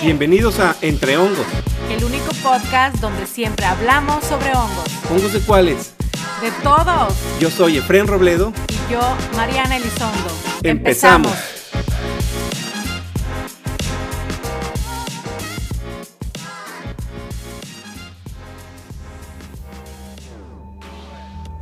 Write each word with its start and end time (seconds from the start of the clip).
Bienvenidos 0.00 0.60
a 0.60 0.76
Entre 0.80 1.16
Hongos. 1.16 1.44
El 1.90 2.04
único 2.04 2.30
podcast 2.40 3.00
donde 3.00 3.26
siempre 3.26 3.66
hablamos 3.66 4.22
sobre 4.22 4.50
hongos. 4.50 4.86
¿Hongos 5.10 5.32
de 5.32 5.40
cuáles? 5.40 5.92
De 6.40 6.52
todos. 6.62 7.14
Yo 7.40 7.50
soy 7.50 7.78
Efren 7.78 8.06
Robledo. 8.06 8.52
Y 8.68 8.92
yo, 8.92 9.00
Mariana 9.34 9.76
Elizondo. 9.76 10.30
Empezamos. 10.62 11.32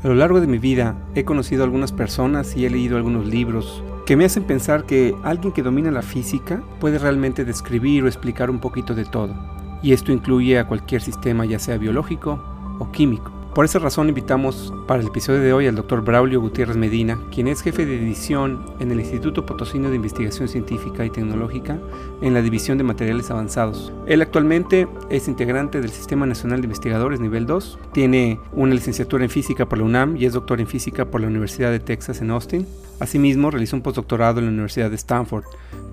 A 0.05 0.09
lo 0.09 0.15
largo 0.15 0.43
de 0.43 0.47
mi 0.47 0.59
vida 0.59 0.95
he 1.15 1.25
conocido 1.25 1.63
a 1.63 1.65
algunas 1.65 1.93
personas 1.93 2.55
y 2.55 2.67
he 2.67 2.71
leído 2.71 2.99
algunos 2.99 3.25
libros 3.25 3.83
que 4.07 4.17
me 4.17 4.25
hacen 4.25 4.45
pensar 4.45 4.85
que 4.85 5.17
alguien 5.25 5.53
que 5.53 5.65
domina 5.65 5.91
la 5.91 6.01
física 6.01 6.63
puede 6.79 6.99
realmente 6.99 7.45
describir 7.45 8.05
o 8.05 8.07
explicar 8.07 8.51
un 8.51 8.61
poquito 8.61 8.95
de 8.95 9.05
todo. 9.05 9.35
Y 9.83 9.93
esto 9.93 10.13
incluye 10.13 10.61
a 10.61 10.69
cualquier 10.69 11.03
sistema 11.03 11.45
ya 11.45 11.59
sea 11.59 11.77
biológico 11.77 12.41
o 12.79 12.91
químico. 12.93 13.36
Por 13.57 13.65
esa 13.65 13.79
razón 13.79 14.11
invitamos 14.11 14.71
para 14.87 15.01
el 15.01 15.07
episodio 15.07 15.41
de 15.41 15.55
hoy 15.55 15.67
al 15.67 15.77
Dr. 15.77 16.03
Braulio 16.03 16.43
Gutiérrez 16.43 16.77
Medina, 16.77 17.19
quien 17.33 17.49
es 17.49 17.63
jefe 17.63 17.87
de 17.87 17.97
edición 17.97 18.67
en 18.81 18.93
el 18.93 19.01
Instituto 19.01 19.47
Potosino 19.47 19.89
de 19.89 19.97
Investigación 19.97 20.47
Científica 20.47 21.07
y 21.07 21.09
Tecnológica 21.09 21.79
en 22.21 22.35
la 22.35 22.43
División 22.43 22.77
de 22.77 22.85
Materiales 22.85 23.31
Avanzados. 23.31 23.95
Él 24.07 24.21
actualmente 24.21 24.87
es 25.09 25.27
integrante 25.27 25.81
del 25.81 25.89
Sistema 25.89 26.27
Nacional 26.27 26.61
de 26.61 26.67
Investigadores 26.67 27.19
nivel 27.19 27.47
2, 27.47 27.79
tiene 27.93 28.39
una 28.53 28.75
licenciatura 28.75 29.25
en 29.25 29.31
física 29.31 29.67
por 29.67 29.79
la 29.79 29.85
UNAM 29.85 30.19
y 30.19 30.27
es 30.27 30.35
doctor 30.35 30.61
en 30.61 30.67
física 30.67 31.07
por 31.07 31.23
la 31.23 31.29
Universidad 31.29 31.71
de 31.71 31.81
Texas 31.81 32.21
en 32.21 32.33
Austin. 32.33 32.67
Asimismo, 33.01 33.51
realizó 33.51 33.75
un 33.75 33.83
postdoctorado 33.83 34.39
en 34.39 34.45
la 34.45 34.53
Universidad 34.53 34.91
de 34.91 34.97
Stanford 34.97 35.45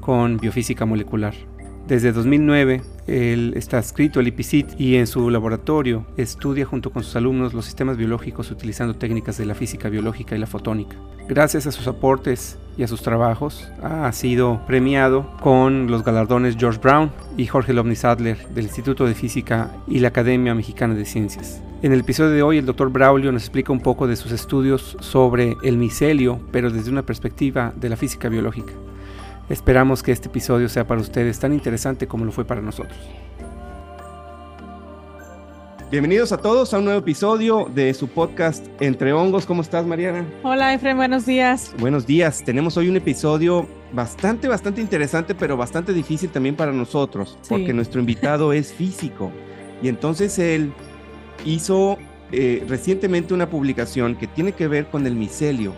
con 0.02 0.36
biofísica 0.36 0.86
molecular. 0.86 1.34
Desde 1.88 2.14
2009, 2.14 2.82
él 3.08 3.54
está 3.58 3.78
adscrito 3.78 4.22
al 4.22 4.28
IPCIT 4.28 4.80
y 4.80 4.96
en 4.96 5.06
su 5.06 5.30
laboratorio 5.30 6.06
estudia 6.16 6.66
junto 6.66 6.92
con 6.92 7.04
sus 7.04 7.18
alumnos 7.18 7.54
los 7.54 7.66
sistemas 7.66 7.98
biológicos 7.98 8.52
utilizando 8.52 8.96
técnicas 8.96 9.38
de 9.38 9.46
la 9.46 9.54
física 9.54 9.90
biológica 9.90 10.34
y 10.34 10.40
la 10.40 10.48
fotónica. 10.48 10.96
Gracias 11.28 11.68
a 11.68 11.74
sus 11.74 11.88
aportes 11.88 12.58
y 12.78 12.84
a 12.84 12.88
sus 12.88 13.02
trabajos, 13.02 13.68
ha 13.82 14.10
sido 14.14 14.66
premiado 14.66 15.30
con 15.42 15.92
los 15.92 16.06
galardones 16.06 16.56
George 16.58 16.80
Brown 16.82 17.12
y 17.36 17.48
Jorge 17.48 17.74
Lovni 17.74 17.96
Sadler 17.96 18.48
del 18.50 18.66
Instituto 18.66 19.06
de 19.06 19.14
Física 19.14 19.70
y 19.86 20.00
la 20.00 20.08
Academia 20.08 20.56
Mexicana 20.56 20.96
de 20.96 21.06
Ciencias. 21.06 21.62
En 21.82 21.92
el 21.92 22.00
episodio 22.00 22.32
de 22.32 22.44
hoy, 22.44 22.58
el 22.60 22.66
Dr. 22.66 22.90
Braulio 22.90 23.34
nos 23.34 23.44
explica 23.44 23.74
un 23.74 23.82
poco 23.82 24.08
de 24.08 24.16
sus 24.16 24.32
estudios 24.32 24.96
sobre 25.02 25.58
el 25.64 25.78
micelio, 25.78 26.40
pero 26.52 26.72
desde 26.72 26.90
una 26.90 27.04
perspectiva 27.04 27.74
de 27.76 27.90
la 27.90 27.98
física 27.98 28.30
biológica. 28.30 28.72
Esperamos 29.50 30.02
que 30.02 30.14
este 30.14 30.30
episodio 30.30 30.70
sea 30.70 30.88
para 30.88 31.02
ustedes 31.02 31.38
tan 31.38 31.52
interesante 31.52 32.08
como 32.08 32.24
lo 32.24 32.32
fue 32.32 32.46
para 32.46 32.62
nosotros. 32.62 32.98
Bienvenidos 35.92 36.32
a 36.32 36.38
todos 36.38 36.74
a 36.74 36.80
un 36.80 36.86
nuevo 36.86 37.02
episodio 37.02 37.70
de 37.76 37.94
su 37.94 38.08
podcast 38.08 38.66
Entre 38.80 39.12
Hongos. 39.12 39.46
¿Cómo 39.46 39.62
estás, 39.62 39.86
Mariana? 39.86 40.26
Hola, 40.44 40.74
Efraín, 40.74 40.98
buenos 40.98 41.26
días. 41.26 41.72
Buenos 41.78 42.08
días. 42.08 42.42
Tenemos 42.44 42.78
hoy 42.78 42.88
un 42.88 42.96
episodio 42.96 43.68
bastante, 43.92 44.48
bastante 44.48 44.80
interesante, 44.80 45.36
pero 45.36 45.58
bastante 45.58 45.94
difícil 45.94 46.30
también 46.30 46.56
para 46.56 46.72
nosotros, 46.72 47.38
porque 47.50 47.74
nuestro 47.74 48.00
invitado 48.00 48.54
es 48.54 48.74
físico. 48.74 49.30
Y 49.84 49.90
entonces 49.90 50.40
él 50.40 50.72
hizo 51.46 51.98
eh, 52.32 52.64
recientemente 52.68 53.34
una 53.34 53.50
publicación 53.50 54.16
que 54.16 54.26
tiene 54.26 54.54
que 54.54 54.70
ver 54.70 54.88
con 54.88 55.06
el 55.06 55.16
micelio 55.16 55.74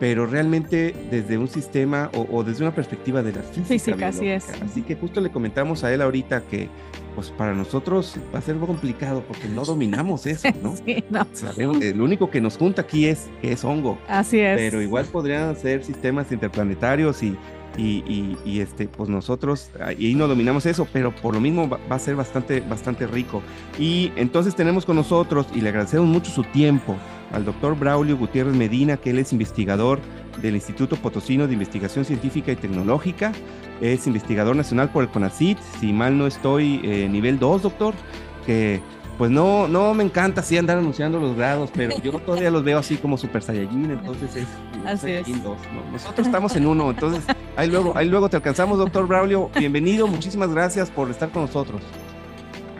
pero 0.00 0.26
realmente 0.26 0.94
desde 1.10 1.38
un 1.38 1.48
sistema 1.48 2.10
o, 2.14 2.44
desde 2.44 2.64
una 2.64 2.74
perspectiva 2.74 3.22
de 3.22 3.32
la 3.32 3.42
física. 3.42 3.66
Física, 3.66 4.08
así 4.08 4.28
es. 4.28 4.48
Así 4.62 4.82
que 4.82 4.94
justo 4.94 5.20
le 5.20 5.30
comentamos 5.30 5.84
a 5.84 5.92
él 5.92 6.02
ahorita 6.02 6.42
que 6.42 6.68
pues 7.14 7.30
para 7.30 7.52
nosotros 7.52 8.14
va 8.32 8.38
a 8.38 8.42
ser 8.42 8.56
complicado 8.58 9.24
porque 9.26 9.48
no 9.48 9.64
dominamos 9.64 10.24
eso, 10.26 10.48
¿no? 10.62 10.76
sí, 10.76 11.02
no. 11.10 11.26
Sabemos, 11.32 11.80
el 11.82 12.00
único 12.00 12.30
que 12.30 12.40
nos 12.40 12.56
junta 12.56 12.82
aquí 12.82 13.06
es, 13.06 13.28
es 13.42 13.64
hongo. 13.64 13.98
Así 14.08 14.38
es. 14.38 14.56
Pero 14.56 14.80
igual 14.80 15.06
podrían 15.06 15.56
ser 15.56 15.82
sistemas 15.84 16.30
interplanetarios 16.30 17.22
y, 17.24 17.36
y, 17.76 18.36
y, 18.44 18.60
este, 18.60 18.86
pues 18.86 19.08
nosotros 19.08 19.70
ahí 19.80 20.14
no 20.14 20.28
dominamos 20.28 20.64
eso, 20.66 20.86
pero 20.92 21.14
por 21.14 21.34
lo 21.34 21.40
mismo 21.40 21.68
va, 21.68 21.78
va, 21.90 21.96
a 21.96 21.98
ser 21.98 22.14
bastante, 22.14 22.60
bastante 22.60 23.06
rico. 23.06 23.42
Y 23.78 24.12
entonces 24.16 24.54
tenemos 24.54 24.84
con 24.84 24.96
nosotros, 24.96 25.46
y 25.54 25.60
le 25.60 25.70
agradecemos 25.70 26.06
mucho 26.06 26.30
su 26.30 26.44
tiempo, 26.44 26.96
al 27.32 27.44
doctor 27.44 27.78
Braulio 27.78 28.16
Gutiérrez 28.16 28.54
Medina, 28.54 28.96
que 28.96 29.10
él 29.10 29.18
es 29.18 29.32
investigador 29.32 30.00
del 30.40 30.54
Instituto 30.54 30.96
Potosino 30.96 31.46
de 31.46 31.52
Investigación 31.52 32.04
Científica 32.04 32.52
y 32.52 32.56
Tecnológica, 32.56 33.32
es 33.80 34.06
investigador 34.06 34.56
nacional 34.56 34.90
por 34.90 35.04
el 35.04 35.10
CONACIT, 35.10 35.58
si 35.80 35.92
mal 35.92 36.16
no 36.16 36.26
estoy, 36.26 36.80
eh, 36.84 37.08
nivel 37.08 37.38
2, 37.38 37.62
doctor, 37.62 37.94
que 38.46 38.80
pues 39.18 39.32
no, 39.32 39.66
no 39.66 39.92
me 39.94 40.04
encanta 40.04 40.42
así 40.42 40.56
andar 40.56 40.78
anunciando 40.78 41.18
los 41.18 41.36
grados, 41.36 41.70
pero 41.74 42.00
yo 42.00 42.12
todavía 42.26 42.50
los 42.50 42.62
veo 42.62 42.78
así 42.78 42.96
como 42.96 43.18
Super 43.18 43.42
Saiyajin, 43.42 43.90
entonces 43.90 44.36
es 44.36 44.46
así 44.86 45.10
es. 45.10 45.42
2, 45.42 45.58
Nosotros 45.92 46.26
estamos 46.26 46.54
en 46.54 46.66
uno, 46.66 46.90
entonces 46.90 47.24
ahí 47.56 47.68
luego, 47.68 47.92
ahí 47.96 48.08
luego 48.08 48.28
te 48.28 48.36
alcanzamos, 48.36 48.78
doctor 48.78 49.06
Braulio, 49.08 49.50
bienvenido, 49.58 50.06
muchísimas 50.06 50.50
gracias 50.50 50.88
por 50.90 51.10
estar 51.10 51.30
con 51.30 51.42
nosotros. 51.42 51.82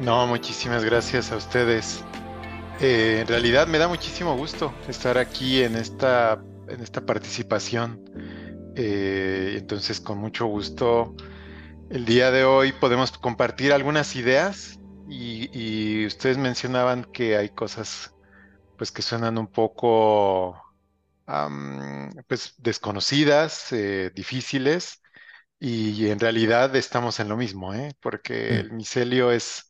No, 0.01 0.29
muchísimas 0.29 0.85
gracias 0.85 1.33
a 1.33 1.37
ustedes. 1.37 2.05
Eh, 2.81 3.21
en 3.23 3.27
realidad 3.27 3.67
me 3.67 3.79
da 3.79 3.89
muchísimo 3.89 4.37
gusto 4.37 4.73
estar 4.87 5.19
aquí 5.19 5.63
en 5.65 5.75
esta, 5.75 6.41
en 6.69 6.81
esta 6.81 7.05
participación. 7.05 8.05
Eh, 8.77 9.57
entonces, 9.59 10.01
con 10.01 10.19
mucho 10.19 10.47
gusto, 10.47 11.17
el 11.91 12.05
día 12.05 12.31
de 12.31 12.45
hoy 12.45 12.71
podemos 12.71 13.11
compartir 13.11 13.73
algunas 13.73 14.15
ideas 14.15 14.79
y, 15.09 16.07
ustedes 16.07 16.39
mencionaban 16.39 17.05
que 17.05 17.37
hay 17.37 17.49
cosas 17.49 18.15
pues 18.77 18.93
que 18.93 19.03
suenan 19.03 19.39
un 19.39 19.49
poco 19.49 20.63
pues 22.29 22.55
desconocidas, 22.59 23.73
eh, 23.73 24.13
difíciles 24.15 25.03
y, 25.59 26.09
en 26.11 26.21
realidad 26.21 26.77
estamos 26.77 27.19
en 27.19 27.29
lo 27.29 27.37
mismo, 27.37 27.73
porque 28.01 28.51
mm. 28.51 28.55
el 28.55 28.73
micelio 28.73 29.33
es 29.33 29.68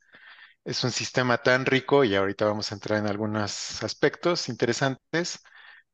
es 0.68 0.84
un 0.84 0.90
sistema 0.90 1.38
tan 1.38 1.64
rico 1.64 2.04
y 2.04 2.14
ahorita 2.14 2.44
vamos 2.44 2.70
a 2.70 2.74
entrar 2.74 2.98
en 2.98 3.06
algunos 3.06 3.82
aspectos 3.82 4.50
interesantes 4.50 5.42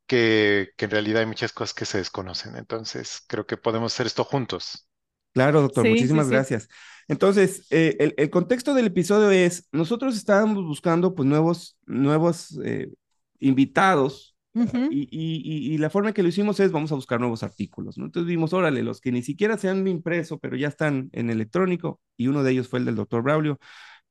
que, 0.05 0.73
en 0.77 0.91
realidad 0.91 1.21
hay 1.21 1.27
muchas 1.27 1.53
cosas 1.53 1.75
que 1.75 1.85
se 1.85 1.99
desconocen. 1.99 2.57
Entonces, 2.57 3.23
creo 3.29 3.47
que 3.47 3.57
podemos 3.57 3.95
hacer 3.95 4.07
esto 4.07 4.25
juntos. 4.25 4.89
Claro, 5.33 5.63
doctor, 5.63 5.89
muchísimas 5.89 6.29
gracias. 6.29 6.69
Entonces, 7.07 7.69
eh, 7.71 8.15
el, 8.17 8.31
contexto 8.31 8.75
del 8.75 8.87
episodio 8.87 9.31
es, 9.31 9.69
nosotros 9.71 10.17
estábamos 10.17 10.65
buscando 10.65 11.15
pues 11.15 11.29
nuevos, 11.29 11.79
nuevos 11.87 12.59
eh, 12.65 12.89
invitados 13.39 14.37
y, 14.91 15.79
la 15.79 15.91
forma 15.91 16.11
en 16.11 16.15
que 16.15 16.23
lo 16.23 16.29
hicimos 16.29 16.59
es, 16.61 16.73
vamos 16.73 16.91
a 16.91 16.97
buscar 16.97 17.21
nuevos 17.21 17.43
artículos, 17.43 17.99
¿no? 17.99 18.07
Entonces 18.07 18.29
vimos, 18.29 18.53
órale, 18.53 18.83
los 18.83 19.01
que 19.01 19.13
ni 19.13 19.23
siquiera 19.23 19.57
se 19.59 19.69
han 19.69 19.87
impreso, 19.87 20.39
pero 20.39 20.57
ya 20.57 20.69
están 20.69 21.11
en 21.13 21.31
electrónico, 21.31 22.01
y 22.17 22.29
uno 22.29 22.43
de 22.43 22.53
ellos 22.53 22.69
fue 22.69 22.79
el 22.79 22.85
del 22.85 22.95
doctor 22.95 23.23
Braulio 23.23 23.59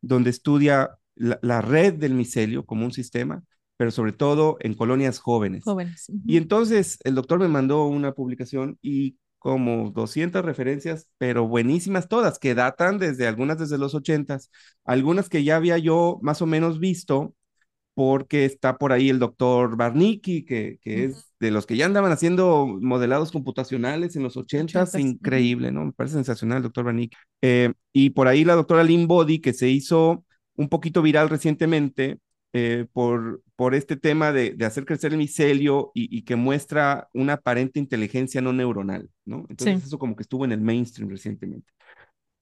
donde 0.03 0.29
estudia 0.29 0.99
la, 1.15 1.61
red 1.61 1.93
del 1.93 2.13
micelio 2.13 2.65
como 2.65 2.85
un 2.85 2.91
sistema, 2.91 3.43
pero 3.77 3.89
sobre 3.89 4.11
todo 4.11 4.57
en 4.59 4.75
colonias 4.75 5.19
jóvenes. 5.19 5.63
Jóvenes. 5.63 6.11
Y 6.25 6.37
entonces 6.37 6.99
el 7.03 7.15
doctor 7.15 7.39
me 7.39 7.47
mandó 7.47 7.85
una 7.85 8.13
publicación 8.13 8.77
y 8.81 9.17
como 9.39 9.91
200 9.91 10.43
referencias, 10.43 11.09
pero 11.17 11.47
buenísimas 11.47 12.07
todas, 12.07 12.39
que 12.39 12.55
datan 12.55 12.97
desde 12.97 13.27
algunas 13.27 13.57
desde 13.57 13.77
los 13.77 13.93
80, 13.93 14.39
algunas 14.85 15.27
que 15.29 15.43
ya 15.43 15.57
había 15.57 15.77
yo 15.77 16.19
más 16.21 16.41
o 16.41 16.45
menos 16.45 16.79
visto, 16.79 17.33
porque 17.93 18.45
está 18.45 18.77
por 18.77 18.91
ahí 18.91 19.09
el 19.09 19.19
doctor 19.19 19.75
Barnicki, 19.77 20.45
que, 20.45 20.79
que 20.81 21.05
es 21.05 21.32
de 21.43 21.51
los 21.51 21.65
que 21.65 21.75
ya 21.75 21.85
andaban 21.85 22.11
haciendo 22.11 22.65
modelados 22.81 23.31
computacionales 23.31 24.15
en 24.15 24.23
los 24.23 24.37
80, 24.37 24.87
increíble, 24.97 25.71
¿no? 25.71 25.85
Me 25.85 25.91
parece 25.91 26.15
sensacional 26.15 26.63
doctor 26.63 26.85
Barnicki. 26.85 27.17
Eh, 27.41 27.73
y 27.91 28.11
por 28.11 28.29
ahí 28.29 28.45
la 28.45 28.55
doctora 28.55 28.83
Lynn 28.83 29.07
Body, 29.07 29.39
que 29.39 29.51
se 29.53 29.69
hizo 29.69 30.25
un 30.55 30.69
poquito 30.69 31.01
viral 31.01 31.29
recientemente 31.29 32.19
eh, 32.53 32.85
por, 32.93 33.41
por 33.57 33.75
este 33.75 33.97
tema 33.97 34.31
de, 34.31 34.51
de, 34.51 34.65
hacer 34.65 34.85
crecer 34.85 35.11
el 35.11 35.17
micelio 35.17 35.91
y, 35.93 36.17
y, 36.17 36.21
que 36.21 36.35
muestra 36.35 37.09
una 37.13 37.33
aparente 37.33 37.79
inteligencia 37.79 38.41
no 38.41 38.53
neuronal, 38.53 39.09
¿no? 39.25 39.45
Entonces 39.49 39.83
eso 39.83 39.99
como 39.99 40.15
que 40.15 40.23
estuvo 40.23 40.45
en 40.45 40.53
el 40.53 40.61
mainstream 40.61 41.09
recientemente. 41.09 41.73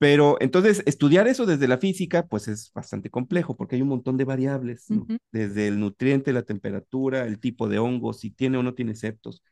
Pero 0.02 0.38
entonces, 0.40 0.82
estudiar 0.88 1.28
eso 1.28 1.46
desde 1.46 1.68
la 1.68 1.78
física, 1.78 2.26
pues 2.26 2.48
es 2.48 2.72
bastante 2.74 3.12
complejo 3.12 3.56
porque 3.56 3.76
hay 3.76 3.84
un 3.84 3.90
montón 3.90 4.18
de 4.18 4.26
variables, 4.26 4.90
¿no? 4.90 5.06
desde 5.32 5.68
el 5.68 5.80
nutriente, 5.80 6.34
la 6.34 6.42
temperatura, 6.42 7.24
el 7.28 7.40
tipo 7.40 7.70
de 7.70 7.78
hongo, 7.78 8.12
si 8.12 8.32
tiene 8.32 8.58
o 8.58 8.64
no 8.64 8.74
tiene 8.74 8.96
septos, 8.96 9.44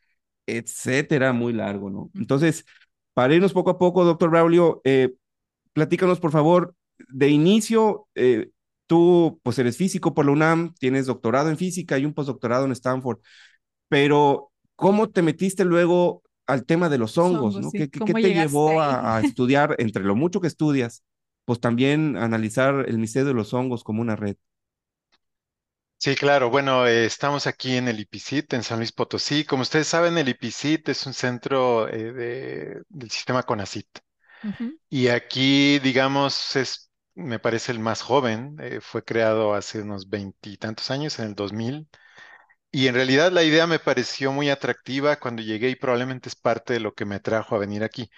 etcétera, 0.47 1.33
muy 1.33 1.53
largo, 1.53 1.91
¿no? 1.91 2.09
Entonces, 2.15 2.65
para 3.13 3.35
irnos 3.35 3.53
poco 3.53 3.69
a 3.69 3.77
poco, 3.77 4.03
doctor 4.03 4.31
Braulio, 4.31 4.81
eh, 4.85 5.13
platícanos, 5.73 6.19
por 6.19 6.31
favor, 6.31 6.73
de 7.09 7.29
inicio, 7.29 8.07
eh, 8.15 8.49
tú, 8.87 9.39
pues 9.43 9.59
eres 9.59 9.77
físico 9.77 10.15
por 10.15 10.25
la 10.25 10.31
UNAM, 10.31 10.73
tienes 10.79 11.05
doctorado 11.05 11.51
en 11.51 11.57
física 11.57 11.99
y 11.99 12.05
un 12.05 12.13
postdoctorado 12.15 12.65
en 12.65 12.71
Stanford, 12.71 13.19
pero 13.87 14.51
¿cómo 14.75 15.11
te 15.11 15.21
metiste 15.21 15.63
luego 15.63 16.23
al 16.49 16.65
tema 16.65 16.89
de 16.89 16.97
los 16.97 17.17
hongos, 17.17 17.59
¿no? 17.59 17.71
¿Qué, 17.71 17.87
te 17.87 18.33
llevó 18.33 18.81
a, 18.81 19.21
estudiar, 19.21 19.75
entre 19.77 20.03
lo 20.03 20.15
mucho 20.15 20.41
que 20.41 20.47
estudias, 20.47 21.03
pues 21.45 21.59
también 21.59 22.17
analizar 22.17 22.85
el 22.87 22.97
misterio 22.97 23.27
de 23.27 23.33
los 23.33 23.53
hongos 23.53 23.83
como 23.83 24.01
una 24.01 24.15
red. 24.15 24.35
Sí, 25.97 26.15
claro. 26.15 26.49
Bueno, 26.49 26.87
eh, 26.87 27.05
estamos 27.05 27.45
aquí 27.45 27.75
en 27.75 27.87
el 27.89 27.99
IPICIT, 27.99 28.53
en 28.53 28.63
San 28.63 28.77
Luis 28.77 28.91
Potosí. 28.91 29.43
Como 29.43 29.63
ustedes 29.63 29.87
saben, 29.87 30.17
el 30.17 30.29
IPICIT 30.29 30.89
es 30.89 31.05
un 31.05 31.13
centro 31.13 31.89
eh, 31.89 32.13
de- 32.13 32.81
del 32.87 33.11
sistema 33.11 33.43
CONACYT. 33.43 33.99
Ujú. 34.43 34.79
Y 34.89 35.09
aquí, 35.09 35.79
digamos, 35.79 36.55
es, 36.55 36.89
me 37.15 37.39
parece 37.39 37.73
el 37.73 37.79
más 37.79 38.01
joven. 38.01 38.55
eh, 38.61 38.79
fue 38.81 39.03
creado 39.03 39.53
hace 39.53 39.81
unos 39.81 40.09
veintitantos 40.09 40.89
años, 40.89 41.19
en 41.19 41.25
el 41.27 41.35
2000. 41.35 41.87
Y 42.71 42.87
en 42.87 42.93
realidad 42.95 43.31
la 43.31 43.43
idea 43.43 43.65
me 43.67 43.79
pareció 43.79 44.31
muy 44.31 44.49
atractiva 44.49 45.17
cuando 45.19 45.41
llegué 45.41 45.69
y 45.69 45.75
probablemente 45.75 46.29
es 46.29 46.35
parte 46.35 46.73
de 46.73 46.79
lo 46.79 46.93
que 46.93 47.05
me 47.05 47.15
atrajo 47.15 47.55
a 47.55 47.59
venir 47.59 47.83
aquí, 47.83 48.09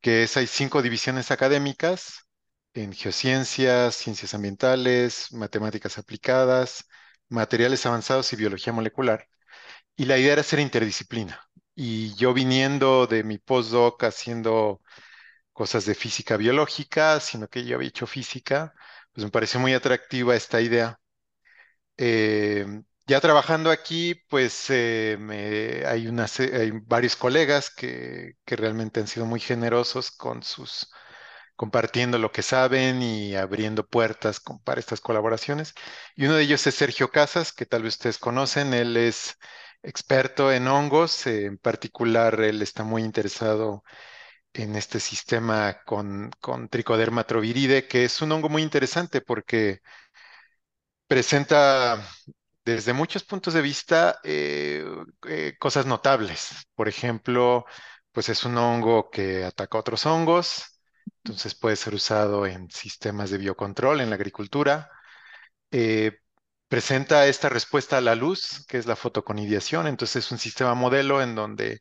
que 0.00 0.24
es 0.24 0.36
hay 0.36 0.46
cinco 0.48 0.82
divisiones 0.82 1.30
académicas 1.32 2.28
en 2.74 2.92
geociencias, 2.94 3.96
ciencias 3.96 4.34
ambientales, 4.34 5.32
matemáticas 5.32 5.98
aplicadas, 5.98 6.84
materiales 7.30 7.86
avanzados 7.86 8.32
y 8.32 8.36
biología 8.36 8.72
molecular. 8.72 9.26
Y 9.96 10.06
la 10.06 10.18
idea 10.18 10.34
era 10.34 10.42
ser 10.44 10.60
interdisciplina. 10.60 11.40
Y 11.74 12.14
yo 12.16 12.34
viniendo 12.34 13.06
de 13.06 13.24
mi 13.24 13.38
postdoc 13.38 14.04
haciendo 14.04 14.82
cosas 15.52 15.86
de 15.86 15.94
física 15.96 16.36
biológica, 16.38 17.20
sino 17.20 17.48
que 17.48 17.64
yo 17.66 17.76
había 17.76 17.88
hecho 17.90 18.06
física, 18.06 18.74
pues 19.12 19.24
me 19.26 19.30
pareció 19.32 19.60
muy 19.60 19.74
atractiva 19.74 20.36
esta 20.36 20.60
idea. 20.62 20.98
Eh, 21.96 22.66
ya 23.06 23.20
trabajando 23.20 23.70
aquí, 23.70 24.14
pues 24.28 24.66
eh, 24.70 25.16
me- 25.20 25.84
hay, 25.86 26.08
hay 26.52 26.70
varios 26.86 27.16
colegas 27.16 27.70
que, 27.70 28.34
que 28.44 28.56
realmente 28.56 29.00
han 29.00 29.06
sido 29.08 29.26
muy 29.26 29.40
generosos 29.40 30.10
con 30.10 30.42
sus, 30.42 30.90
compartiendo 31.56 32.18
lo 32.18 32.32
que 32.32 32.42
saben 32.42 33.02
y 33.02 33.36
abriendo 33.36 33.86
puertas 33.86 34.40
con- 34.40 34.60
para 34.62 34.80
estas 34.80 35.00
colaboraciones. 35.00 35.74
Y 36.16 36.26
uno 36.26 36.34
de 36.36 36.44
ellos 36.44 36.66
es 36.66 36.74
Sergio 36.76 37.10
Casas, 37.10 37.52
que 37.52 37.66
tal 37.66 37.82
vez 37.84 37.94
ustedes 37.94 38.18
conocen. 38.18 38.74
Él 38.74 38.96
es 38.96 39.36
experto 39.82 40.52
en 40.52 40.68
hongos, 40.68 41.26
eh, 41.26 41.46
en 41.46 41.58
particular 41.58 42.40
él 42.40 42.62
está 42.62 42.84
muy 42.84 43.02
interesado 43.04 43.84
en 44.54 44.76
este 44.76 45.00
sistema 45.00 45.82
con, 45.86 46.30
con 46.40 46.68
Trichoderma 46.68 47.24
troviride, 47.26 47.88
que 47.88 48.04
es 48.04 48.22
un 48.22 48.32
hongo 48.32 48.48
muy 48.50 48.62
interesante 48.62 49.20
porque 49.22 49.80
presenta 51.08 52.02
desde 52.66 52.92
muchos 52.92 53.22
puntos 53.22 53.54
de 53.54 53.62
vista 53.62 54.18
eh, 54.24 54.84
eh, 55.28 55.54
cosas 55.58 55.86
notables. 55.86 56.50
Por 56.74 56.88
ejemplo, 56.88 57.64
pues 58.10 58.28
es 58.28 58.44
un 58.44 58.58
hongo 58.58 59.08
que 59.08 59.44
ataca 59.44 59.78
otros 59.78 60.04
hongos, 60.04 60.64
entonces 61.22 61.54
puede 61.54 61.76
ser 61.76 61.94
usado 61.94 62.44
en 62.44 62.68
sistemas 62.70 63.30
de 63.30 63.38
biocontrol, 63.38 64.00
en 64.00 64.10
la 64.10 64.16
agricultura. 64.16 64.90
Eh, 65.70 66.18
presenta 66.68 67.28
esta 67.28 67.48
respuesta 67.48 67.98
a 67.98 68.00
la 68.00 68.16
luz, 68.16 68.64
que 68.66 68.78
es 68.78 68.86
la 68.86 68.96
fotoconidiación, 68.96 69.86
entonces 69.86 70.24
es 70.24 70.32
un 70.32 70.38
sistema 70.38 70.74
modelo 70.74 71.22
en 71.22 71.36
donde 71.36 71.80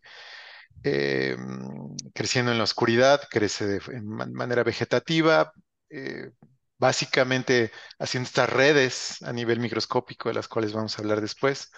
creciendo 2.13 2.51
en 2.51 2.59
la 2.59 2.63
oscuridad, 2.63 3.21
crece 3.31 3.65
de 3.65 4.01
manera 4.03 4.63
vegetativa, 4.63 5.51
básicamente 6.77 7.71
haciendo 7.99 8.27
estas 8.27 8.49
redes 8.49 9.21
a 9.23 9.33
nivel 9.33 9.59
microscópico, 9.59 10.29
de 10.29 10.35
las 10.35 10.47
cuales 10.47 10.73
vamos 10.73 10.97
a 10.97 11.01
hablar 11.01 11.21
después, 11.21 11.71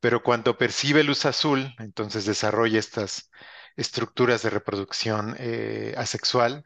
pero 0.00 0.22
cuando 0.22 0.56
percibe 0.58 1.04
luz 1.04 1.26
azul, 1.26 1.74
entonces 1.78 2.24
desarrolla 2.26 2.78
estas 2.78 3.30
estructuras 3.76 4.42
de 4.42 4.50
reproducción 4.50 5.36
eh, 5.38 5.94
asexual 5.96 6.64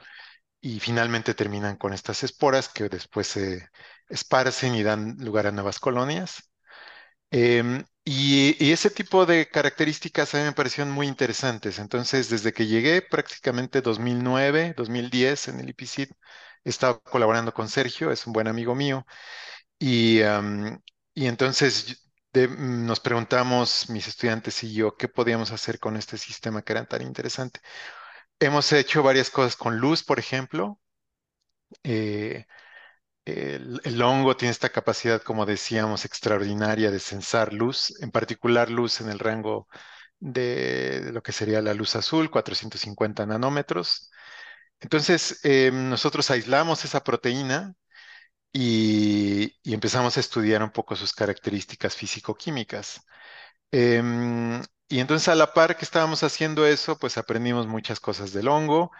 y 0.60 0.80
finalmente 0.80 1.34
terminan 1.34 1.76
con 1.76 1.92
estas 1.92 2.22
esporas 2.24 2.68
que 2.68 2.88
después 2.88 3.26
se 3.28 3.68
esparcen 4.08 4.74
y 4.74 4.82
dan 4.82 5.16
lugar 5.18 5.46
a 5.46 5.52
nuevas 5.52 5.78
colonias. 5.80 6.50
Em, 7.30 7.84
y, 8.04 8.56
y 8.64 8.72
ese 8.72 8.90
tipo 8.90 9.24
de 9.26 9.48
características 9.48 10.34
a 10.34 10.38
mí 10.38 10.44
me 10.44 10.52
parecieron 10.52 10.92
muy 10.92 11.06
interesantes. 11.08 11.78
Entonces, 11.78 12.28
desde 12.30 12.52
que 12.52 12.66
llegué, 12.66 13.00
prácticamente 13.02 13.80
2009, 13.80 14.74
2010 14.76 15.48
en 15.48 15.60
el 15.60 15.70
IPCIT, 15.70 16.10
he 16.64 16.68
estado 16.70 17.02
colaborando 17.02 17.54
con 17.54 17.68
Sergio, 17.68 18.10
es 18.10 18.26
un 18.26 18.32
buen 18.34 18.48
amigo 18.48 18.74
mío. 18.74 19.06
Y, 19.78 20.22
am, 20.22 20.80
y 21.14 21.26
entonces 21.26 22.10
de- 22.32 22.48
mm, 22.48 22.86
nos 22.86 23.00
preguntamos, 23.00 23.90
mis 23.90 24.08
estudiantes 24.08 24.62
y 24.64 24.74
yo, 24.74 24.96
qué 24.96 25.08
podíamos 25.08 25.52
hacer 25.52 25.78
con 25.80 25.96
este 25.96 26.18
sistema 26.18 26.62
que 26.62 26.72
era 26.74 26.86
tan 26.86 27.02
interesante. 27.02 27.60
Hemos 28.40 28.72
hecho 28.72 29.02
varias 29.04 29.30
cosas 29.30 29.56
con 29.56 29.78
luz, 29.78 30.04
por 30.04 30.18
ejemplo. 30.20 30.80
Eh, 31.82 32.46
el, 33.24 34.02
hongo 34.02 34.36
tiene 34.36 34.52
esta 34.52 34.70
capacidad, 34.70 35.22
como 35.22 35.46
decíamos, 35.46 36.04
extraordinaria 36.04 36.90
de 36.90 37.00
sensar 37.00 37.52
luz, 37.52 37.94
en 38.00 38.10
particular 38.10 38.70
luz 38.70 39.00
en 39.00 39.08
el 39.10 39.18
rango 39.18 39.68
de 40.20 41.10
lo 41.12 41.22
que 41.22 41.32
sería 41.32 41.62
la 41.62 41.74
luz 41.74 41.96
azul, 41.96 42.30
450 42.30 43.26
nanómetros. 43.26 44.10
Entonces, 44.80 45.40
eh, 45.44 45.70
nosotros 45.72 46.30
aislamos 46.30 46.84
esa 46.84 47.04
proteína 47.04 47.74
y, 48.52 49.56
y 49.62 49.74
empezamos 49.74 50.16
a 50.16 50.20
estudiar 50.20 50.62
un 50.62 50.70
poco 50.70 50.96
sus 50.96 51.12
características 51.12 51.96
físico-químicas. 51.96 53.02
Em, 53.70 54.62
y 54.88 55.00
entonces, 55.00 55.28
a 55.28 55.34
la 55.34 55.52
par 55.54 55.76
que 55.76 55.84
estábamos 55.84 56.22
haciendo 56.22 56.66
eso, 56.66 56.98
pues 56.98 57.18
aprendimos 57.18 57.66
muchas 57.66 58.00
cosas 58.00 58.32
del 58.32 58.48
hongo 58.48 58.90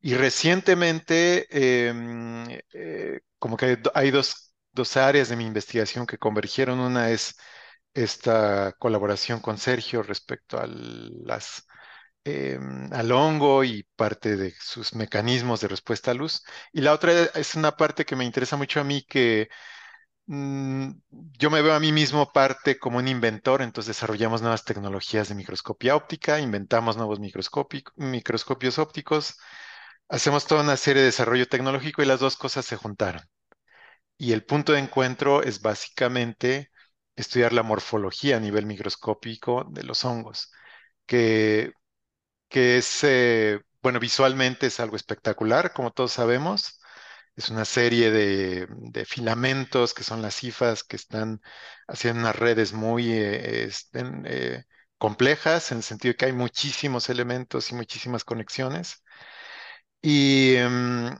y 0.00 0.14
recientemente, 0.14 1.46
em, 1.88 2.48
eh, 2.72 3.20
como 3.38 3.56
que 3.56 3.66
hay 3.66 3.76
do- 3.76 3.92
hay 3.94 4.10
dos, 4.10 4.54
dos 4.72 4.96
áreas 4.96 5.28
de 5.28 5.36
mi 5.36 5.44
investigación 5.46 6.06
que 6.06 6.18
convergieron. 6.18 6.80
Una 6.80 7.10
es 7.10 7.36
esta 7.94 8.72
colaboración 8.78 9.40
con 9.40 9.58
Sergio 9.58 10.02
respecto 10.02 10.58
a 10.58 10.66
las, 10.68 11.66
em, 12.24 12.92
al 12.92 13.12
hongo 13.12 13.64
y 13.64 13.84
parte 13.96 14.36
de 14.36 14.54
sus 14.60 14.94
mecanismos 14.94 15.60
de 15.62 15.68
respuesta 15.68 16.12
a 16.12 16.14
luz. 16.14 16.42
Y 16.72 16.80
la 16.82 16.92
otra 16.94 17.12
es 17.34 17.54
una 17.56 17.76
parte 17.76 18.04
que 18.06 18.16
me 18.16 18.24
interesa 18.24 18.56
mucho 18.56 18.80
a 18.80 18.84
mí, 18.84 19.04
que 19.08 19.48
mm, 20.26 20.90
yo 21.38 21.50
me 21.50 21.62
veo 21.62 21.74
a 21.74 21.80
mí 21.80 21.92
mismo 21.92 22.32
parte 22.32 22.78
como 22.78 22.98
un 22.98 23.08
inventor, 23.08 23.62
entonces 23.62 23.96
desarrollamos 23.96 24.40
nuevas 24.42 24.64
tecnologías 24.64 25.28
de 25.28 25.34
microscopía 25.34 25.96
óptica, 25.96 26.40
inventamos 26.40 26.96
nuevos 26.96 27.18
microscopi- 27.20 27.84
microscopios 27.96 28.78
ópticos 28.78 29.36
Hacemos 30.10 30.46
toda 30.46 30.62
una 30.62 30.76
serie 30.76 31.00
de 31.02 31.06
desarrollo 31.06 31.46
tecnológico 31.48 32.02
y 32.02 32.06
las 32.06 32.20
dos 32.20 32.36
cosas 32.36 32.64
se 32.66 32.76
juntaron. 32.76 33.22
Y 34.18 34.32
el 34.32 34.44
punto 34.44 34.72
de 34.72 34.80
encuentro 34.80 35.42
es 35.42 35.62
básicamente 35.62 36.70
estudiar 37.16 37.52
la 37.52 37.62
morfología 37.62 38.36
a 38.36 38.40
nivel 38.40 38.66
microscópico 38.66 39.66
de 39.70 39.84
los 39.84 40.04
hongos, 40.04 40.52
que, 41.06 41.72
que 42.48 42.78
es, 42.78 43.00
eh, 43.04 43.60
bueno, 43.82 44.00
visualmente 44.00 44.68
es 44.68 44.80
algo 44.80 44.96
espectacular, 44.96 45.72
como 45.74 45.92
todos 45.92 46.12
sabemos. 46.12 46.80
Es 47.36 47.50
una 47.50 47.64
serie 47.66 48.10
de, 48.10 48.68
de 48.70 49.04
filamentos 49.06 49.94
que 49.94 50.04
son 50.04 50.22
las 50.22 50.44
hifas 50.44 50.84
que 50.84 50.96
están 50.96 51.40
haciendo 51.88 52.20
unas 52.22 52.36
redes 52.36 52.72
muy 52.74 53.12
eh, 53.12 53.64
estén, 53.64 54.24
eh, 54.26 54.64
complejas, 54.98 55.72
en 55.72 55.78
el 55.78 55.84
sentido 55.84 56.12
de 56.12 56.16
que 56.18 56.26
hay 56.26 56.32
muchísimos 56.32 57.08
elementos 57.10 57.70
y 57.72 57.74
muchísimas 57.76 58.24
conexiones. 58.24 59.02
Y, 60.02 60.54
em, 60.56 61.14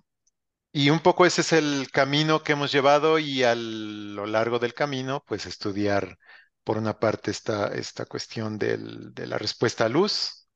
y 0.73 0.91
un 0.91 1.01
poco 1.01 1.27
ese 1.27 1.43
es 1.43 1.53
el 1.55 1.91
camino 1.93 2.43
que 2.45 2.53
hemos 2.53 2.73
llevado 2.73 3.19
y 3.19 3.45
a 3.45 3.55
lo 3.57 4.27
largo 4.27 4.59
del 4.59 4.75
camino, 4.75 5.25
pues 5.27 5.47
estudiar 5.47 6.19
por 6.65 6.79
una 6.79 6.99
parte 7.01 7.31
esta, 7.33 7.69
esta 7.69 8.07
cuestión 8.07 8.59
del- 8.59 9.15
de 9.15 9.27
la 9.27 9.39
respuesta 9.39 9.87
a 9.87 9.89
luz. 9.91 10.49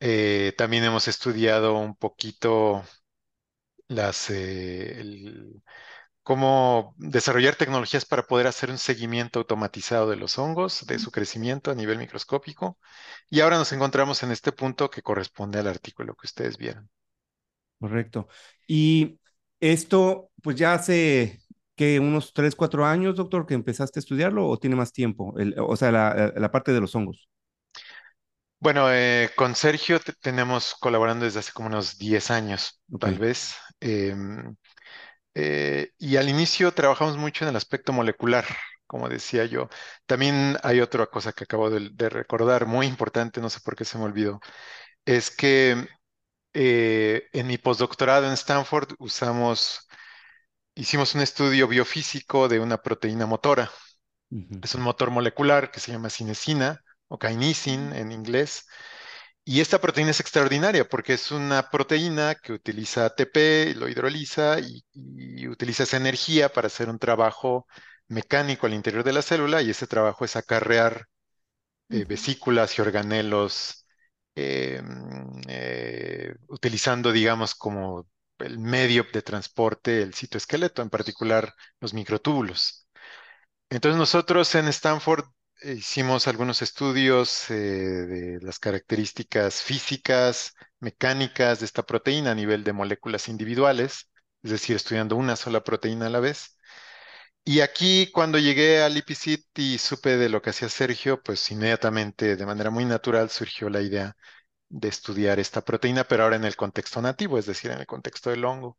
Eh, 0.00 0.52
también 0.58 0.84
hemos 0.84 1.08
estudiado 1.08 1.74
un 1.78 1.96
poquito 1.96 2.84
las, 3.88 4.30
eh, 4.30 5.00
el- 5.00 5.62
cómo 6.22 6.94
desarrollar 6.98 7.56
tecnologías 7.56 8.04
para 8.06 8.24
poder 8.26 8.46
hacer 8.48 8.70
un 8.70 8.78
seguimiento 8.78 9.40
automatizado 9.40 10.10
de 10.10 10.16
los 10.16 10.38
hongos, 10.38 10.86
de 10.86 10.98
su 11.00 11.10
crecimiento 11.12 11.70
a 11.70 11.74
nivel 11.76 11.98
microscópico. 11.98 12.78
Y 13.30 13.40
ahora 13.40 13.58
nos 13.58 13.72
encontramos 13.72 14.22
en 14.24 14.32
este 14.32 14.52
punto 14.52 14.90
que 14.90 15.02
corresponde 15.02 15.58
al 15.60 15.68
artículo 15.68 16.16
que 16.16 16.26
ustedes 16.28 16.58
vieron. 16.58 16.90
Correcto. 17.84 18.28
Y 18.66 19.20
esto, 19.60 20.30
pues 20.42 20.56
ya 20.56 20.72
hace 20.74 21.40
que 21.76 22.00
unos 22.00 22.32
3, 22.32 22.54
4 22.56 22.86
años, 22.86 23.16
doctor, 23.16 23.46
que 23.46 23.54
empezaste 23.54 23.98
a 23.98 24.00
estudiarlo 24.00 24.48
o 24.48 24.58
tiene 24.58 24.76
más 24.76 24.92
tiempo, 24.92 25.34
El- 25.38 25.54
o 25.58 25.76
sea, 25.76 25.90
la, 25.92 26.32
la 26.36 26.50
parte 26.50 26.72
de 26.72 26.80
los 26.80 26.94
hongos. 26.94 27.28
Bueno, 28.60 28.90
eh, 28.92 29.30
con 29.36 29.54
Sergio 29.54 30.00
te- 30.00 30.12
tenemos 30.14 30.74
colaborando 30.80 31.24
desde 31.26 31.40
hace 31.40 31.52
como 31.52 31.68
unos 31.68 31.98
10 31.98 32.30
años, 32.30 32.80
tal 32.98 33.18
vez. 33.18 33.54
Em, 33.80 34.56
eh, 35.34 35.90
y 35.98 36.16
al 36.16 36.28
inicio 36.30 36.72
trabajamos 36.72 37.18
mucho 37.18 37.44
en 37.44 37.50
el 37.50 37.56
aspecto 37.56 37.92
molecular, 37.92 38.46
como 38.86 39.08
decía 39.08 39.46
yo. 39.46 39.68
También 40.06 40.58
hay 40.62 40.80
otra 40.80 41.06
cosa 41.06 41.32
que 41.32 41.44
acabo 41.44 41.70
de, 41.70 41.90
de 41.92 42.10
recordar, 42.10 42.66
muy 42.66 42.86
importante, 42.86 43.40
no 43.40 43.50
sé 43.50 43.60
por 43.64 43.76
qué 43.76 43.84
se 43.86 43.98
me 43.98 44.04
olvidó, 44.04 44.40
es 45.06 45.30
que 45.30 45.86
eh, 46.54 47.28
en 47.32 47.46
mi 47.46 47.58
postdoctorado 47.58 48.26
en 48.26 48.32
Stanford 48.34 48.94
usamos, 48.98 49.88
hicimos 50.74 51.14
un 51.14 51.22
estudio 51.22 51.68
biofísico 51.68 52.48
de 52.48 52.60
una 52.60 52.78
proteína 52.82 53.26
motora. 53.26 53.70
Es 54.62 54.74
un 54.74 54.82
motor 54.82 55.10
molecular 55.10 55.70
que 55.70 55.80
se 55.80 55.92
llama 55.92 56.10
cinesina 56.10 56.82
o 57.08 57.18
kinesin 57.18 57.92
en 57.94 58.12
inglés. 58.12 58.66
Y 59.44 59.60
esta 59.60 59.80
proteína 59.80 60.10
es 60.12 60.20
extraordinaria 60.20 60.88
porque 60.88 61.14
es 61.14 61.30
una 61.32 61.70
proteína 61.70 62.34
que 62.36 62.52
utiliza 62.54 63.06
ATP, 63.06 63.74
lo 63.76 63.88
hidroliza 63.88 64.60
y, 64.60 64.84
y 64.94 65.48
utiliza 65.48 65.84
esa 65.84 65.98
energía 65.98 66.50
para 66.52 66.68
hacer 66.68 66.88
un 66.90 66.98
trabajo 66.98 67.66
mecánico 68.08 68.66
al 68.66 68.74
interior 68.74 69.04
de 69.04 69.12
la 69.14 69.22
célula 69.22 69.62
y 69.62 69.70
ese 69.70 69.86
trabajo 69.86 70.24
es 70.24 70.36
acarrear 70.36 71.06
eh, 71.90 72.04
vesículas 72.04 72.78
y 72.78 72.82
organelos 72.82 73.83
eh, 74.34 74.80
mm, 74.82 75.40
eh, 75.48 76.34
utilizando, 76.48 77.12
digamos, 77.12 77.54
como 77.54 78.08
el 78.38 78.58
medio 78.58 79.06
de 79.12 79.22
transporte 79.22 80.02
el 80.02 80.14
citoesqueleto, 80.14 80.82
en 80.82 80.90
particular 80.90 81.54
los 81.80 81.94
microtúbulos. 81.94 82.88
Entonces 83.70 83.98
nosotros 83.98 84.54
en 84.54 84.68
Stanford 84.68 85.24
eh, 85.62 85.74
hicimos 85.74 86.28
algunos 86.28 86.62
estudios 86.62 87.46
de 87.48 88.38
las 88.42 88.58
características 88.58 89.62
físicas, 89.62 90.54
mecánicas 90.80 91.60
de 91.60 91.66
esta 91.66 91.82
proteína 91.84 92.32
a 92.32 92.34
nivel 92.34 92.64
de 92.64 92.72
moléculas 92.72 93.28
individuales, 93.28 94.10
es 94.42 94.50
decir, 94.52 94.76
estudiando 94.76 95.16
una 95.16 95.36
sola 95.36 95.62
proteína 95.64 96.06
a 96.06 96.10
la 96.10 96.20
vez. 96.20 96.53
Y 97.46 97.60
aquí 97.60 98.10
cuando 98.12 98.38
llegué 98.38 98.82
al 98.82 98.96
IPCIT 98.96 99.58
y 99.58 99.78
supe 99.78 100.16
de 100.16 100.28
lo 100.30 100.40
que 100.40 100.50
hacía 100.50 100.68
Sergio, 100.70 101.22
pues 101.22 101.50
inmediatamente, 101.50 102.36
de 102.36 102.46
manera 102.46 102.70
muy 102.70 102.84
natural, 102.86 103.28
surgió 103.30 103.68
la 103.68 103.82
idea 103.82 104.16
de 104.70 104.88
estudiar 104.88 105.38
esta 105.40 105.62
proteína, 105.64 106.04
pero 106.04 106.24
ahora 106.24 106.36
en 106.36 106.44
el 106.44 106.56
contexto 106.56 107.02
nativo, 107.02 107.38
es 107.38 107.46
decir, 107.46 107.70
en 107.72 107.80
el 107.80 107.86
contexto 107.86 108.30
del 108.30 108.44
hongo. 108.46 108.78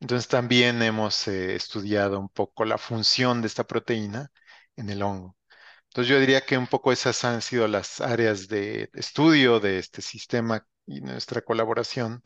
Entonces 0.00 0.28
también 0.28 0.82
hemos 0.82 1.28
eh, 1.28 1.56
estudiado 1.56 2.20
un 2.20 2.28
poco 2.30 2.64
la 2.66 2.78
función 2.78 3.42
de 3.42 3.48
esta 3.48 3.64
proteína 3.66 4.32
en 4.76 4.90
el 4.90 5.02
hongo. 5.02 5.36
Entonces 5.88 6.10
yo 6.10 6.20
diría 6.20 6.42
que 6.42 6.58
un 6.58 6.66
poco 6.68 6.92
esas 6.92 7.24
han 7.24 7.42
sido 7.42 7.68
las 7.68 8.00
áreas 8.00 8.48
de 8.48 8.90
estudio 8.94 9.60
de 9.60 9.78
este 9.80 10.02
sistema 10.02 10.66
y 10.86 11.00
nuestra 11.02 11.42
colaboración. 11.42 12.22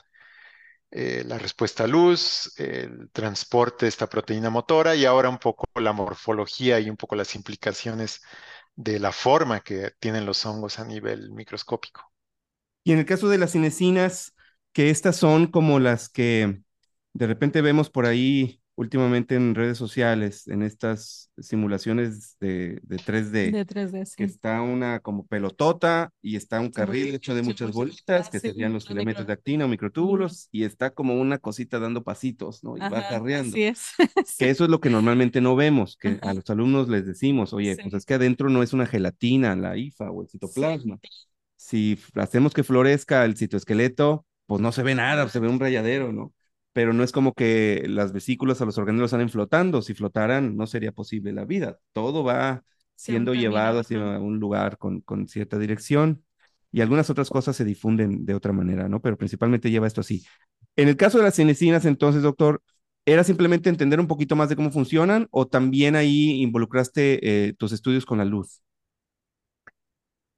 Eh, 0.96 1.24
la 1.26 1.38
respuesta 1.38 1.84
a 1.84 1.86
luz, 1.88 2.52
el 2.56 3.10
transporte 3.10 3.84
de 3.84 3.88
esta 3.88 4.08
proteína 4.08 4.48
motora 4.48 4.94
y 4.94 5.04
ahora 5.04 5.28
un 5.28 5.38
poco 5.38 5.66
la 5.80 5.92
morfología 5.92 6.78
y 6.78 6.88
un 6.88 6.96
poco 6.96 7.16
las 7.16 7.34
implicaciones 7.34 8.22
de 8.76 9.00
la 9.00 9.10
forma 9.10 9.58
que 9.60 9.90
tienen 9.98 10.24
los 10.24 10.46
hongos 10.46 10.78
a 10.78 10.84
nivel 10.84 11.32
microscópico. 11.32 12.12
Y 12.84 12.92
en 12.92 13.00
el 13.00 13.06
caso 13.06 13.28
de 13.28 13.38
las 13.38 13.52
cinesinas, 13.52 14.34
que 14.72 14.90
estas 14.90 15.16
son 15.16 15.48
como 15.48 15.80
las 15.80 16.08
que 16.08 16.62
de 17.12 17.26
repente 17.26 17.60
vemos 17.60 17.90
por 17.90 18.06
ahí 18.06 18.62
últimamente 18.76 19.36
en 19.36 19.54
redes 19.54 19.78
sociales, 19.78 20.46
en 20.48 20.62
estas 20.62 21.30
simulaciones 21.38 22.36
de, 22.40 22.80
de 22.82 23.00
3D, 23.00 23.58
De 23.58 23.64
3D, 23.64 24.04
que 24.16 24.24
sí. 24.24 24.26
está 24.26 24.62
una 24.62 25.00
como 25.00 25.26
pelotota 25.26 26.10
y 26.22 26.36
está 26.36 26.60
un 26.60 26.70
carril 26.70 27.14
hecho 27.14 27.34
de 27.34 27.42
sí, 27.42 27.42
muchas 27.42 27.72
bolitas, 27.72 28.30
que 28.30 28.40
serían 28.40 28.72
los 28.72 28.86
filamentos 28.86 29.26
de 29.26 29.32
actina 29.34 29.64
o 29.66 29.68
microtúbulos, 29.68 30.48
y 30.52 30.64
está 30.64 30.90
como 30.90 31.20
una 31.20 31.38
cosita 31.38 31.78
dando 31.80 32.04
pasitos, 32.04 32.62
¿no? 32.64 32.76
Y 32.78 32.86
va 32.86 32.98
Ajá, 32.98 33.00
acarreando. 33.00 33.58
así 33.58 33.62
es. 33.64 33.94
Que 34.36 34.50
eso 34.50 34.64
es 34.64 34.70
lo 34.70 34.80
que 34.80 34.90
normalmente 34.90 35.40
no 35.40 35.54
vemos, 35.54 35.96
que 35.96 36.18
a 36.22 36.34
los 36.34 36.48
alumnos 36.50 36.88
les 36.88 37.06
decimos, 37.06 37.52
oye, 37.52 37.76
pues 37.78 37.94
es 37.94 38.04
que 38.04 38.14
adentro 38.14 38.48
no 38.50 38.62
es 38.64 38.72
una 38.72 38.86
gelatina, 38.86 39.54
la 39.54 39.76
IFA 39.76 40.10
o 40.10 40.22
el 40.22 40.28
citoplasma. 40.28 40.98
Si 41.56 41.98
hacemos 42.16 42.54
que 42.54 42.64
florezca 42.64 43.24
el 43.24 43.36
citoesqueleto, 43.36 44.26
pues 44.46 44.60
no 44.62 44.72
se 44.72 44.82
ve 44.82 44.94
nada, 44.94 45.28
se 45.28 45.40
ve 45.40 45.48
un 45.48 45.60
rayadero, 45.60 46.12
¿no? 46.12 46.32
Pero 46.74 46.94
no 46.94 47.04
es 47.04 47.12
como 47.12 47.34
que 47.34 47.84
las 47.88 48.12
vesículas 48.12 48.60
o 48.62 48.66
los 48.66 48.78
organelos 48.78 49.12
salen 49.12 49.30
flotando. 49.30 49.82
Si 49.82 49.94
flotaran, 49.94 50.56
no 50.58 50.68
sería 50.68 50.92
posible 50.92 51.32
la 51.34 51.46
vida. 51.46 51.80
Todo 51.94 52.24
va 52.24 52.64
siendo 52.96 53.34
llevado 53.34 53.80
hacia 53.80 54.00
un 54.20 54.40
lugar 54.40 54.78
con, 54.78 55.02
con 55.02 55.28
cierta 55.28 55.58
dirección 55.58 56.24
y 56.72 56.82
algunas 56.82 57.10
otras 57.10 57.30
cosas 57.30 57.56
se 57.56 57.64
difunden 57.66 58.26
de 58.26 58.34
otra 58.36 58.52
manera, 58.52 58.88
¿no? 58.90 59.02
Pero 59.02 59.18
principalmente 59.18 59.70
lleva 59.72 59.88
esto 59.88 60.02
así. 60.02 60.24
En 60.76 60.88
el 60.88 60.96
caso 60.98 61.18
de 61.18 61.24
las 61.24 61.36
cinesinas, 61.36 61.86
entonces, 61.86 62.22
doctor, 62.22 62.62
¿era 63.06 63.24
simplemente 63.24 63.70
entender 63.70 64.00
un 64.00 64.08
poquito 64.08 64.36
más 64.36 64.48
de 64.50 64.56
cómo 64.56 64.72
funcionan 64.72 65.28
o 65.32 65.46
también 65.48 65.96
ahí 65.96 66.42
involucraste 66.42 67.48
eh, 67.48 67.54
tus 67.54 67.72
estudios 67.72 68.06
con 68.06 68.18
la 68.18 68.26
luz? 68.26 68.62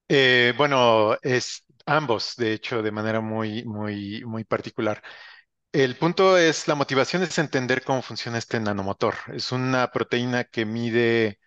Eh, 0.08 0.54
bueno, 0.56 1.16
es 1.22 1.64
ambos, 1.86 2.36
de 2.36 2.52
hecho, 2.52 2.82
de 2.82 2.92
manera 2.92 3.20
muy, 3.20 3.64
muy, 3.64 4.24
muy 4.24 4.44
particular. 4.44 5.02
El 5.76 5.96
punto 5.98 6.38
es, 6.38 6.68
la 6.68 6.74
motivación 6.74 7.22
es 7.22 7.38
entender 7.38 7.82
cómo 7.84 8.00
funciona 8.02 8.38
este 8.38 8.58
nanomotor. 8.60 9.14
Es 9.34 9.52
una 9.52 9.90
proteína 9.90 10.44
que 10.44 10.64
mide, 10.64 11.38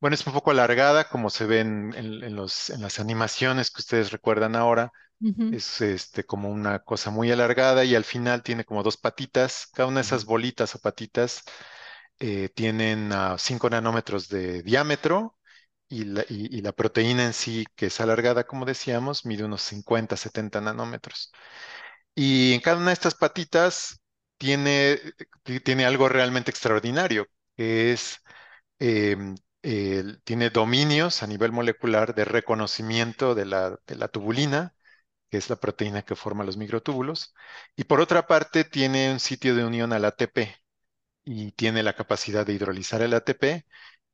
bueno, 0.00 0.14
es 0.14 0.26
un 0.26 0.32
poco 0.34 0.50
alargada, 0.52 1.08
como 1.08 1.30
se 1.30 1.46
ve 1.46 1.60
en, 1.60 1.94
en- 1.94 2.24
en 2.24 2.36
los, 2.36 2.70
en 2.70 2.82
las 2.82 3.00
animaciones 3.00 3.70
que 3.70 3.80
ustedes 3.82 4.12
recuerdan 4.12 4.56
ahora. 4.56 4.92
Es 5.50 5.80
este, 5.82 6.24
como 6.24 6.50
una 6.50 6.80
cosa 6.80 7.10
muy 7.10 7.30
alargada 7.32 7.84
y 7.84 7.94
al 7.96 8.04
final 8.04 8.42
tiene 8.42 8.64
como 8.64 8.82
dos 8.84 8.96
patitas. 8.98 9.68
Cada 9.74 9.88
una 9.88 9.96
de 9.98 10.02
esas 10.02 10.24
bolitas 10.26 10.74
o 10.76 10.80
patitas 10.80 11.42
eh, 12.20 12.48
tienen 12.50 13.10
5 13.38 13.70
nanómetros 13.70 14.28
de 14.28 14.62
diámetro 14.62 15.38
y 15.88 16.04
la, 16.04 16.22
y- 16.28 16.56
y 16.58 16.62
la 16.62 16.72
proteína 16.72 17.24
en 17.26 17.32
sí, 17.34 17.66
que 17.76 17.86
es 17.86 18.00
alargada, 18.00 18.44
como 18.46 18.66
decíamos, 18.66 19.26
mide 19.26 19.44
unos 19.44 19.62
50, 19.62 20.16
70 20.16 20.60
nanómetros. 20.60 21.32
Y 22.14 22.54
en 22.54 22.60
cada 22.60 22.76
una 22.78 22.88
de 22.88 22.92
estas 22.94 23.14
patitas 23.14 24.00
tiene, 24.38 24.98
ti- 25.42 25.60
tiene 25.60 25.86
algo 25.86 26.08
realmente 26.08 26.50
extraordinario, 26.50 27.26
que 27.56 27.92
es, 27.92 28.18
em, 28.78 29.36
tiene 30.24 30.50
dominios 30.50 31.22
a 31.22 31.26
nivel 31.26 31.52
molecular 31.52 32.14
de 32.14 32.24
reconocimiento 32.24 33.34
de 33.34 33.46
la, 33.46 33.78
de 33.86 33.96
la 33.96 34.08
tubulina, 34.08 34.74
que 35.30 35.38
es 35.38 35.50
la 35.50 35.56
proteína 35.56 36.02
que 36.04 36.16
forma 36.16 36.44
los 36.44 36.56
microtúbulos. 36.58 37.34
Y 37.76 37.84
por 37.84 38.00
otra 38.00 38.26
parte, 38.26 38.64
tiene 38.64 39.12
un 39.12 39.20
sitio 39.20 39.54
de 39.56 39.64
unión 39.64 39.92
al 39.92 40.04
ATP 40.06 40.56
y 41.24 41.52
tiene 41.52 41.82
la 41.82 41.94
capacidad 41.94 42.46
de 42.46 42.54
hidrolizar 42.54 43.02
el 43.02 43.14
ATP 43.14 43.66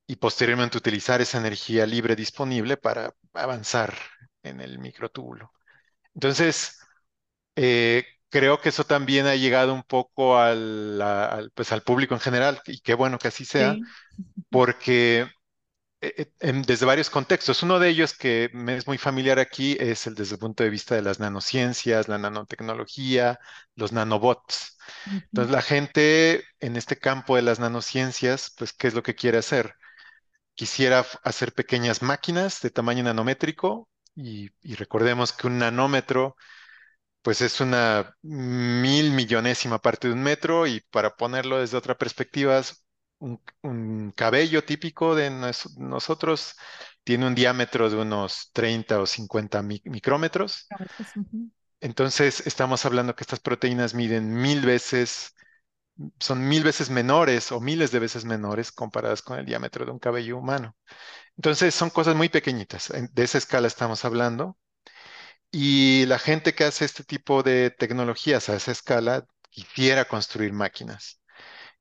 y 0.09 0.17
posteriormente 0.17 0.79
utilizar 0.79 1.21
esa 1.23 1.39
energía 1.39 1.87
libre 1.87 2.17
disponible 2.17 2.77
para 2.79 3.15
avanzar 3.35 3.95
en 4.43 4.61
el 4.61 4.79
microtúbulo. 4.81 5.53
Entonces, 6.15 6.79
eh, 7.59 8.05
creo 8.31 8.61
que 8.61 8.71
eso 8.71 8.85
también 8.85 9.27
ha 9.27 9.37
llegado 9.37 9.75
un 9.75 9.83
poco 9.85 10.39
al, 10.39 11.01
a- 11.03 11.27
al, 11.27 11.51
pues, 11.53 11.73
al 11.73 11.83
público 11.83 12.15
en 12.15 12.21
general, 12.21 12.61
y 12.67 12.81
qué 12.81 12.95
bueno 12.95 13.19
que 13.19 13.29
así 13.29 13.45
sea, 13.45 13.79
Sí. 13.79 13.93
porque 14.51 15.29
eh, 16.01 16.33
eh, 16.41 16.53
desde 16.67 16.87
varios 16.87 17.11
contextos, 17.11 17.63
uno 17.63 17.79
de 17.79 17.89
ellos 17.91 18.15
que 18.15 18.51
me 18.53 18.77
es 18.77 18.87
muy 18.87 18.99
familiar 18.99 19.39
aquí 19.39 19.77
es 19.81 20.07
el 20.07 20.15
desde 20.15 20.35
el 20.35 20.41
punto 20.41 20.63
de 20.65 20.71
vista 20.71 20.95
de 20.95 21.03
las 21.03 21.21
nanociencias, 21.21 22.09
la 22.09 22.19
nanotecnología, 22.19 23.39
los 23.75 23.93
nanobots. 23.93 24.79
Entonces, 25.29 25.53
la 25.53 25.63
gente 25.63 26.45
en 26.61 26.77
este 26.77 26.99
campo 26.99 27.37
de 27.37 27.43
las 27.43 27.59
nanociencias, 27.61 28.55
pues, 28.59 28.73
¿qué 28.73 28.89
es 28.89 28.95
lo 28.95 29.03
que 29.03 29.15
quiere 29.17 29.39
hacer? 29.39 29.75
Quisiera 30.55 31.07
hacer 31.23 31.53
pequeñas 31.55 32.03
máquinas 32.03 32.61
de 32.63 32.71
tamaño 32.71 33.05
nanométrico 33.05 33.89
y, 34.17 34.51
y 34.63 34.75
recordemos 34.75 35.33
que 35.33 35.47
un 35.47 35.59
nanómetro 35.59 36.37
pues 37.29 37.43
es 37.43 37.61
una 37.61 38.15
mil 38.23 39.11
millonésima 39.13 39.79
parte 39.81 40.09
de 40.09 40.15
un 40.15 40.23
metro 40.23 40.67
y 40.67 40.81
para 40.91 41.15
ponerlo 41.17 41.59
desde 41.61 41.77
otra 41.77 41.97
perspectiva, 41.99 42.63
un, 43.19 43.39
un 43.63 44.13
cabello 44.17 44.65
típico 44.65 45.15
de 45.15 45.29
nos- 45.31 45.77
nosotros 45.79 46.55
tiene 47.05 47.27
un 47.27 47.35
diámetro 47.35 47.91
de 47.91 47.97
unos 47.97 48.51
30 48.55 48.99
o 49.01 49.07
50 49.07 49.63
mi- 49.63 49.83
micrómetros. 49.85 50.73
Entonces 51.81 52.45
estamos 52.47 52.85
hablando 52.87 53.15
que 53.15 53.23
estas 53.25 53.41
proteínas 53.41 53.95
miden 53.95 54.33
mil 54.35 54.63
veces, 54.67 55.35
son 56.21 56.49
mil 56.49 56.65
veces 56.65 56.91
menores 56.91 57.53
o 57.53 57.61
miles 57.61 57.93
de 57.93 58.01
veces 58.01 58.25
menores 58.25 58.73
comparadas 58.73 59.23
con 59.23 59.39
el 59.39 59.47
diámetro 59.47 59.85
de 59.87 59.93
un 59.93 59.99
cabello 60.01 60.39
humano. 60.39 60.77
Entonces 61.37 61.75
son 61.75 61.91
cosas 61.91 62.17
muy 62.17 62.29
pequeñitas. 62.31 62.93
De 63.13 63.25
esa 63.25 63.39
escala 63.39 63.69
estamos 63.69 64.05
hablando. 64.05 64.59
Y 65.51 66.07
la 66.07 66.19
gente 66.19 66.55
que 66.55 66.65
hace 66.65 66.85
este 66.85 67.05
tipo 67.05 67.43
de 67.43 67.71
tecnologías 67.71 68.49
a 68.49 68.57
esa 68.57 68.73
escala 68.73 69.27
quisiera 69.51 70.07
construir 70.07 70.53
máquinas. 70.53 71.21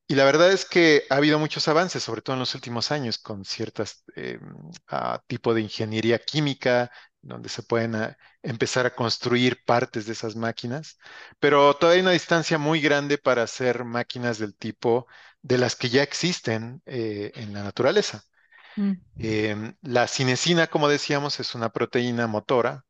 Y 0.07 0.15
la 0.15 0.23
verdad 0.23 0.51
es 0.51 0.65
que 0.65 1.03
ha 1.09 1.15
habido 1.17 1.37
muchos 1.37 1.67
avances, 1.67 2.01
sobre 2.03 2.21
todo 2.21 2.35
en 2.35 2.39
los 2.39 2.55
últimos 2.55 2.91
años, 2.91 3.17
con 3.17 3.43
ciertas 3.43 4.05
eh, 4.15 4.39
ah, 4.87 5.21
tipo 5.27 5.53
de 5.53 5.61
ingeniería 5.61 6.19
química, 6.19 6.89
donde 7.21 7.49
se 7.49 7.61
pueden 7.63 7.95
ah, 7.95 8.17
empezar 8.41 8.85
a 8.85 8.95
construir 8.95 9.63
partes 9.65 10.05
de 10.05 10.13
esas 10.13 10.35
máquinas, 10.37 10.97
pero 11.39 11.73
todavía 11.75 11.97
hay 11.97 12.01
una 12.03 12.11
distancia 12.11 12.57
muy 12.57 12.79
grande 12.79 13.17
para 13.17 13.43
hacer 13.43 13.83
máquinas 13.83 14.37
del 14.39 14.55
tipo 14.55 15.07
de 15.41 15.57
las 15.57 15.75
que 15.75 15.89
ya 15.89 16.03
existen 16.03 16.81
eh, 16.85 17.31
en 17.35 17.53
la 17.53 17.63
naturaleza. 17.63 18.23
Mm. 18.77 18.93
Em, 19.17 19.75
la 19.81 20.07
cinesina, 20.07 20.67
como 20.67 20.87
decíamos, 20.87 21.39
es 21.41 21.55
una 21.55 21.69
proteína 21.69 22.27
motora 22.27 22.85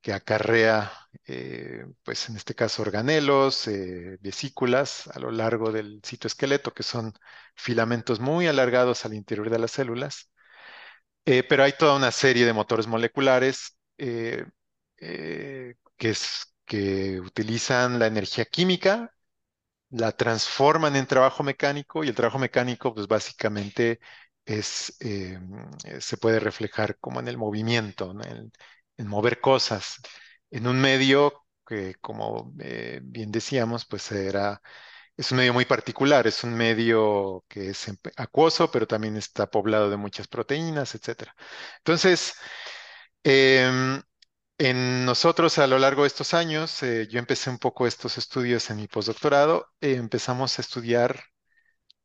que 0.00 0.12
acarrea, 0.12 0.92
eh, 1.26 1.84
pues 2.04 2.28
en 2.28 2.36
este 2.36 2.54
caso, 2.54 2.82
organelos, 2.82 3.66
eh, 3.68 4.18
vesículas 4.20 5.08
a 5.08 5.18
lo 5.20 5.30
largo 5.30 5.72
del 5.72 6.00
citoesqueleto, 6.04 6.72
que 6.74 6.82
son 6.82 7.12
filamentos 7.54 8.20
muy 8.20 8.46
alargados 8.46 9.04
al 9.04 9.14
interior 9.14 9.50
de 9.50 9.58
las 9.58 9.72
células. 9.72 10.30
Eh, 11.24 11.42
pero 11.44 11.64
hay 11.64 11.72
toda 11.78 11.96
una 11.96 12.10
serie 12.10 12.46
de 12.46 12.52
motores 12.52 12.86
moleculares 12.86 13.76
que, 15.96 17.20
utilizan 17.20 17.98
la 17.98 18.06
energía 18.06 18.44
química, 18.44 19.12
la 19.90 20.12
transforman 20.12 20.96
en 20.96 21.06
trabajo 21.06 21.42
mecánico 21.42 22.04
y 22.04 22.08
el 22.08 22.14
trabajo 22.14 22.38
mecánico, 22.38 22.94
pues 22.94 23.08
básicamente 23.08 24.00
es, 24.44 24.96
se 24.98 26.16
puede 26.18 26.40
reflejar 26.40 26.98
como 26.98 27.20
en 27.20 27.28
el 27.28 27.38
movimiento, 27.38 28.14
¿no? 28.14 28.24
en, 28.24 28.52
en 28.98 29.08
mover 29.08 29.40
cosas 29.40 29.96
en 30.50 30.66
un 30.66 30.80
medio 30.80 31.46
que, 31.66 31.94
como 32.00 32.54
eh, 32.60 33.00
bien 33.02 33.30
decíamos, 33.32 33.86
pues 33.86 34.10
era, 34.12 34.62
es 35.16 35.32
un 35.32 35.38
medio 35.38 35.54
muy 35.54 35.64
particular, 35.66 36.26
es 36.26 36.44
un 36.44 36.54
medio 36.54 37.44
que 37.48 37.70
es 37.70 37.86
acuoso, 38.16 38.70
pero 38.70 38.86
también 38.86 39.16
está 39.16 39.48
poblado 39.50 39.90
de 39.90 39.96
muchas 39.98 40.28
proteínas, 40.28 40.94
etc. 40.94 41.34
Entonces, 41.78 42.34
em, 43.24 44.02
en 44.58 45.04
nosotros 45.06 45.58
a 45.58 45.66
lo 45.66 45.78
largo 45.78 46.02
de 46.02 46.08
estos 46.08 46.34
años, 46.34 46.82
eh, 46.82 47.08
yo 47.10 47.18
empecé 47.18 47.50
un 47.50 47.58
poco 47.58 47.86
estos 47.86 48.18
estudios 48.18 48.70
en 48.70 48.78
mi 48.78 48.88
postdoctorado, 48.88 49.68
eh, 49.80 49.94
empezamos 49.96 50.58
a 50.58 50.62
estudiar 50.62 51.22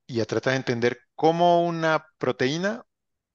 y 0.07 0.21
a 0.21 0.25
tratar 0.25 0.53
de 0.53 0.57
entender 0.57 0.99
cómo 1.15 1.63
una 1.65 2.05
proteína 2.17 2.83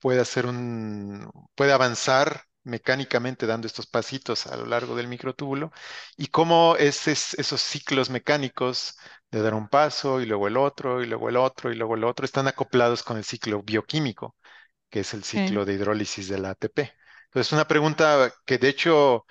puede 0.00 0.20
hacer 0.20 0.46
un, 0.46 1.30
puede 1.54 1.72
avanzar 1.72 2.42
mecánicamente 2.68 3.46
dando 3.46 3.66
estos 3.66 3.86
pasitos 3.86 4.46
a 4.46 4.56
lo 4.56 4.66
largo 4.66 4.94
del 4.96 5.08
microtúbulo 5.08 5.72
y 6.16 6.28
cómo 6.28 6.76
esos 6.76 7.60
ciclos 7.60 8.10
mecánicos 8.10 8.96
de 9.30 9.42
dar 9.42 9.54
un 9.54 9.68
paso 9.68 10.20
y 10.20 10.26
luego 10.26 10.48
el 10.48 10.56
otro 10.56 11.02
y 11.02 11.06
luego 11.06 11.28
el 11.28 11.36
otro 11.36 11.72
y 11.72 11.76
luego 11.76 11.94
el 11.96 12.04
otro 12.04 12.24
están 12.24 12.48
acoplados 12.48 13.02
con 13.02 13.16
el 13.16 13.24
ciclo 13.24 13.62
bioquímico, 13.62 14.36
que 14.90 15.00
es 15.00 15.14
el 15.14 15.24
ciclo 15.24 15.64
de 15.64 15.74
hidrólisis 15.74 16.28
del 16.28 16.44
ATP. 16.46 16.92
Entonces, 17.26 17.52
una 17.52 17.68
pregunta 17.68 18.32
que 18.46 18.58
de 18.58 18.68
hecho 18.68 19.26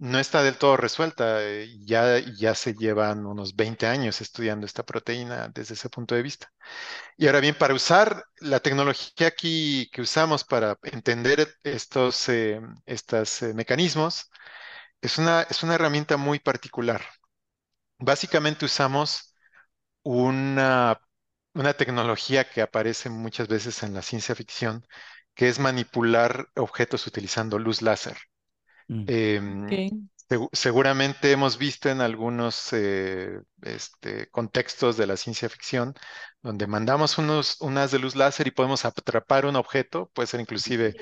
no 0.00 0.18
está 0.18 0.42
del 0.42 0.58
todo 0.58 0.76
resuelta. 0.78 1.42
Eh, 1.42 1.78
ya, 1.84 2.18
ya 2.20 2.54
se 2.54 2.74
llevan 2.74 3.26
unos 3.26 3.54
20 3.56 3.86
años 3.86 4.20
estudiando 4.22 4.66
esta 4.66 4.84
proteína 4.84 5.48
desde 5.48 5.74
ese 5.74 5.90
punto 5.90 6.14
de 6.14 6.22
vista. 6.22 6.52
Y 7.16 7.26
ahora 7.26 7.40
bien, 7.40 7.56
para 7.56 7.74
usar 7.74 8.24
la 8.40 8.60
tecnología 8.60 9.28
aquí 9.28 9.88
que 9.92 10.02
usamos 10.02 10.44
para 10.44 10.78
entender 10.84 11.54
estos, 11.64 12.28
eh, 12.30 12.60
eh, 12.86 13.54
mecanismos, 13.54 14.30
es 15.02 15.18
una, 15.18 15.42
es 15.44 15.62
una 15.64 15.76
herramienta 15.76 16.16
muy 16.18 16.40
particular. 16.40 17.02
Básicamente 17.98 18.64
usamos 18.64 19.34
una, 20.04 21.00
una 21.54 21.74
tecnología 21.74 22.48
que 22.50 22.62
aparece 22.62 23.10
muchas 23.10 23.48
veces 23.48 23.82
en 23.84 23.94
la 23.94 24.02
ciencia 24.02 24.34
ficción, 24.36 24.86
que 25.34 25.48
es 25.48 25.58
manipular 25.60 26.48
objetos 26.56 27.06
utilizando 27.06 27.58
luz 27.58 27.82
láser. 27.82 28.18
Mm. 28.90 29.04
Em, 29.06 30.08
seguramente 30.50 31.30
hemos 31.30 31.58
visto 31.58 31.88
en 31.88 32.00
algunos 32.00 32.72
eh, 32.72 33.40
este, 33.62 34.26
contextos 34.30 34.96
de 34.96 35.06
la 35.06 35.16
ciencia 35.16 35.48
ficción 35.48 35.94
donde 36.42 36.66
mandamos 36.66 37.16
unos, 37.16 37.60
unas 37.60 37.92
de 37.92 38.00
luz 38.00 38.16
láser 38.16 38.48
y 38.48 38.50
podemos 38.50 38.84
atrapar 38.84 39.46
un 39.46 39.54
objeto, 39.54 40.10
puede 40.12 40.26
ser 40.26 40.40
inclusive 40.40 40.96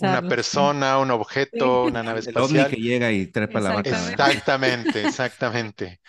una 0.00 0.22
persona, 0.22 0.98
un 0.98 1.10
objeto, 1.10 1.84
una 1.84 2.04
nave 2.04 2.20
El 2.24 2.38
ovni 2.38 2.60
espacial. 2.60 2.70
que 2.70 2.76
llega 2.76 3.10
y 3.10 3.26
trepa 3.26 3.60
la 3.60 3.72
vaca. 3.72 3.90
¿verdad? 3.90 4.30
Exactamente, 4.30 5.04
exactamente. 5.04 6.00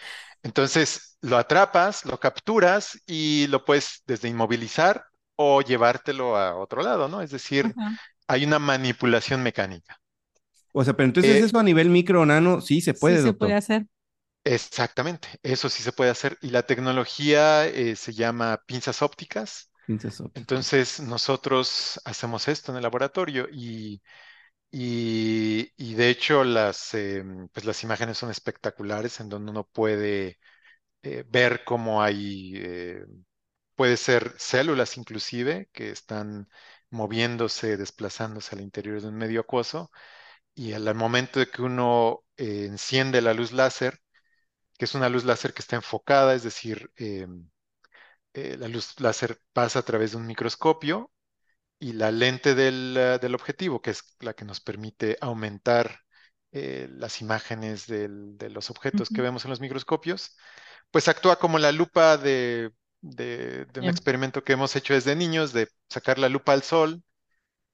Entonces 0.44 1.18
lo 1.22 1.38
atrapas, 1.38 2.06
lo 2.06 2.20
capturas 2.20 3.02
y 3.08 3.48
lo 3.48 3.66
puedes 3.66 4.04
desde 4.06 4.28
inmovilizar 4.28 5.06
o 5.36 5.62
llevártelo 5.62 6.38
a 6.38 6.56
otro 6.56 6.84
lado, 6.84 7.08
¿no? 7.08 7.22
Es 7.22 7.32
decir, 7.32 7.74
hay 8.28 8.46
una 8.46 8.60
manipulación 8.60 9.42
mecánica. 9.42 10.00
O 10.78 10.84
sea, 10.84 10.94
pero 10.96 11.08
entonces 11.08 11.40
Eh, 11.40 11.42
eso 11.42 11.58
a 11.60 11.64
nivel 11.64 11.90
micro 11.90 12.22
o 12.22 12.26
nano 12.26 12.62
sí 12.62 12.82
se 12.82 12.94
puede, 12.94 13.18
sí 13.18 13.20
se 13.20 13.32
doctor. 13.32 13.34
puede 13.34 13.56
hacer. 13.56 13.88
Exactamente, 14.44 15.28
eso 15.44 15.70
sí 15.70 15.84
se 15.84 15.92
puede 15.94 16.12
hacer. 16.12 16.38
Y 16.42 16.50
la 16.52 16.64
tecnología 16.66 17.68
eh, 17.68 17.96
se 17.96 18.14
llama 18.14 18.62
pinzas 18.68 19.02
ópticas. 19.02 19.72
Pinzas 19.88 20.22
ópticas. 20.22 20.70
Entonces 20.74 21.00
nosotros 21.02 22.02
hacemos 22.06 22.48
esto 22.50 22.72
en 22.72 22.78
el 22.78 22.84
laboratorio 22.84 23.48
y, 23.52 24.02
y- 24.72 25.72
y 25.78 25.96
de 25.96 26.10
hecho 26.10 26.44
las, 26.46 26.94
eh, 26.96 27.24
pues 27.54 27.66
las 27.66 27.84
imágenes 27.84 28.18
son 28.20 28.32
espectaculares 28.32 29.20
en 29.22 29.30
donde 29.30 29.52
uno 29.52 29.66
puede 29.68 30.40
eh, 31.04 31.26
ver 31.30 31.64
cómo 31.66 32.02
hay, 32.04 32.54
eh, 32.58 33.06
puede 33.76 33.98
ser 33.98 34.34
células 34.38 34.98
inclusive 34.98 35.70
que 35.74 35.90
están 35.92 36.48
moviéndose, 36.90 37.78
desplazándose 37.78 38.56
al 38.56 38.62
interior 38.62 39.02
de 39.02 39.08
un 39.10 39.16
medio 39.16 39.42
acuoso 39.42 39.92
y 40.56 40.74
al 40.74 40.94
momento 40.96 41.40
de 41.40 41.48
que 41.50 41.62
uno 41.62 42.24
eh, 42.38 42.66
enciende 42.68 43.22
la 43.22 43.34
luz 43.34 43.52
láser, 43.52 44.00
que 44.78 44.86
es 44.86 44.96
una 44.96 45.10
luz 45.10 45.26
láser 45.26 45.54
que 45.54 45.62
está 45.62 45.76
enfocada, 45.78 46.36
es 46.36 46.44
decir, 46.44 46.92
eh, 46.98 47.28
eh, 48.34 48.58
la 48.58 48.68
luz 48.68 49.00
láser 49.00 49.40
pasa 49.54 49.80
a 49.80 49.82
través 49.84 50.12
de 50.12 50.18
un 50.18 50.28
microscopio 50.28 51.12
y 51.80 51.94
la 51.94 52.12
lente 52.12 52.56
del, 52.56 52.96
del 53.22 53.36
objetivo, 53.36 53.82
que 53.82 53.92
es 53.92 54.04
la 54.22 54.36
que 54.36 54.46
nos 54.46 54.62
permite 54.62 55.18
aumentar 55.22 56.02
las 56.54 57.22
imágenes 57.22 57.88
del- 57.88 58.38
de 58.38 58.50
los 58.50 58.70
objetos 58.72 59.10
que 59.12 59.22
vemos 59.22 59.46
en 59.46 59.52
los 59.52 59.62
microscopios, 59.62 60.38
pues 60.92 61.08
actúa 61.10 61.40
como 61.40 61.60
la 61.60 61.72
lupa 61.74 62.18
de, 62.18 62.72
de- 63.02 63.66
de 63.68 63.82
un 63.82 63.90
experimento 63.90 64.44
que 64.44 64.54
hemos 64.54 64.76
hecho 64.78 64.94
desde 64.96 65.16
niños, 65.16 65.54
de 65.54 65.70
sacar 65.90 66.20
la 66.20 66.30
lupa 66.30 66.54
al 66.54 66.64
sol 66.64 67.04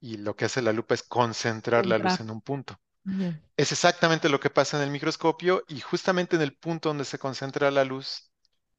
y 0.02 0.18
lo 0.18 0.36
que 0.36 0.46
hace 0.46 0.62
la 0.64 0.74
lupa 0.74 0.96
es 0.96 1.04
concentrar 1.04 1.86
la 1.86 2.00
luz 2.00 2.20
en 2.20 2.32
un 2.32 2.42
punto. 2.42 2.78
Bien. 3.04 3.42
Es 3.58 3.72
exactamente 3.72 4.30
lo 4.30 4.40
que 4.40 4.50
pasa 4.50 4.78
en 4.78 4.84
el 4.84 4.92
microscopio 4.92 5.64
y 5.70 5.80
justamente 5.82 6.36
en 6.36 6.42
el 6.42 6.56
punto 6.58 6.90
donde 6.90 7.06
se 7.06 7.20
concentra 7.20 7.72
la 7.72 7.86
luz, 7.86 8.32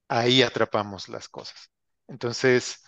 ahí 0.08 0.42
atrapamos 0.42 1.08
las 1.08 1.28
cosas. 1.28 1.70
Entonces, 2.08 2.84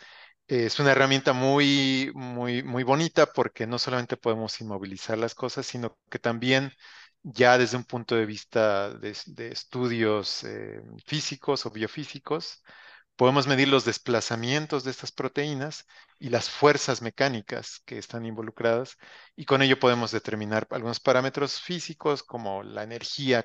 eh, 0.48 0.66
es 0.66 0.78
una 0.80 0.92
herramienta 0.92 1.32
muy, 1.32 2.10
muy, 2.14 2.62
muy 2.62 2.82
bonita 2.84 3.26
porque 3.26 3.66
no 3.66 3.78
solamente 3.78 4.16
podemos 4.16 4.60
inmovilizar 4.60 5.18
las 5.18 5.34
cosas, 5.34 5.66
sino 5.66 5.98
que 6.10 6.18
también 6.18 6.72
ya 7.22 7.58
desde 7.58 7.76
un 7.76 7.84
punto 7.84 8.14
de 8.16 8.26
vista 8.26 8.90
de, 8.90 9.16
de 9.26 9.48
estudios 9.48 10.44
eh, 10.44 10.82
físicos 11.06 11.66
o 11.66 11.70
biofísicos, 11.70 12.62
podemos 13.16 13.46
medir 13.46 13.68
los 13.68 13.84
desplazamientos 13.84 14.84
de 14.84 14.90
estas 14.90 15.12
proteínas 15.12 15.86
y 16.18 16.30
las 16.30 16.50
fuerzas 16.50 17.02
mecánicas 17.02 17.80
que 17.84 17.98
están 17.98 18.26
involucradas 18.26 18.96
y 19.36 19.44
con 19.44 19.62
ello 19.62 19.78
podemos 19.78 20.10
determinar 20.10 20.66
algunos 20.70 21.00
parámetros 21.00 21.60
físicos 21.60 22.22
como 22.22 22.62
la 22.62 22.82
energía 22.82 23.44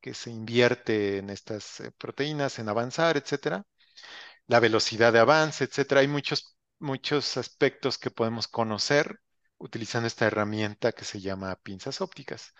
que 0.00 0.14
se 0.14 0.30
invierte 0.30 1.18
en 1.18 1.30
estas 1.30 1.80
eh, 1.80 1.92
proteínas, 1.98 2.58
en 2.58 2.68
avanzar, 2.68 3.16
etcétera, 3.16 3.64
la 4.46 4.60
velocidad 4.60 5.12
de 5.12 5.20
avance, 5.20 5.64
etcétera. 5.64 6.00
Hay 6.02 6.08
muchos, 6.08 6.56
muchos 6.78 7.36
aspectos 7.36 7.98
que 7.98 8.10
podemos 8.10 8.48
conocer 8.48 9.20
utilizando 9.58 10.06
esta 10.06 10.26
herramienta 10.26 10.92
que 10.92 11.04
se 11.04 11.20
llama 11.20 11.56
pinzas 11.56 12.00
ópticas. 12.00 12.54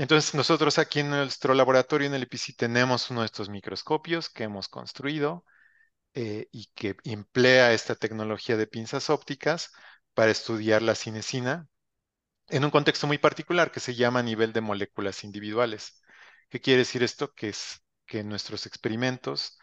Entonces, 0.00 0.34
nosotros 0.34 0.78
aquí 0.78 1.00
en 1.00 1.10
nuestro 1.10 1.52
laboratorio 1.52 2.06
en 2.06 2.14
el 2.14 2.22
EPC 2.22 2.56
tenemos 2.56 3.10
uno 3.10 3.20
de 3.20 3.26
estos 3.26 3.50
microscopios 3.50 4.30
que 4.30 4.44
hemos 4.44 4.66
construido 4.66 5.44
eh, 6.14 6.48
y 6.52 6.68
que 6.74 6.96
emplea 7.04 7.74
esta 7.74 7.94
tecnología 7.96 8.56
de 8.56 8.66
pinzas 8.66 9.10
ópticas 9.10 9.72
para 10.14 10.30
estudiar 10.32 10.82
la 10.82 10.94
cinesina 10.94 11.68
en 12.48 12.64
un 12.64 12.70
contexto 12.70 13.06
muy 13.06 13.18
particular 13.18 13.72
que 13.72 13.80
se 13.80 13.94
llama 13.94 14.22
nivel 14.22 14.54
de 14.54 14.62
moléculas 14.62 15.24
individuales. 15.24 16.02
¿Qué 16.48 16.60
quiere 16.62 16.80
decir 16.80 17.02
esto? 17.02 17.34
Que 17.34 17.50
es 17.50 17.82
que 18.06 18.20
en 18.20 18.28
nuestros 18.30 18.66
experimentos 18.66 19.58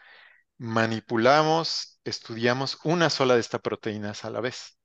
manipulamos, 0.58 2.00
estudiamos 2.04 2.80
una 2.84 3.10
sola 3.10 3.36
de 3.36 3.42
estas 3.42 3.62
proteínas 3.62 4.24
a 4.26 4.30
la 4.30 4.42
vez. 4.42 4.77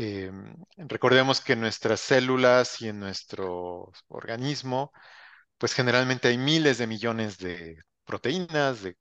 Eh, 0.00 0.30
recordemos 0.76 1.40
que 1.40 1.54
en 1.54 1.60
nuestras 1.60 1.98
células 2.00 2.80
y 2.80 2.88
en 2.88 3.00
nuestro 3.00 3.90
organismo, 4.08 4.92
pues 5.58 5.74
generalmente 5.74 6.28
hay 6.28 6.38
miles 6.38 6.78
de 6.78 6.86
millones 6.88 7.38
de 7.38 7.78
proteínas, 8.04 8.82
de- 8.82 8.96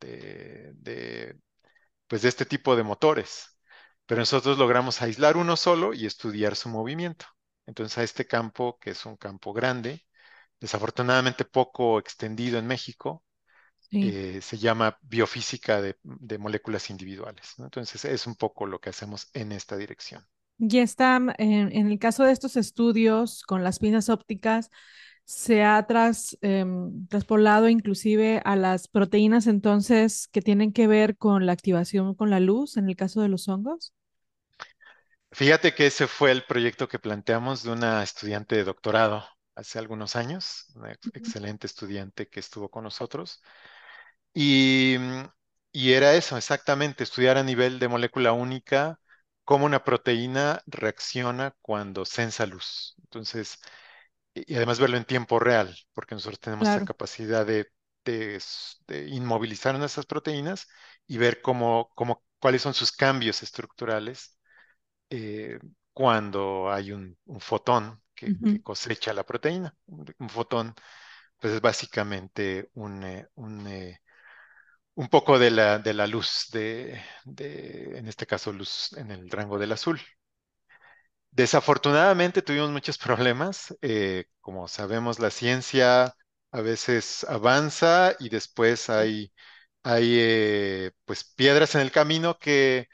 de- 0.00 0.72
de, 0.74 1.38
pues 2.08 2.22
de 2.22 2.28
este 2.30 2.46
tipo 2.46 2.76
de 2.76 2.82
motores, 2.84 3.58
pero 4.06 4.20
nosotros 4.20 4.58
logramos 4.58 5.02
aislar 5.02 5.36
uno 5.38 5.56
solo 5.56 5.94
y 5.94 6.06
estudiar 6.06 6.56
su 6.56 6.68
movimiento. 6.70 7.26
Entonces 7.66 7.98
a 7.98 8.02
este 8.04 8.26
campo, 8.26 8.78
que 8.80 8.90
es 8.90 9.06
un 9.06 9.16
campo 9.16 9.52
grande, 9.54 10.06
desafortunadamente 10.60 11.44
poco 11.46 11.98
extendido 12.00 12.58
en 12.58 12.66
México, 12.68 13.24
Sí. 13.90 14.20
eh, 14.32 14.40
se 14.42 14.58
llama 14.58 14.98
biofísica 15.02 15.80
de, 15.82 15.98
de 16.02 16.38
moléculas 16.38 16.90
individuales, 16.90 17.54
¿no? 17.58 17.64
Entonces 17.64 18.04
es 18.04 18.26
un 18.26 18.36
poco 18.36 18.66
lo 18.66 18.80
que 18.80 18.90
hacemos 18.90 19.28
en 19.34 19.52
esta 19.52 19.76
dirección. 19.76 20.26
Y 20.58 20.78
está 20.78 21.16
en, 21.16 21.72
en 21.72 21.90
el 21.90 21.98
caso 21.98 22.24
de 22.24 22.32
estos 22.32 22.56
estudios 22.56 23.42
con 23.44 23.64
las 23.64 23.78
pinzas 23.78 24.10
ópticas, 24.10 24.70
se 25.24 25.62
ha 25.64 25.86
tras, 25.86 26.36
em, 26.42 27.06
traspolado 27.08 27.68
inclusive 27.68 28.42
a 28.44 28.56
las 28.56 28.88
proteínas 28.88 29.46
entonces 29.46 30.28
que 30.28 30.42
tienen 30.42 30.72
que 30.72 30.86
ver 30.86 31.16
con 31.16 31.46
la 31.46 31.52
activación 31.52 32.14
con 32.14 32.30
la 32.30 32.40
luz 32.40 32.76
en 32.76 32.88
el 32.90 32.96
caso 32.96 33.22
de 33.22 33.28
los 33.28 33.48
hongos. 33.48 33.94
Fíjate 35.32 35.74
que 35.74 35.86
ese 35.86 36.06
fue 36.08 36.30
el 36.32 36.44
proyecto 36.44 36.88
que 36.88 36.98
planteamos 36.98 37.62
de 37.62 37.70
una 37.70 38.02
estudiante 38.02 38.56
de 38.56 38.64
doctorado 38.64 39.24
hace 39.54 39.78
algunos 39.78 40.16
años, 40.16 40.66
una 40.74 40.92
excelente 41.12 41.66
estudiante 41.66 42.28
que 42.28 42.40
estuvo 42.40 42.68
con 42.70 42.84
nosotros. 42.84 43.42
Y, 44.34 44.96
mm, 44.98 45.24
y 45.72 45.92
era 45.92 46.14
eso, 46.14 46.36
exactamente, 46.36 47.04
estudiar 47.04 47.36
a 47.38 47.42
nivel 47.44 47.78
de 47.78 47.88
molécula 47.88 48.32
única 48.32 48.98
cómo 49.44 49.66
una 49.66 49.84
proteína 49.84 50.62
reacciona 50.66 51.54
cuando 51.62 52.04
sensa 52.04 52.46
luz. 52.46 52.94
Entonces, 53.02 53.58
y 54.34 54.54
además 54.56 54.80
verlo 54.80 54.96
en 54.98 55.04
tiempo 55.06 55.38
real, 55.40 55.76
porque 55.94 56.14
nosotros 56.16 56.40
tenemos 56.40 56.70
Claro. 56.70 56.86
capacidad 56.86 57.46
de, 57.46 57.68
de 58.86 59.08
inmovilizar 59.08 59.78
nuestras 59.78 60.06
proteínas 60.06 60.66
y 61.06 61.18
ver 61.18 61.40
cómo, 61.42 61.90
cómo, 61.94 62.24
cuáles 62.38 62.62
son 62.62 62.74
sus 62.74 62.92
cambios 62.92 63.42
estructurales 63.42 64.38
eh, 65.10 65.58
cuando 65.92 66.70
hay 66.72 66.92
un, 66.92 67.18
un 67.26 67.40
fotón 67.40 68.02
que, 68.14 68.36
que 68.46 68.60
cosecha 68.60 69.12
la 69.14 69.24
proteína. 69.26 69.76
Un, 69.86 70.06
un 70.18 70.28
fotón, 70.30 70.74
pues 71.38 71.54
es 71.54 71.60
básicamente 71.60 72.70
un, 72.74 73.04
eh, 73.04 73.28
un, 73.36 73.66
eh, 73.68 74.00
un 75.02 75.08
poco 75.08 75.38
de 75.38 75.50
la, 75.50 75.78
de 75.78 75.94
la 75.94 76.06
luz, 76.06 76.48
de, 76.52 77.00
de, 77.24 77.98
en 77.98 78.06
este 78.08 78.26
caso, 78.26 78.52
luz 78.52 78.92
en 78.96 79.10
el 79.10 79.30
rango 79.30 79.58
del 79.58 79.72
azul. 79.72 80.00
Desafortunadamente 81.30 82.42
tuvimos 82.42 82.70
muchos 82.70 82.98
problemas. 82.98 83.74
eh, 83.82 84.24
como 84.40 84.66
sabemos, 84.68 85.18
la 85.18 85.30
ciencia 85.30 86.14
a 86.52 86.60
veces 86.60 87.24
avanza 87.24 88.14
y 88.18 88.28
después 88.28 88.90
hay, 88.90 89.32
hay 89.82 90.16
eh, 90.18 90.92
pues 91.04 91.24
piedras 91.24 91.74
en 91.74 91.82
el 91.82 91.92
camino 91.92 92.38
que 92.38 92.88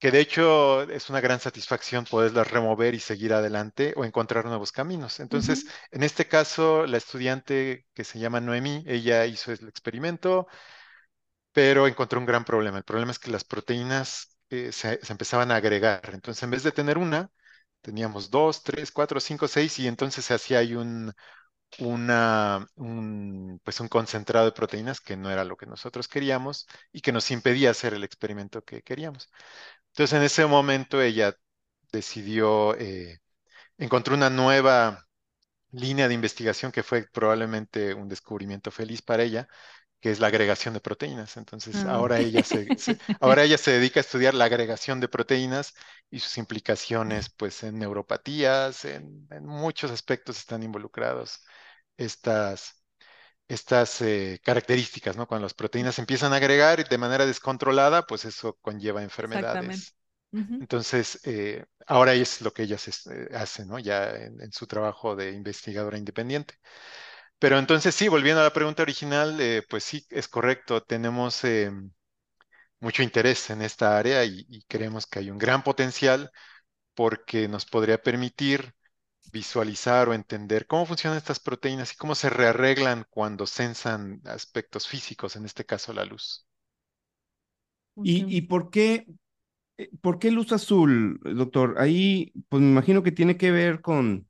que 0.00 0.10
de 0.12 0.20
hecho 0.20 0.82
es 0.90 1.10
una 1.10 1.20
gran 1.20 1.40
satisfacción 1.40 2.04
poderlas 2.06 2.50
remover 2.50 2.94
y 2.94 3.00
seguir 3.00 3.32
adelante 3.34 3.94
o 3.96 4.04
encontrar 4.04 4.44
nuevos 4.46 4.72
caminos. 4.72 5.20
Entonces, 5.20 5.66
en 5.92 6.02
este 6.04 6.28
caso, 6.28 6.86
la 6.86 6.98
estudiante 6.98 7.86
que 7.94 8.04
se 8.04 8.18
llama 8.18 8.40
Noemí, 8.40 8.84
ella 8.86 9.26
hizo 9.26 9.52
el 9.52 9.68
experimento, 9.68 10.48
pero 11.52 11.86
encontró 11.86 12.18
un 12.20 12.26
gran 12.26 12.44
problema. 12.44 12.78
El 12.78 12.84
problema 12.84 13.12
es 13.12 13.18
que 13.18 13.30
las 13.30 13.44
proteínas 13.44 14.38
eh, 14.50 14.72
se, 14.72 15.00
empezaban 15.08 15.50
a 15.50 15.56
agregar. 15.56 16.02
Entonces, 16.12 16.42
en 16.42 16.50
vez 16.50 16.62
de 16.62 16.72
tener 16.72 16.98
una, 16.98 17.30
teníamos 17.82 18.30
dos, 18.30 18.62
tres, 18.62 18.92
cuatro, 18.92 19.20
cinco, 19.20 19.48
seis, 19.48 19.78
y 19.78 19.88
entonces 19.88 20.24
se 20.24 20.34
hacía 20.34 20.58
ahí 20.58 20.74
un, 20.74 21.12
pues 23.62 23.80
un 23.80 23.88
concentrado 23.88 24.46
de 24.46 24.52
proteínas 24.52 25.00
que 25.00 25.16
no 25.16 25.30
era 25.30 25.44
lo 25.44 25.56
que 25.56 25.66
nosotros 25.66 26.08
queríamos 26.08 26.66
y 26.92 27.00
que 27.00 27.12
nos 27.12 27.30
impedía 27.30 27.70
hacer 27.70 27.94
el 27.94 28.04
experimento 28.04 28.62
que 28.62 28.82
queríamos. 28.82 29.30
Entonces, 29.88 30.16
en 30.18 30.24
ese 30.24 30.46
momento 30.46 31.00
ella 31.02 31.36
decidió, 31.92 32.76
eh, 32.78 33.20
encontró 33.78 34.14
una 34.16 34.30
nueva 34.30 35.06
línea 35.72 36.08
de 36.08 36.14
investigación 36.14 36.72
que 36.72 36.82
fue 36.82 37.06
probablemente 37.12 37.94
un 37.94 38.08
descubrimiento 38.08 38.70
feliz 38.70 39.02
para 39.02 39.22
ella, 39.24 39.48
que 40.02 40.12
es 40.12 40.20
la 40.20 40.28
agregación 40.28 40.74
de 40.74 40.80
proteínas. 40.82 41.38
Entonces, 41.38 41.86
ah, 41.86 41.94
ahora 41.94 42.20
ella 42.20 42.44
se, 42.44 42.74
se- 42.78 42.98
ahora 43.20 43.44
ella 43.44 43.58
se 43.58 43.72
dedica 43.72 44.00
a 44.00 44.02
estudiar 44.02 44.34
la 44.34 44.46
agregación 44.46 45.00
de 45.00 45.08
proteínas 45.08 45.74
y 46.10 46.20
sus 46.20 46.38
implicaciones, 46.38 47.30
pues, 47.30 47.64
en 47.64 47.78
neuropatías, 47.80 48.86
en, 48.86 49.28
en 49.32 49.46
muchos 49.46 49.92
aspectos 49.92 50.38
están 50.38 50.64
involucrados 50.64 51.40
estas, 51.98 52.84
estas 53.48 54.00
eh, 54.02 54.40
características, 54.44 55.16
¿no? 55.16 55.26
Cuando 55.28 55.44
las 55.46 55.54
proteínas 55.54 55.98
empiezan 56.00 56.32
a 56.32 56.36
agregar 56.36 56.88
de 56.88 56.98
manera 56.98 57.26
descontrolada, 57.26 58.06
pues 58.06 58.24
eso 58.26 58.58
conlleva 58.62 59.02
enfermedades 59.02 59.94
entonces, 60.58 61.20
eh, 61.24 61.64
ahora 61.86 62.14
es 62.14 62.40
lo 62.40 62.52
que 62.52 62.62
ella 62.64 62.78
se, 62.78 62.90
eh, 63.12 63.28
hace, 63.34 63.66
¿no? 63.66 63.78
Ya 63.80 64.10
en, 64.12 64.40
en 64.40 64.52
su 64.52 64.66
trabajo 64.66 65.16
de 65.16 65.32
investigadora 65.32 65.98
independiente. 65.98 66.54
Pero 67.42 67.58
entonces, 67.58 67.94
sí, 67.94 68.08
volviendo 68.08 68.40
a 68.40 68.44
la 68.44 68.52
pregunta 68.54 68.82
original, 68.82 69.38
eh, 69.40 69.62
pues 69.68 69.84
sí, 69.84 70.06
es 70.10 70.28
correcto. 70.28 70.82
Tenemos 70.82 71.44
eh, 71.44 71.70
mucho 72.80 73.02
interés 73.02 73.48
en 73.50 73.62
esta 73.62 73.98
área 73.98 74.24
y, 74.24 74.44
y 74.48 74.62
creemos 74.64 75.06
que 75.06 75.20
hay 75.20 75.30
un 75.30 75.38
gran 75.38 75.62
potencial 75.62 76.30
porque 76.94 77.48
nos 77.48 77.66
podría 77.66 78.02
permitir 78.02 78.74
visualizar 79.32 80.08
o 80.08 80.14
entender 80.14 80.66
cómo 80.68 80.86
funcionan 80.86 81.18
estas 81.18 81.40
proteínas 81.40 81.92
y 81.94 81.96
cómo 81.96 82.14
se 82.16 82.30
rearreglan 82.30 83.06
cuando 83.10 83.46
sensan 83.46 84.20
aspectos 84.26 84.88
físicos, 84.88 85.36
en 85.36 85.46
este 85.46 85.64
caso 85.66 85.92
la 85.94 86.04
luz. 86.06 86.46
¿Y, 88.02 88.36
y 88.36 88.42
por 88.42 88.70
qué, 88.70 89.06
eh, 89.78 89.90
por 90.02 90.18
qué 90.18 90.30
luz 90.30 90.52
azul, 90.52 91.20
doctor? 91.24 91.76
Ahí, 91.78 92.32
pues 92.48 92.62
me 92.62 92.70
imagino 92.70 93.02
que 93.02 93.12
tiene 93.12 93.36
que 93.38 93.50
ver 93.52 93.80
con, 93.82 94.28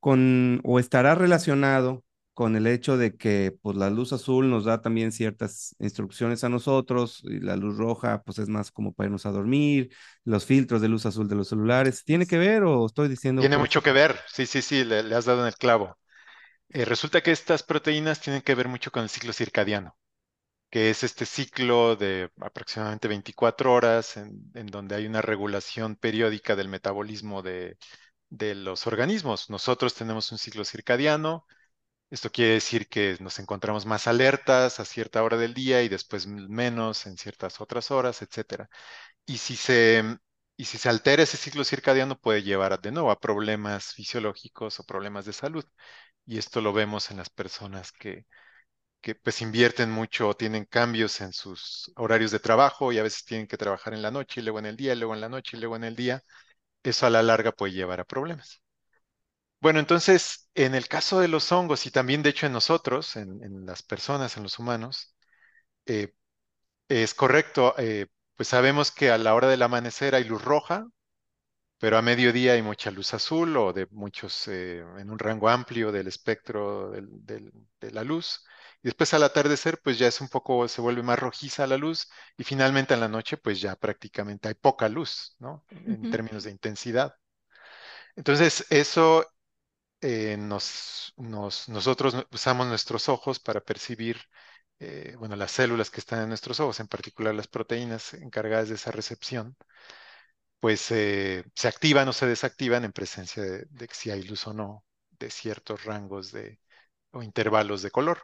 con, 0.00 0.60
o 0.64 0.80
estará 0.80 1.14
relacionado 1.16 2.04
con 2.38 2.54
el 2.54 2.68
hecho 2.68 2.96
de 2.96 3.16
que, 3.16 3.58
pues 3.62 3.76
la 3.76 3.90
luz 3.90 4.12
azul 4.12 4.48
nos 4.48 4.64
da 4.64 4.80
también 4.80 5.10
ciertas 5.10 5.74
instrucciones 5.80 6.44
a 6.44 6.48
nosotros, 6.48 7.20
y 7.24 7.40
la 7.40 7.56
luz 7.56 7.76
roja, 7.76 8.22
pues 8.22 8.38
es 8.38 8.48
más 8.48 8.70
como 8.70 8.92
para 8.92 9.08
irnos 9.08 9.26
a 9.26 9.32
dormir, 9.32 9.90
los 10.22 10.46
filtros 10.46 10.80
de 10.80 10.86
luz 10.86 11.04
azul 11.04 11.26
de 11.26 11.34
los 11.34 11.48
celulares. 11.48 12.04
¿Tiene 12.04 12.26
que 12.28 12.38
ver 12.38 12.62
o 12.62 12.86
estoy 12.86 13.08
diciendo 13.08 13.42
Tiene 13.42 13.58
mucho 13.58 13.82
que 13.82 13.90
ver, 13.90 14.20
sí, 14.32 14.46
sí, 14.46 14.62
sí, 14.62 14.84
le, 14.84 15.02
le 15.02 15.16
has 15.16 15.24
dado 15.24 15.40
en 15.40 15.48
el 15.48 15.56
clavo. 15.56 15.98
Eh, 16.70 16.84
resulta 16.84 17.22
que 17.22 17.32
estas 17.32 17.64
proteínas 17.64 18.20
tienen 18.20 18.42
que 18.42 18.54
ver 18.54 18.68
mucho 18.68 18.92
con 18.92 19.02
el 19.02 19.08
ciclo 19.08 19.32
circadiano, 19.32 19.96
que 20.70 20.90
es 20.90 21.04
este 21.04 21.26
ciclo 21.26 21.96
de 21.96 22.30
aproximadamente 22.40 23.08
24 23.08 23.72
horas 23.72 24.16
en, 24.16 24.50
en 24.54 24.66
donde 24.68 24.96
hay 24.96 25.06
una 25.06 25.22
regulación 25.22 25.96
periódica 25.96 26.56
del 26.56 26.68
metabolismo 26.68 27.42
de, 27.42 27.78
de 28.30 28.54
los 28.54 28.86
organismos. 28.86 29.50
Nosotros 29.50 29.94
tenemos 29.94 30.32
un 30.32 30.38
ciclo 30.38 30.64
circadiano. 30.64 31.46
Esto 32.10 32.30
quiere 32.30 32.54
decir 32.54 32.88
que 32.88 33.16
nos 33.20 33.38
encontramos 33.38 33.84
más 33.86 34.06
alertas 34.06 34.80
a 34.80 34.84
cierta 34.84 35.22
hora 35.22 35.36
del 35.36 35.54
día 35.54 35.82
y 35.82 35.88
después 35.88 36.26
menos 36.26 37.06
en 37.06 37.16
ciertas 37.18 37.60
otras 37.60 37.90
horas, 37.90 38.22
si 39.38 39.56
se, 39.56 40.04
y 40.56 40.64
si 40.64 40.78
se 40.78 40.88
altera 40.88 41.22
ese 41.22 41.36
ciclo 41.36 41.64
circadiano 41.64 42.18
puede 42.18 42.42
llevar 42.42 42.80
de 42.80 42.92
nuevo 42.92 43.10
a 43.10 43.20
problemas 43.20 43.92
fisiológicos 43.94 44.80
o 44.80 44.84
problemas 44.84 45.24
de 45.26 45.32
salud. 45.32 45.64
Y 46.26 46.38
esto 46.38 46.60
lo 46.60 46.72
vemos 46.72 47.10
en 47.10 47.18
las 47.18 47.30
personas 47.30 47.92
que, 47.92 48.26
que 49.02 49.14
pues 49.16 49.42
invierten 49.42 49.90
mucho 49.90 50.28
o 50.30 50.36
tienen 50.36 50.66
cambios 50.66 51.20
en 51.20 51.32
sus 51.32 51.92
horarios 51.96 52.32
de 52.32 52.40
trabajo 52.40 52.92
y 52.92 52.98
a 52.98 53.02
veces 53.04 53.24
tienen 53.24 53.46
que 53.48 53.58
trabajar 53.58 53.94
en 53.94 54.02
la 54.02 54.10
noche 54.12 54.40
y 54.40 54.44
luego 54.44 54.58
en 54.60 54.66
el 54.66 54.76
día, 54.76 54.94
y 54.94 54.98
luego 54.98 55.14
en 55.14 55.20
la 55.22 55.28
noche 55.28 55.56
y 55.58 55.60
luego 55.60 55.76
en 55.76 55.84
el 55.84 55.96
día. 55.96 56.22
Eso 56.84 57.06
a 57.06 57.10
la 57.10 57.22
larga 57.22 57.52
puede 57.52 57.74
llevar 57.74 58.00
a 58.00 58.04
problemas. 58.06 58.62
Bueno, 59.60 59.80
entonces, 59.80 60.48
en 60.54 60.74
el 60.74 60.86
caso 60.88 61.18
de 61.20 61.28
los 61.28 61.50
hongos 61.50 61.86
y 61.86 61.90
también 61.90 62.22
de 62.22 62.30
hecho 62.30 62.46
en 62.46 62.52
nosotros, 62.52 63.16
en, 63.16 63.42
en 63.42 63.66
las 63.66 63.82
personas, 63.82 64.36
en 64.36 64.44
los 64.44 64.58
humanos, 64.58 65.16
eh, 65.86 66.14
es 66.88 67.14
correcto, 67.14 67.74
eh, 67.78 68.06
pues 68.36 68.48
sabemos 68.48 68.92
que 68.92 69.10
a 69.10 69.18
la 69.18 69.34
hora 69.34 69.48
del 69.48 69.62
amanecer 69.62 70.14
hay 70.14 70.24
luz 70.24 70.42
roja, 70.44 70.86
pero 71.78 71.98
a 71.98 72.02
mediodía 72.02 72.54
hay 72.54 72.62
mucha 72.62 72.90
luz 72.92 73.14
azul 73.14 73.56
o 73.56 73.72
de 73.72 73.86
muchos, 73.92 74.48
eh, 74.48 74.80
en 74.98 75.10
un 75.10 75.18
rango 75.18 75.48
amplio 75.50 75.92
del 75.92 76.08
espectro 76.08 76.90
del- 76.90 77.08
del- 77.26 77.52
de 77.80 77.90
la 77.92 78.04
luz. 78.04 78.44
Y 78.82 78.88
después 78.88 79.14
al 79.14 79.22
atardecer, 79.24 79.80
pues 79.82 79.98
ya 79.98 80.08
es 80.08 80.20
un 80.20 80.28
poco, 80.28 80.68
se 80.68 80.80
vuelve 80.82 81.02
más 81.02 81.18
rojiza 81.18 81.66
la 81.68 81.78
luz 81.78 82.08
y 82.38 82.44
finalmente 82.44 82.94
en 82.94 83.00
la 83.00 83.08
noche, 83.08 83.36
pues 83.38 83.60
ya 83.60 83.76
prácticamente 83.76 84.48
hay 84.48 84.54
poca 84.54 84.88
luz, 84.88 85.36
¿no? 85.40 85.66
En 85.84 86.06
términos 86.08 86.44
de 86.44 86.50
intensidad. 86.52 87.14
Entonces, 88.16 88.66
eso 88.70 89.26
eh, 90.00 90.36
nos, 90.38 91.12
nos- 91.16 91.68
nosotros 91.68 92.14
usamos 92.32 92.66
nuestros 92.66 93.08
ojos 93.08 93.38
para 93.40 93.60
percibir, 93.60 94.18
eh, 94.80 95.14
bueno, 95.18 95.36
las 95.36 95.50
células 95.52 95.90
que 95.90 96.00
están 96.00 96.22
en 96.22 96.28
nuestros 96.28 96.60
ojos, 96.60 96.80
en 96.80 96.88
particular 96.88 97.34
las 97.34 97.48
proteínas 97.48 98.14
encargadas 98.14 98.68
de 98.68 98.76
esa 98.76 98.92
recepción 98.92 99.56
pues 100.60 100.90
eh, 100.90 101.44
se 101.54 101.68
activan 101.68 102.08
o 102.08 102.12
se 102.12 102.26
desactivan 102.26 102.84
en 102.84 102.92
presencia 102.92 103.42
de, 103.42 103.88
si 103.92 104.10
hay 104.10 104.22
luz 104.24 104.46
o 104.46 104.54
no 104.54 104.84
de 105.18 105.30
ciertos 105.30 105.84
rangos 105.84 106.32
de, 106.32 106.60
o 107.12 107.22
intervalos 107.22 107.82
de 107.82 107.90
color. 107.90 108.22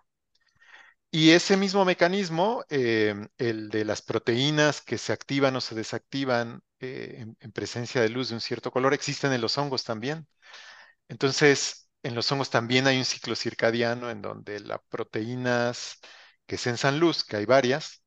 Y 1.10 1.30
ese 1.30 1.56
mismo 1.56 1.84
mecanismo, 1.84 2.64
eh, 2.70 3.14
el 3.38 3.68
de 3.70 3.84
las 3.84 4.02
proteínas 4.02 4.80
que 4.82 4.98
se 4.98 5.12
activan 5.12 5.54
o 5.56 5.60
se 5.60 5.74
desactivan 5.76 6.60
en, 6.80 7.36
en 7.40 7.52
presencia 7.52 8.00
de 8.02 8.08
luz 8.08 8.28
de 8.30 8.34
un 8.34 8.40
cierto 8.40 8.70
color, 8.72 8.92
existen 8.94 9.32
en 9.32 9.40
los 9.40 9.56
hongos 9.56 9.84
también. 9.84 10.26
Entonces, 11.08 11.88
en 12.02 12.14
los 12.14 12.30
hongos 12.32 12.50
también 12.50 12.86
hay 12.86 12.98
un 12.98 13.04
ciclo 13.04 13.34
circadiano 13.36 14.10
en 14.10 14.22
donde 14.22 14.60
las 14.60 14.80
proteínas 14.88 15.98
que 16.46 16.58
sensan 16.58 17.00
luz, 17.00 17.24
que 17.24 17.36
hay 17.36 17.46
varias, 17.46 18.02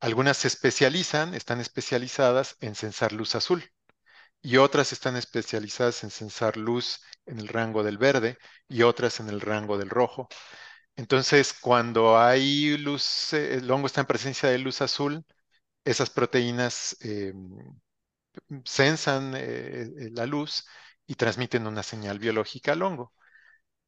algunas 0.00 0.36
se 0.38 0.48
especializan, 0.48 1.34
están 1.34 1.60
especializadas 1.60 2.56
en 2.60 2.74
sensar 2.74 3.12
luz 3.12 3.34
azul. 3.34 3.64
y 4.42 4.58
otras 4.58 4.92
están 4.92 5.16
especializadas 5.16 6.04
en 6.04 6.10
sensar 6.10 6.56
luz 6.58 7.00
en 7.26 7.38
el 7.40 7.48
rango 7.48 7.82
del 7.84 7.98
verde 7.98 8.38
y 8.68 8.82
otras 8.82 9.20
en 9.20 9.28
el 9.30 9.40
rango 9.40 9.78
del 9.78 9.90
rojo. 9.90 10.28
Entonces, 10.96 11.54
cuando 11.54 12.18
hay 12.18 12.76
luz, 12.78 13.32
eh, 13.34 13.56
el 13.56 13.70
hongo 13.70 13.86
está 13.88 14.02
en 14.02 14.08
presencia 14.08 14.48
de 14.50 14.58
luz 14.58 14.82
azul, 14.82 15.24
esas 15.84 16.10
proteínas 16.10 16.96
eh, 17.02 17.32
sensan 18.64 19.34
eh, 19.36 20.10
la 20.12 20.26
luz 20.26 20.66
y 21.06 21.14
transmiten 21.16 21.66
una 21.66 21.82
señal 21.82 22.18
biológica 22.18 22.72
al 22.72 22.82
hongo. 22.82 23.12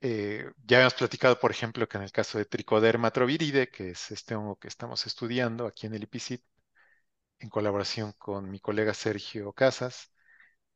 ya 0.00 0.81
hemos 0.81 0.94
platicado, 0.94 1.38
por 1.40 1.50
ejemplo, 1.50 1.88
que 1.88 1.96
en 1.98 2.05
el 2.05 2.12
caso 2.12 2.38
de 2.38 2.44
Trichoderma 2.44 3.11
troviride, 3.11 3.68
que 3.70 3.90
es 3.90 4.11
este 4.11 4.35
hongo 4.35 4.57
que 4.59 4.68
estamos 4.68 5.07
estudiando 5.07 5.66
aquí 5.66 5.87
en 5.87 5.94
el 5.94 6.05
IPICIT, 6.05 6.42
en 7.40 7.50
colaboración 7.50 8.12
con 8.18 8.50
mi 8.50 8.61
colega 8.61 8.94
Sergio 8.94 9.52
Casas, 9.52 10.12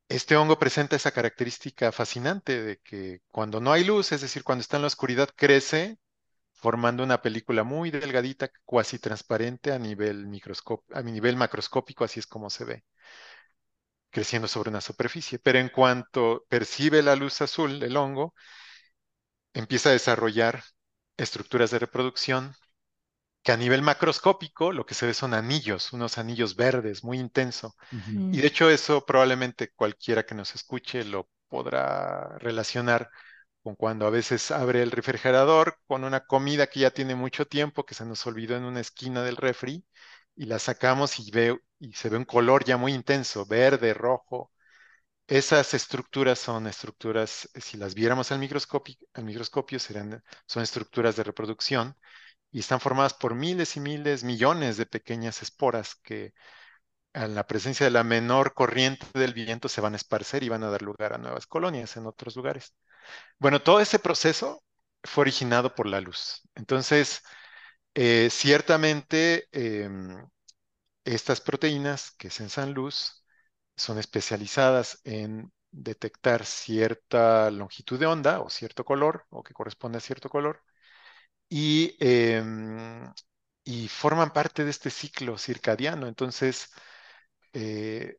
este 0.08 0.36
hongo 0.36 0.58
presenta 0.58 0.96
esa 0.96 1.12
característica 1.12 1.92
fascinante 1.92 2.62
de 2.62 2.78
que 2.78 3.22
cuando 3.30 3.60
no 3.60 3.72
hay 3.72 3.84
luz, 3.84 4.12
es 4.12 4.22
decir, 4.22 4.44
cuando 4.44 4.62
está 4.62 4.76
en 4.76 4.82
la 4.82 4.88
oscuridad, 4.88 5.30
crece 5.36 5.98
formando 6.52 7.02
una 7.04 7.22
película 7.22 7.64
muy 7.64 7.90
delgadita, 7.90 8.50
cuasi 8.64 8.98
transparente 8.98 9.72
a 9.72 9.78
nivel, 9.78 10.26
a 10.92 11.02
nivel 11.02 11.36
macroscópico, 11.36 12.04
así 12.04 12.20
es 12.20 12.26
como 12.26 12.50
se 12.50 12.64
ve, 12.64 12.84
creciendo 14.10 14.48
sobre 14.48 14.70
una 14.70 14.80
superficie. 14.80 15.38
Pero 15.38 15.58
en 15.58 15.68
cuanto 15.70 16.44
percibe 16.48 17.02
la 17.02 17.16
luz 17.16 17.40
azul, 17.42 17.82
el 17.82 17.96
hongo, 17.96 18.34
empieza 19.54 19.88
a 19.90 19.92
desarrollar 19.92 20.62
estructuras 21.16 21.70
de 21.70 21.78
reproducción 21.78 22.54
que 23.42 23.52
a 23.52 23.56
nivel 23.56 23.82
macroscópico 23.82 24.72
lo 24.72 24.86
que 24.86 24.94
se 24.94 25.06
ve 25.06 25.14
son 25.14 25.34
anillos, 25.34 25.92
unos 25.92 26.18
anillos 26.18 26.56
verdes 26.56 27.04
muy 27.04 27.18
intenso. 27.20 27.74
Y 28.30 28.40
de 28.40 28.48
hecho 28.48 28.70
eso 28.70 29.06
probablemente 29.06 29.70
cualquiera 29.74 30.24
que 30.26 30.34
nos 30.34 30.54
escuche 30.54 31.04
lo 31.04 31.28
podrá 31.48 32.38
relacionar 32.38 33.10
con 33.62 33.76
cuando 33.76 34.06
a 34.06 34.10
veces 34.10 34.50
abre 34.52 34.82
el 34.82 34.92
refrigerador 34.92 35.78
con 35.86 36.04
una 36.04 36.20
comida 36.26 36.68
que 36.68 36.80
ya 36.80 36.90
tiene 36.92 37.14
mucho 37.16 37.46
tiempo, 37.46 37.86
que 37.86 37.94
se 37.94 38.06
nos 38.06 38.26
olvidó 38.26 38.56
en 38.56 38.64
una 38.64 38.80
esquina 38.80 39.22
del 39.22 39.36
refri, 39.36 39.84
y 40.40 40.46
la 40.46 40.58
sacamos 40.58 41.18
y, 41.20 41.30
ve, 41.30 41.60
y 41.78 41.92
se 41.92 42.08
ve 42.08 42.16
un 42.16 42.24
color 42.24 42.64
ya 42.64 42.78
muy 42.78 42.94
intenso, 42.94 43.44
verde, 43.44 43.92
rojo. 43.92 44.50
Esas 45.26 45.74
estructuras 45.74 46.38
son 46.38 46.66
estructuras, 46.66 47.50
si 47.54 47.76
las 47.76 47.94
viéramos 47.94 48.32
al 48.32 48.40
microscopio, 48.40 48.96
al 49.14 49.24
microscopio 49.24 49.78
serían, 49.78 50.24
son 50.46 50.62
estructuras 50.62 51.16
de 51.16 51.24
reproducción 51.24 51.96
y 52.52 52.60
están 52.60 52.80
formadas 52.80 53.14
por 53.14 53.34
miles 53.34 53.76
y 53.76 53.80
miles, 53.80 54.24
millones 54.24 54.78
de 54.78 54.86
pequeñas 54.86 55.42
esporas 55.42 55.96
que 55.96 56.34
a 57.14 57.26
la 57.28 57.46
presencia 57.46 57.86
de 57.86 57.90
la 57.90 58.04
menor 58.04 58.54
corriente 58.54 59.06
del 59.14 59.34
viento 59.34 59.68
se 59.68 59.80
van 59.80 59.94
a 59.94 59.96
esparcer 59.96 60.42
y 60.44 60.48
van 60.48 60.64
a 60.64 60.70
dar 60.70 60.82
lugar 60.82 61.12
a 61.14 61.18
nuevas 61.18 61.46
colonias 61.46 61.96
en 61.96 62.06
otros 62.06 62.36
lugares. 62.36 62.74
Bueno, 63.38 63.62
todo 63.62 63.80
ese 63.80 63.98
proceso 63.98 64.62
fue 65.04 65.22
originado 65.22 65.74
por 65.74 65.86
la 65.86 66.00
luz. 66.00 66.42
Entonces, 66.54 67.22
eh, 67.94 68.28
ciertamente, 68.30 69.48
em, 69.52 70.26
estas 71.04 71.40
proteínas 71.40 72.12
que 72.12 72.30
sensan 72.30 72.74
luz 72.74 73.24
son 73.76 73.98
especializadas 73.98 75.00
en 75.04 75.52
detectar 75.72 76.44
cierta 76.46 77.50
longitud 77.50 77.98
de 78.00 78.06
onda 78.06 78.40
o 78.40 78.50
cierto 78.50 78.84
color 78.84 79.26
o 79.30 79.42
que 79.42 79.54
corresponde 79.54 79.98
a 79.98 80.00
cierto 80.02 80.28
color 80.30 80.62
y, 81.48 81.96
em, 82.00 83.12
y 83.64 83.88
forman 83.88 84.32
parte 84.32 84.64
de 84.64 84.70
este 84.70 84.90
ciclo 84.90 85.38
circadiano. 85.38 86.06
Entonces, 86.08 86.70
eh, 87.54 88.18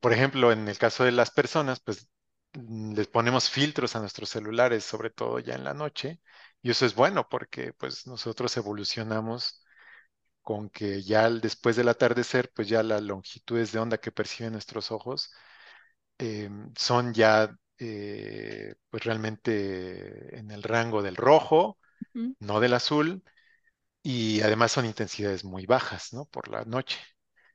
por 0.00 0.12
ejemplo, 0.12 0.52
en 0.52 0.68
el 0.68 0.78
caso 0.78 1.04
de 1.04 1.12
las 1.12 1.30
personas, 1.30 1.80
pues 1.80 2.08
les 2.54 3.06
ponemos 3.08 3.50
filtros 3.50 3.96
a 3.96 4.00
nuestros 4.00 4.30
celulares, 4.30 4.84
sobre 4.84 5.10
todo 5.10 5.38
ya 5.38 5.54
en 5.54 5.64
la 5.64 5.74
noche, 5.74 6.20
y 6.62 6.70
eso 6.70 6.86
es 6.86 6.94
bueno 6.94 7.28
porque 7.28 7.72
pues 7.74 8.06
nosotros 8.06 8.56
evolucionamos 8.56 9.62
con 10.42 10.70
que 10.70 11.02
ya 11.02 11.30
después 11.30 11.76
del 11.76 11.88
atardecer, 11.88 12.50
pues 12.54 12.68
ya 12.68 12.82
las 12.82 13.02
longitudes 13.02 13.72
de 13.72 13.80
onda 13.80 13.98
que 13.98 14.12
perciben 14.12 14.52
nuestros 14.52 14.90
ojos 14.92 15.32
em, 16.18 16.72
son 16.76 17.14
ya 17.14 17.54
eh, 17.78 18.74
pues 18.90 19.04
realmente 19.04 20.38
en 20.38 20.50
el 20.50 20.62
rango 20.62 21.02
del 21.02 21.16
rojo, 21.16 21.78
no 22.40 22.60
del 22.60 22.74
azul, 22.74 23.22
y 24.02 24.40
además 24.42 24.72
son 24.72 24.86
intensidades 24.86 25.44
muy 25.44 25.66
bajas, 25.66 26.12
¿no? 26.12 26.26
Por 26.26 26.48
la 26.48 26.64
noche. 26.64 26.98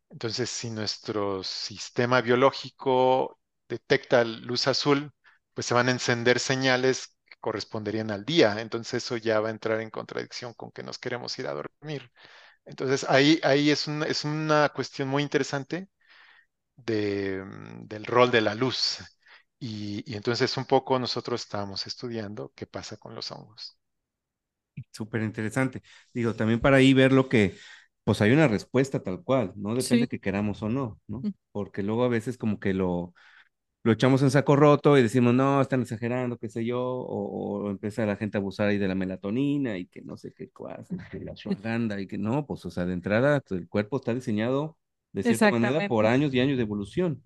Entonces, 0.10 0.50
si 0.50 0.70
nuestro 0.70 1.44
sistema 1.44 2.22
biológico 2.22 3.40
detecta 3.74 4.24
luz 4.24 4.68
azul, 4.68 5.12
pues 5.54 5.68
se 5.68 5.74
van 5.74 5.90
a 5.90 5.92
encender 5.92 6.40
señales 6.40 7.18
que 7.26 7.36
corresponderían 7.40 8.12
al 8.12 8.26
día. 8.26 8.60
Entonces, 8.62 9.04
eso 9.04 9.18
ya 9.18 9.40
va 9.40 9.50
a 9.50 9.52
entrar 9.52 9.82
en 9.82 9.90
contradicción 9.90 10.54
con 10.54 10.72
que 10.72 10.84
nos 10.84 10.98
queremos 11.00 11.38
ir 11.40 11.48
a 11.48 11.54
dormir. 11.54 12.12
Entonces, 12.66 13.06
ahí, 13.10 13.40
ahí 13.44 13.72
es, 13.72 13.88
es 13.88 14.26
una 14.26 14.70
cuestión 14.70 15.10
muy 15.10 15.24
interesante 15.24 15.90
de, 16.76 17.44
del 17.86 18.06
rol 18.06 18.32
de 18.32 18.42
la 18.42 18.56
luz. 18.56 19.00
Y, 19.60 20.14
entonces 20.14 20.58
un 20.58 20.66
poco 20.66 21.00
nosotros 21.00 21.42
estábamos 21.42 21.88
estudiando 21.88 22.52
qué 22.56 22.68
pasa 22.68 22.98
con 22.98 23.16
los 23.16 23.32
hongos. 23.32 23.78
Súper 24.92 25.22
interesante. 25.22 25.82
Digo, 26.14 26.36
también 26.36 26.60
para 26.60 26.78
ahí 26.78 26.94
ver 26.94 27.14
lo 27.14 27.30
que, 27.30 27.56
pues 28.04 28.22
hay 28.22 28.32
una 28.32 28.48
respuesta 28.48 29.02
tal 29.02 29.24
cual, 29.24 29.54
¿no? 29.56 29.74
Depende 29.76 30.08
que 30.08 30.20
queramos 30.20 30.62
o 30.64 30.70
no, 30.70 31.00
¿no? 31.08 31.20
Mm. 31.20 31.32
Porque 31.52 31.84
luego 31.84 32.04
a 32.04 32.10
veces 32.10 32.38
como 32.38 32.60
que 32.60 32.74
lo, 32.74 33.14
lo 33.84 33.92
echamos 33.92 34.22
en 34.22 34.32
saco 34.32 34.56
roto 34.56 34.98
y 34.98 35.02
decimos, 35.02 35.34
no, 35.34 35.62
están 35.62 35.82
exagerando, 35.82 36.38
qué 36.38 36.50
sé 36.50 36.66
yo, 36.66 36.82
o, 36.82 37.70
empieza 37.70 38.06
la 38.06 38.16
gente 38.16 38.38
a 38.38 38.40
abusar 38.40 38.70
ahí 38.70 38.78
de 38.78 38.88
la 38.88 38.96
melatonina 38.96 39.78
y 39.78 39.88
que 39.88 40.02
no 40.02 40.16
sé 40.18 40.34
qué 40.34 40.50
cosa, 40.50 40.96
que 41.12 41.20
la 41.20 41.34
ashwagandha 41.34 42.00
y 42.00 42.08
que 42.08 42.18
no, 42.18 42.46
pues 42.46 42.66
o 42.66 42.72
sea, 42.72 42.86
de 42.86 42.94
entrada 42.94 43.44
el 43.50 43.68
cuerpo 43.68 43.98
está 43.98 44.14
diseñado 44.14 44.78
de 45.12 45.22
cierta 45.22 45.52
manera 45.52 45.88
por 45.88 46.06
años 46.06 46.34
y 46.34 46.40
años 46.40 46.58
de 46.58 46.64
evolución. 46.64 47.22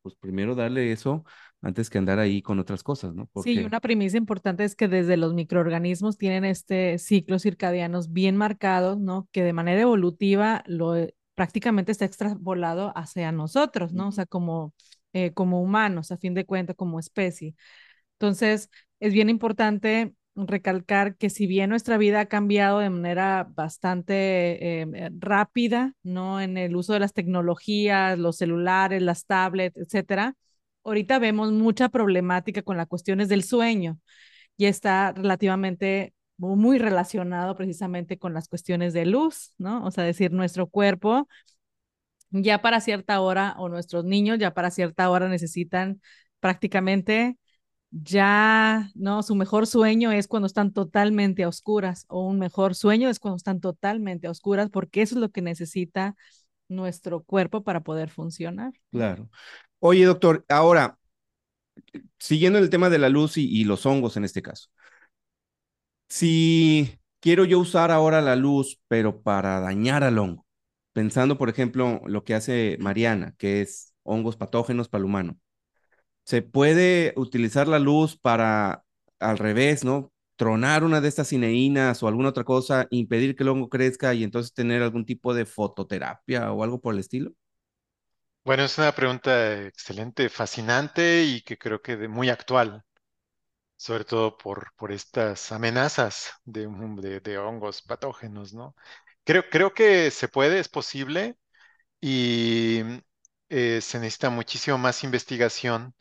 Pues 0.00 0.14
primero 0.14 0.54
darle 0.54 0.92
eso 0.92 1.24
antes 1.60 1.90
que 1.90 1.98
andar 1.98 2.18
ahí 2.18 2.40
con 2.40 2.58
otras 2.58 2.82
cosas, 2.82 3.14
¿no? 3.14 3.28
Porque... 3.32 3.52
Sí, 3.52 3.58
una 3.64 3.80
premisa 3.80 4.16
importante 4.16 4.64
es 4.64 4.74
que 4.74 4.88
desde 4.88 5.16
los 5.16 5.34
microorganismos 5.34 6.16
tienen 6.16 6.44
este 6.44 6.96
ciclo 6.98 7.38
circadianos 7.38 8.12
bien 8.12 8.36
marcados, 8.36 8.98
¿no? 8.98 9.28
Que 9.32 9.42
de 9.42 9.52
manera 9.52 9.82
evolutiva 9.82 10.62
lo 10.66 10.96
eh, 10.96 11.14
prácticamente 11.34 11.92
está 11.92 12.04
extrapolado 12.04 12.92
hacia 12.96 13.30
nosotros, 13.32 13.92
¿no? 13.92 14.08
O 14.08 14.12
sea, 14.12 14.24
como, 14.24 14.72
eh, 15.12 15.32
como 15.32 15.62
humanos, 15.62 16.12
a 16.12 16.18
fin 16.18 16.34
de 16.34 16.46
cuentas, 16.46 16.76
como 16.76 16.98
especie. 16.98 17.54
Entonces, 18.14 18.70
es 19.00 19.12
bien 19.12 19.30
importante 19.30 20.14
recalcar 20.34 21.16
que 21.16 21.30
si 21.30 21.46
bien 21.46 21.70
nuestra 21.70 21.98
vida 21.98 22.20
ha 22.20 22.26
cambiado 22.26 22.78
de 22.80 22.90
manera 22.90 23.48
bastante 23.54 24.80
em, 24.80 24.94
eh, 24.94 25.10
rápida, 25.18 25.94
¿no? 26.02 26.40
En 26.40 26.56
el 26.58 26.76
uso 26.76 26.92
de 26.92 27.00
las 27.00 27.12
tecnologías, 27.12 28.18
los 28.18 28.36
celulares, 28.36 29.02
las 29.02 29.26
tablets, 29.26 29.76
etcétera, 29.76 30.34
ahorita 30.84 31.18
vemos 31.18 31.52
mucha 31.52 31.88
problemática 31.88 32.62
con 32.62 32.76
las 32.76 32.86
cuestiones 32.86 33.28
del 33.28 33.44
sueño 33.44 33.98
y 34.56 34.66
está 34.66 35.12
relativamente 35.12 36.14
muy 36.38 36.78
relacionado 36.78 37.56
precisamente 37.56 38.18
con 38.18 38.34
las 38.34 38.48
cuestiones 38.48 38.92
de 38.92 39.06
luz, 39.06 39.54
¿no? 39.58 39.84
O 39.84 39.90
sea, 39.90 40.04
decir, 40.04 40.32
nuestro 40.32 40.68
cuerpo 40.68 41.28
ya 42.30 42.60
para 42.60 42.80
cierta 42.80 43.20
hora 43.20 43.54
o 43.58 43.68
nuestros 43.68 44.04
niños 44.04 44.38
ya 44.38 44.54
para 44.54 44.70
cierta 44.70 45.08
hora 45.10 45.28
necesitan 45.28 46.00
prácticamente 46.40 47.38
ya, 47.90 48.90
¿no? 48.94 49.22
Su 49.22 49.34
mejor 49.34 49.66
sueño 49.66 50.12
es 50.12 50.28
cuando 50.28 50.46
están 50.46 50.72
totalmente 50.72 51.44
a 51.44 51.48
oscuras 51.48 52.04
o 52.08 52.26
un 52.26 52.38
mejor 52.38 52.74
sueño 52.74 53.08
es 53.08 53.18
cuando 53.18 53.36
están 53.36 53.60
totalmente 53.60 54.26
a 54.26 54.30
oscuras 54.30 54.68
porque 54.70 55.02
eso 55.02 55.14
es 55.14 55.20
lo 55.20 55.30
que 55.30 55.42
necesita 55.42 56.14
nuestro 56.68 57.22
cuerpo 57.22 57.64
para 57.64 57.80
poder 57.82 58.10
funcionar. 58.10 58.72
Claro. 58.90 59.30
Oye, 59.80 60.04
doctor, 60.04 60.44
ahora, 60.48 60.98
siguiendo 62.18 62.58
el 62.58 62.70
tema 62.70 62.90
de 62.90 62.98
la 62.98 63.08
luz 63.08 63.36
y, 63.36 63.64
los 63.64 63.86
hongos 63.86 64.16
en 64.16 64.24
este 64.24 64.42
caso, 64.42 64.68
si 66.08 66.98
quiero 67.20 67.44
yo 67.44 67.58
usar 67.58 67.90
ahora 67.90 68.20
la 68.20 68.36
luz, 68.36 68.80
pero 68.88 69.22
para 69.22 69.60
dañar 69.60 70.04
al 70.04 70.18
hongo, 70.18 70.46
pensando, 70.98 71.38
por 71.38 71.48
ejemplo, 71.48 72.00
lo 72.06 72.24
que 72.24 72.34
hace 72.34 72.76
Mariana, 72.80 73.32
que 73.38 73.60
es 73.60 73.94
hongos 74.02 74.36
patógenos 74.36 74.88
para 74.88 74.98
el 74.98 75.04
humano, 75.04 75.38
se 76.24 76.42
puede 76.42 77.12
utilizar 77.14 77.68
la 77.68 77.78
luz 77.78 78.18
para, 78.18 78.82
al 79.20 79.38
revés, 79.38 79.84
¿no? 79.84 80.12
Tronar 80.34 80.82
una 80.82 81.00
de 81.00 81.06
estas 81.06 81.28
cineínas 81.28 82.02
o 82.02 82.08
alguna 82.08 82.30
otra 82.30 82.42
cosa, 82.42 82.88
impedir 82.90 83.36
que 83.36 83.44
el 83.44 83.50
hongo 83.50 83.68
crezca 83.68 84.12
y 84.12 84.24
entonces 84.24 84.52
tener 84.52 84.82
algún 84.82 85.06
tipo 85.06 85.34
de 85.34 85.46
fototerapia 85.46 86.50
o 86.50 86.64
algo 86.64 86.80
por 86.80 86.94
el 86.94 86.98
estilo? 86.98 87.30
Bueno, 88.44 88.64
es 88.64 88.76
una 88.76 88.90
pregunta 88.90 89.62
excelente, 89.62 90.28
fascinante 90.28 91.22
y 91.22 91.42
que 91.42 91.56
creo 91.58 91.80
que 91.80 91.96
de 91.96 92.08
muy 92.08 92.28
actual, 92.28 92.84
sobre 93.76 94.04
todo 94.04 94.36
por, 94.36 94.72
por 94.76 94.90
estas 94.90 95.52
amenazas 95.52 96.32
de, 96.44 97.20
de, 97.22 97.38
hongos 97.38 97.82
patógenos, 97.82 98.52
¿no? 98.52 98.74
Creo, 99.28 99.74
que 99.74 100.10
se 100.10 100.26
puede, 100.28 100.58
es 100.58 100.68
posible 100.70 101.36
y 102.00 102.80
eh, 103.50 103.80
se 103.82 103.98
necesita 104.00 104.30
muchísimo 104.30 104.78
más 104.78 105.04
investigación 105.04 105.94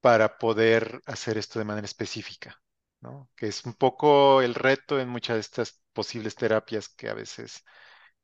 para 0.00 0.38
poder 0.38 1.02
hacer 1.06 1.38
esto 1.38 1.58
de 1.58 1.66
manera 1.66 1.84
específica, 1.84 2.60
¿no? 3.00 3.30
Que 3.36 3.48
es 3.48 3.64
un 3.66 3.74
poco 3.74 4.42
el 4.42 4.54
reto 4.54 4.98
en 5.00 5.08
muchas 5.10 5.36
de 5.36 5.40
estas 5.40 5.82
posibles 5.92 6.34
terapias 6.34 6.88
que 6.88 7.10
a 7.10 7.14
veces 7.14 7.64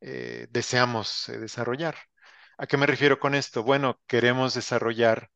eh, 0.01 0.49
deseamos 0.51 1.29
eh, 1.29 1.39
desarrollar. 1.39 1.97
¿A 2.59 2.67
qué 2.67 2.77
me 2.79 2.87
refiero 2.87 3.19
con 3.21 3.35
esto? 3.35 3.63
Bueno, 3.63 4.01
queremos 4.07 4.55
desarrollar 4.55 5.31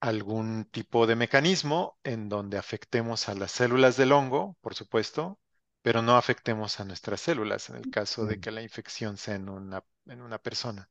algún 0.00 0.66
tipo 0.66 1.06
de 1.06 1.16
mecanismo 1.16 1.98
en 2.04 2.28
donde 2.28 2.58
afectemos 2.58 3.28
a 3.28 3.34
las 3.34 3.52
células 3.52 3.96
del 3.96 4.12
hongo, 4.12 4.56
por 4.60 4.74
supuesto, 4.74 5.38
pero 5.86 6.02
no 6.02 6.16
afectemos 6.16 6.80
a 6.80 6.84
nuestras 6.84 7.20
células 7.20 7.70
en 7.70 7.76
el 7.76 7.88
caso 7.90 8.26
de 8.26 8.40
que 8.40 8.50
la 8.50 8.60
infección 8.60 9.16
sea 9.16 9.36
en 9.36 9.48
una, 9.48 9.84
en 10.06 10.20
una 10.20 10.36
persona. 10.38 10.90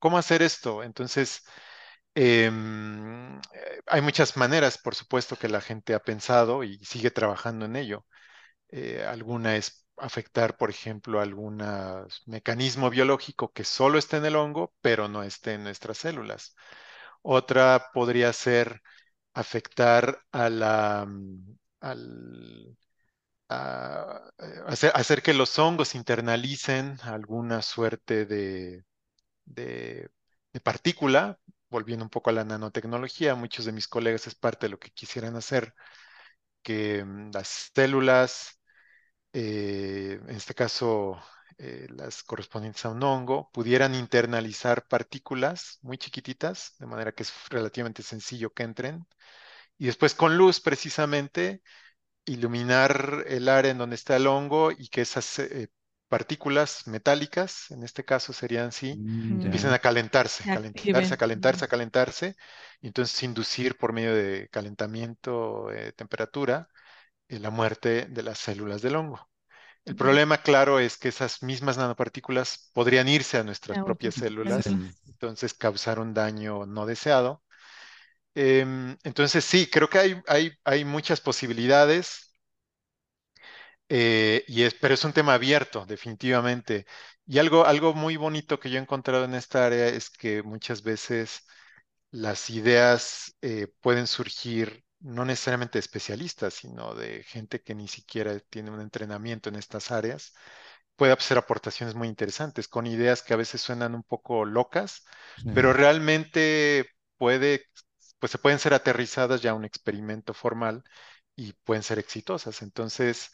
¿Cómo 0.00 0.18
hacer 0.18 0.42
esto? 0.42 0.82
Entonces, 0.82 1.44
em, 2.16 3.38
eh, 3.38 3.80
hay 3.86 4.00
muchas 4.00 4.36
maneras, 4.36 4.78
por 4.78 4.96
supuesto, 4.96 5.36
que 5.36 5.48
la 5.48 5.60
gente 5.60 5.94
ha 5.94 6.00
pensado 6.00 6.64
y 6.64 6.84
sigue 6.84 7.12
trabajando 7.12 7.66
en 7.66 7.76
ello. 7.76 8.04
Eh, 8.70 9.04
alguna 9.06 9.54
es 9.56 9.86
afectar, 9.96 10.56
por 10.56 10.70
ejemplo, 10.70 11.20
algún 11.20 11.62
mecanismo 12.26 12.90
biológico 12.90 13.52
que 13.52 13.62
solo 13.62 13.96
esté 13.96 14.16
en 14.16 14.24
el 14.24 14.34
hongo, 14.34 14.74
pero 14.80 15.06
no 15.08 15.22
esté 15.22 15.54
en 15.54 15.62
nuestras 15.62 15.98
células. 15.98 16.56
Otra 17.22 17.90
podría 17.94 18.32
ser 18.32 18.82
afectar 19.34 20.20
a 20.32 20.50
la, 20.50 21.06
mm, 21.08 21.58
al, 21.80 22.76
eh, 24.38 24.62
hacer, 24.94 25.22
que 25.22 25.34
los 25.34 25.58
hongos 25.58 25.94
internalicen 25.94 26.98
alguna 27.02 27.62
suerte 27.62 28.26
de, 28.26 28.84
partícula, 30.62 31.38
volviendo 31.70 32.04
un 32.04 32.10
poco 32.10 32.30
a 32.30 32.32
la 32.32 32.44
nanotecnología, 32.44 33.34
muchos 33.34 33.64
de 33.64 33.72
mis 33.72 33.88
colegas 33.88 34.26
es 34.26 34.34
parte 34.34 34.66
de 34.66 34.70
lo 34.70 34.78
que 34.78 34.90
quisieran 34.90 35.36
hacer, 35.36 35.74
que 36.62 37.04
mm, 37.04 37.30
las 37.32 37.70
células, 37.74 38.60
eh, 39.32 40.20
en 40.28 40.36
este 40.36 40.54
caso 40.54 41.20
eh, 41.58 41.86
las 41.90 42.22
correspondientes 42.22 42.84
a 42.84 42.90
un 42.90 43.02
hongo, 43.02 43.50
pudieran 43.52 43.94
internalizar 43.94 44.86
partículas 44.88 45.78
muy 45.82 45.98
chiquititas, 45.98 46.74
de 46.78 46.86
manera 46.86 47.12
que 47.12 47.22
es 47.24 47.32
relativamente 47.50 48.02
sencillo 48.02 48.52
que 48.52 48.64
entren, 48.64 49.06
y 49.78 49.86
después 49.86 50.14
con 50.14 50.36
luz 50.36 50.60
precisamente 50.60 51.62
iluminar 52.26 53.24
el 53.26 53.48
área 53.48 53.70
en 53.72 53.78
donde 53.78 53.96
está 53.96 54.16
el 54.16 54.26
hongo 54.26 54.70
y 54.72 54.88
que 54.88 55.02
esas 55.02 55.38
eh, 55.40 55.68
partículas 56.08 56.86
metálicas, 56.86 57.70
en 57.70 57.82
este 57.82 58.04
caso 58.04 58.32
serían 58.32 58.68
así, 58.68 59.02
Mm, 59.28 59.44
empiecen 59.44 59.72
a 59.72 59.78
calentarse, 59.78 60.44
Se 60.44 60.50
calentarse, 60.50 61.14
a 61.14 61.16
calentarse, 61.16 61.64
a 61.64 61.68
calentarse, 61.68 62.36
y 62.80 62.88
entonces 62.88 63.22
inducir 63.22 63.76
por 63.78 63.92
medio 63.92 64.14
de 64.14 64.48
calentamiento, 64.50 65.70
eh, 65.72 65.92
temperatura, 65.92 66.68
eh, 67.28 67.38
la 67.40 67.50
muerte 67.50 68.06
de 68.06 68.22
las 68.22 68.38
células 68.38 68.82
del 68.82 68.96
hongo. 68.96 69.28
El 69.84 69.96
problema, 69.96 70.42
claro, 70.42 70.80
es 70.80 70.96
que 70.98 71.08
esas 71.08 71.42
mismas 71.42 71.78
nanopartículas 71.78 72.70
podrían 72.74 73.08
irse 73.08 73.38
a 73.38 73.44
nuestras 73.44 73.78
propias 73.80 74.14
células. 74.16 74.78
entonces 75.06 75.54
causar 75.54 75.98
un 76.00 76.14
daño 76.14 76.66
no 76.66 76.86
deseado. 76.86 77.41
Em, 78.34 78.96
entonces, 79.04 79.44
sí, 79.44 79.68
creo 79.70 79.88
que 79.90 79.98
hay, 79.98 80.22
hay, 80.26 80.52
hay 80.64 80.84
muchas 80.84 81.20
posibilidades, 81.20 82.34
eh, 83.88 84.44
y 84.48 84.62
es, 84.62 84.74
pero 84.74 84.94
es 84.94 85.04
un 85.04 85.12
tema 85.12 85.34
abierto, 85.34 85.84
definitivamente. 85.86 86.86
Y 87.26 87.38
algo, 87.38 87.66
algo 87.66 87.94
muy 87.94 88.16
bonito 88.16 88.58
que 88.58 88.70
yo 88.70 88.78
he 88.78 88.82
encontrado 88.82 89.24
en 89.24 89.34
esta 89.34 89.66
área 89.66 89.86
es 89.88 90.10
que 90.10 90.42
muchas 90.42 90.82
veces 90.82 91.42
las 92.10 92.50
ideas 92.50 93.36
eh, 93.42 93.68
pueden 93.80 94.06
surgir 94.06 94.84
no 95.00 95.24
necesariamente 95.24 95.78
de 95.78 95.80
especialistas, 95.80 96.54
sino 96.54 96.94
de 96.94 97.24
gente 97.24 97.62
que 97.62 97.74
ni 97.74 97.88
siquiera 97.88 98.38
tiene 98.50 98.70
un 98.70 98.80
entrenamiento 98.80 99.50
en 99.50 99.56
estas 99.56 99.90
áreas. 99.92 100.34
Puede 100.96 101.12
hacer 101.12 101.38
aportaciones 101.38 101.94
muy 101.94 102.08
interesantes 102.08 102.68
con 102.68 102.86
ideas 102.86 103.22
que 103.22 103.34
a 103.34 103.36
veces 103.36 103.60
suenan 103.60 103.94
un 103.94 104.02
poco 104.04 104.44
locas, 104.44 105.04
pero 105.52 105.72
realmente 105.72 106.86
puede, 107.18 107.64
pues 108.22 108.32
se 108.32 108.38
pueden 108.38 108.60
ser 108.60 108.74
aterrizadas 108.74 109.42
ya 109.42 109.52
a 109.52 109.54
un 109.56 109.66
experimento 109.66 110.34
formal 110.34 110.84
y 111.36 111.52
pueden 111.54 111.84
ser 111.84 112.00
exitosas. 112.00 112.62
Entonces, 112.62 113.32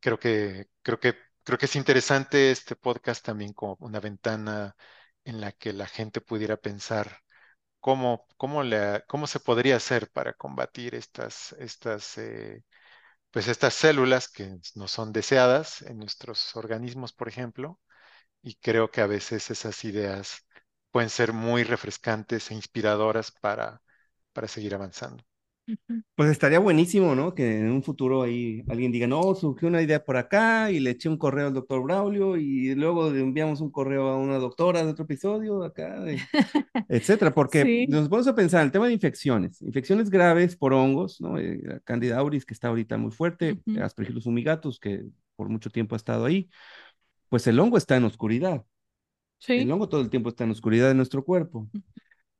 creo 0.00 0.18
que, 0.18 0.66
creo 0.82 0.98
que, 1.00 1.14
creo 1.44 1.58
que 1.58 1.66
es 1.66 1.76
interesante 1.76 2.50
este 2.50 2.76
podcast 2.76 3.24
también 3.24 3.52
como 3.52 3.76
una 3.80 4.00
ventana 4.00 4.76
en 5.24 5.40
la 5.40 5.52
que 5.52 5.72
la 5.72 5.86
gente 5.86 6.20
pudiera 6.20 6.56
pensar 6.56 7.18
cómo, 7.80 8.26
cómo, 8.36 8.62
le- 8.62 9.04
cómo 9.08 9.26
se 9.26 9.40
podría 9.40 9.76
hacer 9.76 10.10
para 10.12 10.34
combatir 10.34 10.94
estas, 10.94 11.54
estas, 11.58 12.18
eh, 12.18 12.64
pues 13.30 13.48
estas 13.48 13.74
células 13.74 14.28
que 14.30 14.58
no 14.76 14.88
son 14.88 15.12
deseadas 15.12 15.82
en 15.82 15.98
nuestros 15.98 16.56
organismos, 16.56 17.12
por 17.12 17.28
ejemplo, 17.28 17.80
y 18.42 18.56
creo 18.56 18.90
que 18.90 19.00
a 19.02 19.06
veces 19.06 19.50
esas 19.50 19.84
ideas 19.84 20.46
pueden 20.92 21.10
ser 21.10 21.32
muy 21.34 21.64
refrescantes 21.64 22.50
e 22.50 22.54
inspiradoras 22.54 23.32
para, 23.32 23.82
para 24.32 24.48
seguir 24.48 24.74
avanzando. 24.74 25.24
Pues 26.14 26.30
estaría 26.30 26.58
buenísimo, 26.58 27.14
¿no? 27.14 27.34
Que 27.34 27.58
en 27.58 27.70
un 27.70 27.82
futuro 27.82 28.22
ahí 28.22 28.62
alguien 28.68 28.92
diga, 28.92 29.06
no, 29.06 29.34
surgió 29.34 29.68
una 29.68 29.80
idea 29.82 30.04
por 30.04 30.16
acá 30.18 30.70
y 30.70 30.78
le 30.78 30.90
eché 30.90 31.08
un 31.08 31.16
correo 31.16 31.46
al 31.48 31.54
doctor 31.54 31.82
Braulio 31.82 32.36
y 32.36 32.74
luego 32.74 33.10
le 33.10 33.20
enviamos 33.20 33.60
un 33.62 33.70
correo 33.72 34.08
a 34.08 34.18
una 34.18 34.36
doctora 34.38 34.84
de 34.84 34.90
otro 34.90 35.04
episodio 35.04 35.64
acá, 35.64 36.00
de- 36.00 36.18
etcétera. 36.88 37.34
Porque 37.34 37.62
Sí. 37.62 37.86
nos 37.86 38.08
vamos 38.08 38.26
a 38.28 38.34
pensar 38.34 38.64
el 38.64 38.72
tema 38.72 38.86
de 38.88 38.94
infecciones, 38.94 39.62
infecciones 39.62 40.10
graves 40.10 40.56
por 40.56 40.74
hongos, 40.74 41.20
¿no? 41.20 41.38
Eh, 41.38 41.60
la 41.64 41.80
Candida 41.80 42.18
auris, 42.18 42.44
que 42.46 42.54
está 42.54 42.68
ahorita 42.68 42.98
muy 42.98 43.10
fuerte, 43.12 43.60
Ujú. 43.66 43.80
Aspergillus 43.82 44.24
fumigatus, 44.24 44.80
que 44.80 45.04
por 45.36 45.48
mucho 45.48 45.70
tiempo 45.70 45.94
ha 45.94 45.98
estado 45.98 46.24
ahí, 46.26 46.50
pues 47.30 47.46
el 47.48 47.60
hongo 47.60 47.78
está 47.78 47.96
en 47.96 48.04
oscuridad. 48.04 48.64
El 49.54 49.70
Sí. 49.70 49.72
hongo 49.72 49.88
todo 49.88 50.00
el 50.00 50.10
tiempo 50.10 50.28
está 50.30 50.44
en 50.44 50.50
oscuridad 50.52 50.88
de 50.88 50.94
nuestro 50.94 51.24
cuerpo. 51.24 51.68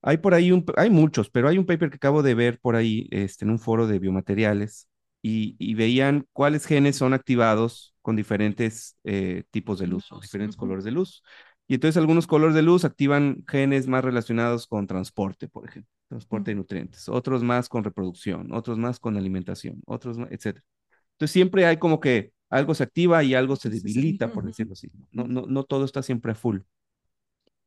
Hay 0.02 0.18
por 0.18 0.34
ahí 0.34 0.52
un, 0.52 0.64
hay 0.76 0.90
muchos, 0.90 1.30
pero 1.30 1.48
hay 1.48 1.58
un 1.58 1.66
paper 1.66 1.90
que 1.90 1.96
acabo 1.96 2.22
de 2.22 2.34
ver 2.34 2.60
por 2.60 2.76
ahí, 2.76 3.08
este, 3.10 3.44
en 3.44 3.50
un 3.52 3.58
foro 3.58 3.86
de 3.86 3.98
biomateriales, 3.98 4.88
y, 5.22 5.56
y 5.58 5.74
veían 5.74 6.26
cuáles 6.32 6.66
genes 6.66 6.96
son 6.96 7.14
activados 7.14 7.94
con 8.02 8.16
diferentes 8.16 8.96
eh, 9.04 9.44
tipos 9.50 9.78
de 9.78 9.86
luz, 9.86 10.10
o 10.12 10.20
diferentes 10.20 10.56
ujú. 10.56 10.60
colores 10.60 10.84
de 10.84 10.90
luz. 10.92 11.22
Y 11.68 11.74
entonces 11.74 11.96
algunos 11.96 12.26
colores 12.26 12.54
de 12.56 12.62
luz 12.62 12.84
activan 12.84 13.44
genes 13.48 13.86
más 13.86 14.04
relacionados 14.04 14.66
con 14.66 14.86
transporte, 14.86 15.48
por 15.48 15.66
ejemplo, 15.68 15.90
transporte 16.08 16.50
de 16.50 16.56
nutrientes, 16.56 17.08
otros 17.08 17.42
más 17.44 17.68
con 17.68 17.84
reproducción, 17.84 18.52
otros 18.52 18.78
más 18.78 18.98
con 18.98 19.16
alimentación, 19.16 19.80
otros 19.86 20.18
más, 20.18 20.30
etcétera. 20.32 20.64
Entonces 21.12 21.32
siempre 21.32 21.66
hay 21.66 21.78
como 21.78 22.00
que 22.00 22.32
algo 22.50 22.74
se 22.74 22.82
activa 22.84 23.22
y 23.24 23.34
algo 23.34 23.56
se 23.56 23.70
debilita, 23.70 24.32
por 24.32 24.44
decirlo 24.46 24.74
así. 24.74 24.90
No, 25.12 25.24
no, 25.26 25.46
no 25.46 25.64
todo 25.64 25.84
está 25.84 26.02
siempre 26.02 26.32
a 26.32 26.34
full. 26.34 26.60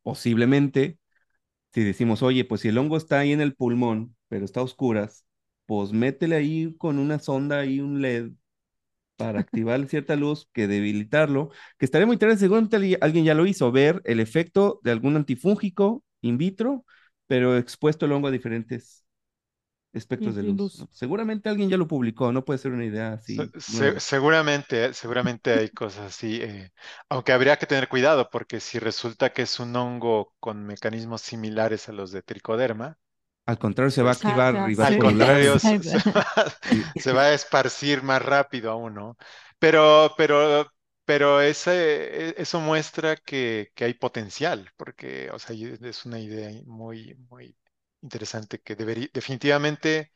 Posiblemente 0.05 0.99
si 1.73 1.83
decimos, 1.83 2.23
oye, 2.23 2.45
pues 2.45 2.61
si 2.61 2.69
el 2.69 2.77
hongo 2.77 2.97
está 2.97 3.19
ahí 3.19 3.31
en 3.33 3.41
el 3.41 3.55
pulmón, 3.55 4.15
pero 4.29 4.45
está 4.45 4.61
a 4.61 4.63
oscuras, 4.63 5.25
pues 5.65 5.91
métele 5.93 6.35
ahí 6.37 6.75
con 6.77 6.99
una 6.99 7.19
sonda 7.19 7.65
y 7.65 7.81
un 7.81 7.97
LED 8.03 8.31
para 9.17 9.39
activar 9.41 9.85
cierta 9.89 10.15
luz 10.17 10.49
que 10.53 10.67
debilitarlo, 10.67 11.51
que 11.79 11.85
estaría 11.85 12.07
muy 12.07 12.15
interesante, 12.15 12.41
seguramente 12.45 12.97
alguien 13.01 13.25
ya 13.25 13.35
lo 13.35 13.47
hizo, 13.47 13.71
ver 13.73 14.01
el 14.05 14.19
efecto 14.21 14.81
de 14.83 14.91
algún 14.91 15.15
antifúngico 15.17 16.03
in 16.21 16.37
vitro, 16.39 16.85
pero 17.27 17.57
expuesto 17.57 18.05
el 18.07 18.13
hongo 18.13 18.29
a 18.29 18.31
diferentes 18.31 19.04
espectros 19.97 20.35
de 20.35 20.43
luz. 20.43 20.87
Seguramente 20.91 21.49
alguien 21.49 21.69
ya 21.69 21.77
lo 21.77 21.87
publicó, 21.87 22.31
no 22.31 22.45
puede 22.45 22.59
ser 22.59 22.71
una 22.73 22.85
idea 22.85 23.13
así 23.13 23.53
se- 23.57 23.59
nueva. 23.67 23.99
seguramente, 23.99 24.93
seguramente 24.93 25.51
hay 25.53 25.69
cosas 25.69 26.07
así, 26.07 26.41
eh, 26.41 26.71
aunque 27.09 27.33
habría 27.33 27.57
que 27.57 27.65
tener 27.67 27.87
cuidado 27.89 28.29
porque 28.29 28.59
si 28.59 28.79
resulta 28.79 29.33
que 29.33 29.41
es 29.43 29.59
un 29.59 29.75
hongo 29.75 30.33
con 30.39 30.65
mecanismos 30.65 31.21
similares 31.21 31.89
a 31.89 31.93
los 31.93 32.11
de 32.11 32.21
tricoderma, 32.23 32.97
Al 33.45 33.57
contrario, 33.59 33.91
se 33.91 34.01
va 34.03 34.09
a 34.11 34.13
activar 34.13 34.55
Exacto, 34.55 34.67
y 34.67 34.75
va 34.75 34.83
a 34.83 34.85
al 34.87 34.97
contrario 34.97 35.59
se, 35.59 35.97
va, 36.15 36.25
se 36.95 37.13
va 37.13 37.23
a 37.25 37.33
esparcir 37.33 38.03
más 38.03 38.21
rápido 38.21 38.71
aún, 38.71 38.93
¿no? 38.95 39.17
Pero, 39.59 40.13
pero, 40.17 40.67
pero 41.05 41.41
ese, 41.41 42.29
e- 42.31 42.35
eso 42.37 42.59
muestra 42.59 43.15
que, 43.15 43.71
que 43.75 43.85
hay 43.85 43.93
potencial, 43.93 44.71
porque, 44.77 45.29
o 45.31 45.39
sea, 45.39 45.55
es 45.55 46.05
una 46.05 46.19
idea 46.19 46.51
muy, 46.65 47.15
muy 47.29 47.55
interesante 48.05 48.59
que 48.59 48.75
debería, 48.75 49.07
definitivamente, 49.13 50.11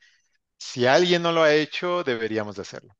si 0.60 0.86
alguien 0.88 1.24
no 1.24 1.32
lo 1.34 1.44
ha 1.44 1.54
hecho, 1.56 2.04
deberíamos 2.04 2.56
de 2.58 2.64
hacerlo. 2.64 2.96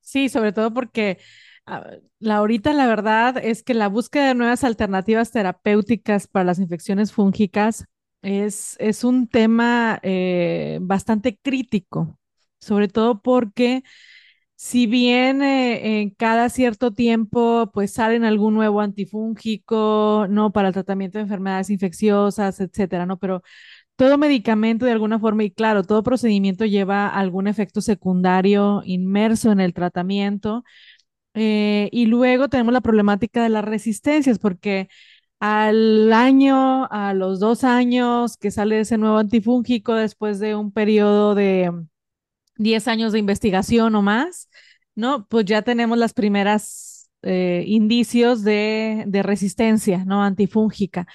Sí, 0.00 0.28
sobre 0.28 0.52
todo 0.52 0.72
porque 0.72 1.18
ah, 1.66 1.84
la 2.18 2.36
ahorita 2.36 2.72
la 2.72 2.86
verdad 2.86 3.36
es 3.42 3.62
que 3.62 3.74
la 3.74 3.88
búsqueda 3.88 4.28
de 4.28 4.34
nuevas 4.34 4.64
alternativas 4.64 5.32
terapéuticas 5.32 6.28
para 6.28 6.44
las 6.44 6.58
infecciones 6.58 7.12
fúngicas 7.12 7.84
es, 8.22 8.76
es 8.78 9.04
un 9.04 9.28
tema 9.28 9.98
eh, 10.02 10.78
bastante 10.82 11.38
crítico, 11.42 12.18
sobre 12.60 12.88
todo 12.88 13.20
porque 13.20 13.82
si 14.56 14.86
bien 14.86 15.42
eh, 15.42 16.00
en 16.02 16.10
cada 16.10 16.48
cierto 16.50 16.92
tiempo 16.92 17.70
pues 17.74 17.92
salen 17.92 18.24
algún 18.24 18.54
nuevo 18.54 18.80
antifúngico, 18.80 20.26
¿no? 20.30 20.52
Para 20.52 20.68
el 20.68 20.74
tratamiento 20.74 21.18
de 21.18 21.22
enfermedades 21.24 21.70
infecciosas, 21.70 22.60
etcétera, 22.60 23.06
¿no? 23.06 23.18
Pero 23.18 23.42
todo 23.96 24.18
medicamento 24.18 24.84
de 24.86 24.92
alguna 24.92 25.18
forma, 25.18 25.44
y 25.44 25.50
claro, 25.50 25.82
todo 25.84 26.02
procedimiento 26.02 26.64
lleva 26.66 27.08
algún 27.08 27.46
efecto 27.48 27.80
secundario 27.80 28.82
inmerso 28.84 29.52
en 29.52 29.60
el 29.60 29.74
tratamiento. 29.74 30.64
Eh, 31.34 31.88
y 31.92 32.06
luego 32.06 32.48
tenemos 32.48 32.72
la 32.72 32.80
problemática 32.80 33.42
de 33.42 33.50
las 33.50 33.64
resistencias, 33.64 34.38
porque 34.38 34.88
al 35.40 36.12
año, 36.12 36.86
a 36.90 37.14
los 37.14 37.40
dos 37.40 37.64
años 37.64 38.36
que 38.38 38.50
sale 38.50 38.80
ese 38.80 38.98
nuevo 38.98 39.18
antifúngico 39.18 39.94
después 39.94 40.38
de 40.40 40.54
un 40.56 40.72
periodo 40.72 41.34
de 41.34 41.72
10 42.56 42.88
años 42.88 43.12
de 43.12 43.18
investigación 43.18 43.94
o 43.94 44.02
más, 44.02 44.48
¿no? 44.94 45.26
Pues 45.28 45.44
ya 45.44 45.62
tenemos 45.62 45.98
las 45.98 46.14
primeras 46.14 47.10
eh, 47.22 47.64
indicios 47.66 48.42
de, 48.44 49.04
de 49.06 49.22
resistencia, 49.22 50.04
¿no? 50.04 50.22
Antifúngica. 50.22 51.06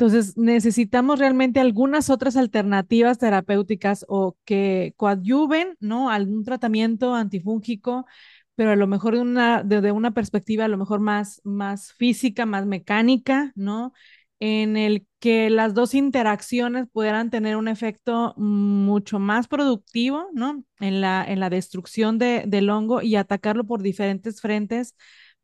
Entonces, 0.00 0.38
necesitamos 0.38 1.18
realmente 1.18 1.60
algunas 1.60 2.08
otras 2.08 2.38
alternativas 2.38 3.18
terapéuticas 3.18 4.06
o 4.08 4.34
que 4.46 4.94
coadyuven, 4.96 5.76
¿no? 5.78 6.08
Algún 6.08 6.42
tratamiento 6.42 7.14
antifúngico, 7.14 8.06
pero 8.54 8.70
a 8.70 8.76
lo 8.76 8.86
mejor 8.86 9.14
de 9.16 9.20
una, 9.20 9.62
de, 9.62 9.92
una 9.92 10.12
perspectiva 10.12 10.64
a 10.64 10.68
lo 10.68 10.78
mejor 10.78 11.00
más, 11.00 11.42
más 11.44 11.92
física, 11.92 12.46
más 12.46 12.64
mecánica, 12.64 13.52
¿no? 13.54 13.92
En 14.38 14.78
el 14.78 15.06
que 15.18 15.50
las 15.50 15.74
dos 15.74 15.92
interacciones 15.92 16.86
pudieran 16.90 17.28
tener 17.28 17.56
un 17.56 17.68
efecto 17.68 18.32
mucho 18.38 19.18
más 19.18 19.48
productivo, 19.48 20.28
¿no? 20.32 20.64
En 20.78 21.02
la, 21.02 21.22
en 21.28 21.40
la 21.40 21.50
destrucción 21.50 22.16
de, 22.16 22.44
del 22.46 22.70
hongo 22.70 23.02
y 23.02 23.16
atacarlo 23.16 23.66
por 23.66 23.82
diferentes 23.82 24.40
frentes 24.40 24.94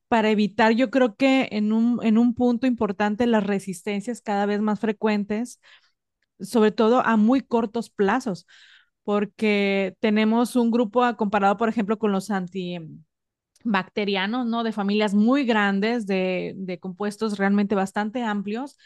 para 0.08 0.30
evitar, 0.30 0.72
yo 0.72 0.90
creo 0.90 1.16
que 1.16 1.48
en 1.52 1.72
un, 1.72 2.00
en 2.04 2.18
un 2.18 2.34
punto 2.34 2.66
importante, 2.66 3.26
las 3.26 3.44
resistencias 3.46 4.20
cada 4.20 4.46
vez 4.46 4.60
más 4.60 4.80
frecuentes, 4.80 5.60
sobre 6.40 6.72
todo 6.72 7.04
a 7.06 7.16
muy 7.16 7.40
cortos 7.42 7.90
plazos, 7.90 8.46
porque 9.04 9.96
tenemos 10.00 10.56
un 10.56 10.70
grupo 10.70 11.02
comparado, 11.16 11.56
por 11.56 11.68
ejemplo, 11.68 11.98
con 11.98 12.12
los 12.12 12.30
antibacterianos, 12.30 14.46
¿no? 14.46 14.64
De 14.64 14.72
familias 14.72 15.14
muy 15.14 15.44
grandes, 15.44 16.06
de, 16.06 16.54
de 16.56 16.78
compuestos 16.78 17.38
realmente 17.38 17.74
bastante 17.74 18.22
amplios, 18.22 18.76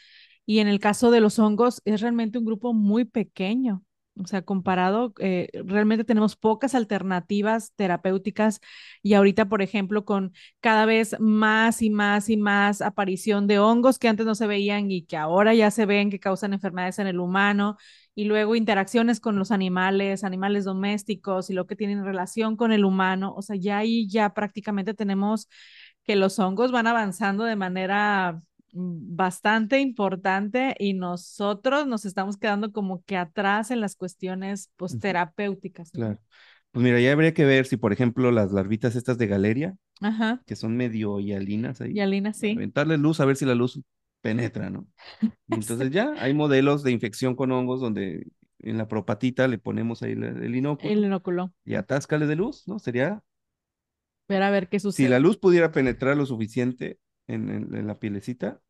y 0.47 0.59
en 0.59 0.69
el 0.69 0.81
caso 0.81 1.11
de 1.11 1.21
los 1.21 1.39
hongos 1.39 1.81
es 1.85 2.01
realmente 2.01 2.39
un 2.39 2.45
grupo 2.45 2.75
muy 2.75 3.05
pequeño. 3.05 3.85
O 4.19 4.27
sea, 4.27 4.43
comparado, 4.43 5.15
eh, 5.19 5.49
realmente 5.65 6.05
tenemos 6.05 6.37
pocas 6.37 6.75
alternativas 6.75 7.73
terapéuticas 7.77 8.61
y 9.03 9.15
ahorita, 9.15 9.49
por 9.49 9.63
ejemplo, 9.63 10.05
con 10.05 10.33
cada 10.61 10.85
vez 10.85 11.17
más 11.21 11.81
y 11.81 11.91
más 11.91 12.29
y 12.29 12.37
más 12.37 12.83
aparición 12.83 13.47
de 13.47 13.59
hongos 13.61 13.99
que 13.99 14.09
antes 14.09 14.27
no 14.27 14.35
se 14.35 14.47
veían 14.47 14.91
y 14.91 15.03
que 15.07 15.17
ahora 15.17 15.55
ya 15.55 15.71
se 15.71 15.87
ven 15.87 16.11
que 16.11 16.21
causan 16.21 16.53
enfermedades 16.53 16.99
en 16.99 17.07
el 17.07 17.19
humano 17.21 17.77
y 18.15 18.25
luego 18.25 18.57
interacciones 18.57 19.21
con 19.21 19.39
los 19.39 19.51
animales, 19.53 20.25
animales 20.25 20.65
domésticos 20.65 21.49
y 21.49 21.55
lo 21.55 21.67
que 21.67 21.77
tienen 21.77 22.05
relación 22.05 22.57
con 22.57 22.73
el 22.73 22.85
humano. 22.85 23.33
O 23.37 23.43
sea, 23.43 23.57
ya 23.57 23.79
ahí 23.79 24.07
ya 24.09 24.35
prácticamente 24.35 24.93
tenemos 24.93 25.49
que 26.05 26.17
los 26.17 26.39
hongos 26.39 26.73
van 26.73 26.87
avanzando 26.87 27.45
de 27.45 27.57
manera 27.57 28.41
bastante 28.73 29.81
importante 29.81 30.75
y 30.79 30.95
nosotros 30.95 31.87
nos 31.87 32.05
estamos 32.05 32.37
quedando 32.37 32.73
como 32.73 33.03
que 33.05 33.17
atrás 33.17 33.71
en 33.71 33.81
las 33.81 33.97
cuestiones 33.97 34.71
posterapéuticas. 34.77 35.91
Claro. 35.91 36.19
Pues 36.73 36.85
mira, 36.85 37.01
ya 37.01 37.13
habría 37.13 37.35
que 37.35 37.45
ver 37.45 37.67
si, 37.67 37.77
por 37.77 37.93
ejemplo, 37.93 38.31
las 38.31 38.53
larvitas 38.53 38.95
estas 38.95 39.19
de 39.19 39.27
galeria, 39.27 39.77
que 40.47 40.57
son 40.57 40.77
medio 40.77 41.19
hialinas 41.19 41.81
ahí. 41.81 41.95
Hialinas, 41.95 42.39
sí. 42.39 42.53
Aventarle 42.53 42.97
luz 42.97 43.21
a 43.21 43.25
ver 43.25 43.37
si 43.37 43.45
la 43.45 43.55
luz 43.55 43.81
penetra, 44.21 44.71
¿no? 44.71 44.87
entonces 45.49 45.91
ya 45.91 46.15
hay 46.19 46.33
modelos 46.33 46.83
de 46.83 46.93
infección 46.93 47.35
con 47.35 47.51
hongos 47.51 47.81
donde 47.81 48.29
en 48.61 48.79
la 48.79 48.87
propatita 48.87 49.49
le 49.49 49.59
ponemos 49.59 50.03
ahí 50.03 50.13
el, 50.13 50.55
inóculo. 50.55 50.93
El 50.93 51.05
inóculo. 51.05 51.53
Y 51.65 51.75
atáscale 51.75 52.27
de 52.27 52.37
luz, 52.37 52.69
¿no? 52.69 52.79
Sería... 52.79 53.23
Ver 54.29 54.43
a 54.43 54.51
ver 54.51 54.69
qué 54.69 54.79
sucede. 54.79 55.07
Si 55.07 55.11
la 55.11 55.19
luz 55.19 55.39
pudiera 55.39 55.73
penetrar 55.73 56.17
lo 56.17 56.25
suficiente, 56.25 57.01
en, 57.35 57.87
la 57.87 57.99
pielecita, 57.99 58.61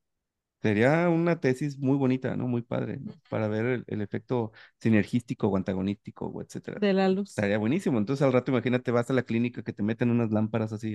sería 0.62 1.08
una 1.08 1.40
tesis 1.40 1.78
muy 1.78 1.96
bonita, 1.96 2.36
¿no? 2.36 2.46
Muy 2.46 2.62
padre, 2.62 3.00
para 3.28 3.48
ver 3.48 3.84
el, 3.86 4.00
efecto 4.00 4.52
sinergístico 4.78 5.48
o 5.48 5.56
antagonístico, 5.56 6.26
o 6.26 6.42
etcétera. 6.42 6.78
De 6.78 6.92
la 6.92 7.08
luz. 7.08 7.30
Estaría 7.30 7.58
buenísimo. 7.58 7.98
Entonces 7.98 8.22
al 8.22 8.32
rato 8.32 8.50
imagínate, 8.50 8.90
vas 8.90 9.10
a 9.10 9.14
la 9.14 9.22
clínica 9.22 9.62
que 9.62 9.72
te 9.72 9.82
meten 9.82 10.10
unas 10.10 10.30
lámparas 10.30 10.72
así, 10.72 10.94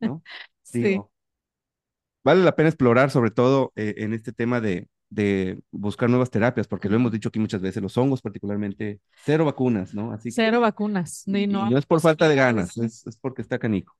¿no? 0.00 0.22
sí. 0.62 1.00
vale 2.24 2.42
la 2.42 2.56
pena 2.56 2.68
explorar, 2.68 3.10
sobre 3.10 3.30
todo 3.30 3.72
eh, 3.76 3.94
en 3.98 4.12
este 4.12 4.32
tema 4.32 4.60
de, 4.60 4.88
de 5.10 5.60
buscar 5.70 6.08
nuevas 6.08 6.30
terapias, 6.30 6.68
porque 6.68 6.88
lo 6.88 6.96
hemos 6.96 7.12
dicho 7.12 7.28
aquí 7.28 7.38
muchas 7.38 7.60
veces, 7.60 7.82
los 7.82 7.96
hongos 7.96 8.22
particularmente, 8.22 9.00
cero 9.24 9.44
vacunas, 9.44 9.92
¿no? 9.92 10.12
Así 10.12 10.30
cero 10.30 10.60
vacunas. 10.60 11.26
Y 11.26 11.46
no, 11.46 11.76
es 11.76 11.86
por 11.86 12.00
falta 12.00 12.28
de 12.28 12.36
ganas, 12.36 12.76
es, 12.76 13.06
es 13.06 13.16
porque 13.16 13.42
está 13.42 13.58
canico. 13.58 13.96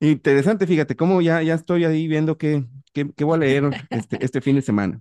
Interesante, 0.00 0.66
fíjate, 0.66 0.96
cómo 0.96 1.20
ya, 1.20 1.42
ya 1.42 1.54
estoy 1.54 1.84
ahí 1.84 2.08
viendo 2.08 2.38
qué, 2.38 2.64
qué, 2.92 3.04
voy 3.24 3.34
a 3.36 3.38
leer 3.38 3.70
este, 3.90 4.24
este 4.24 4.40
fin 4.40 4.56
de 4.56 4.62
semana. 4.62 5.00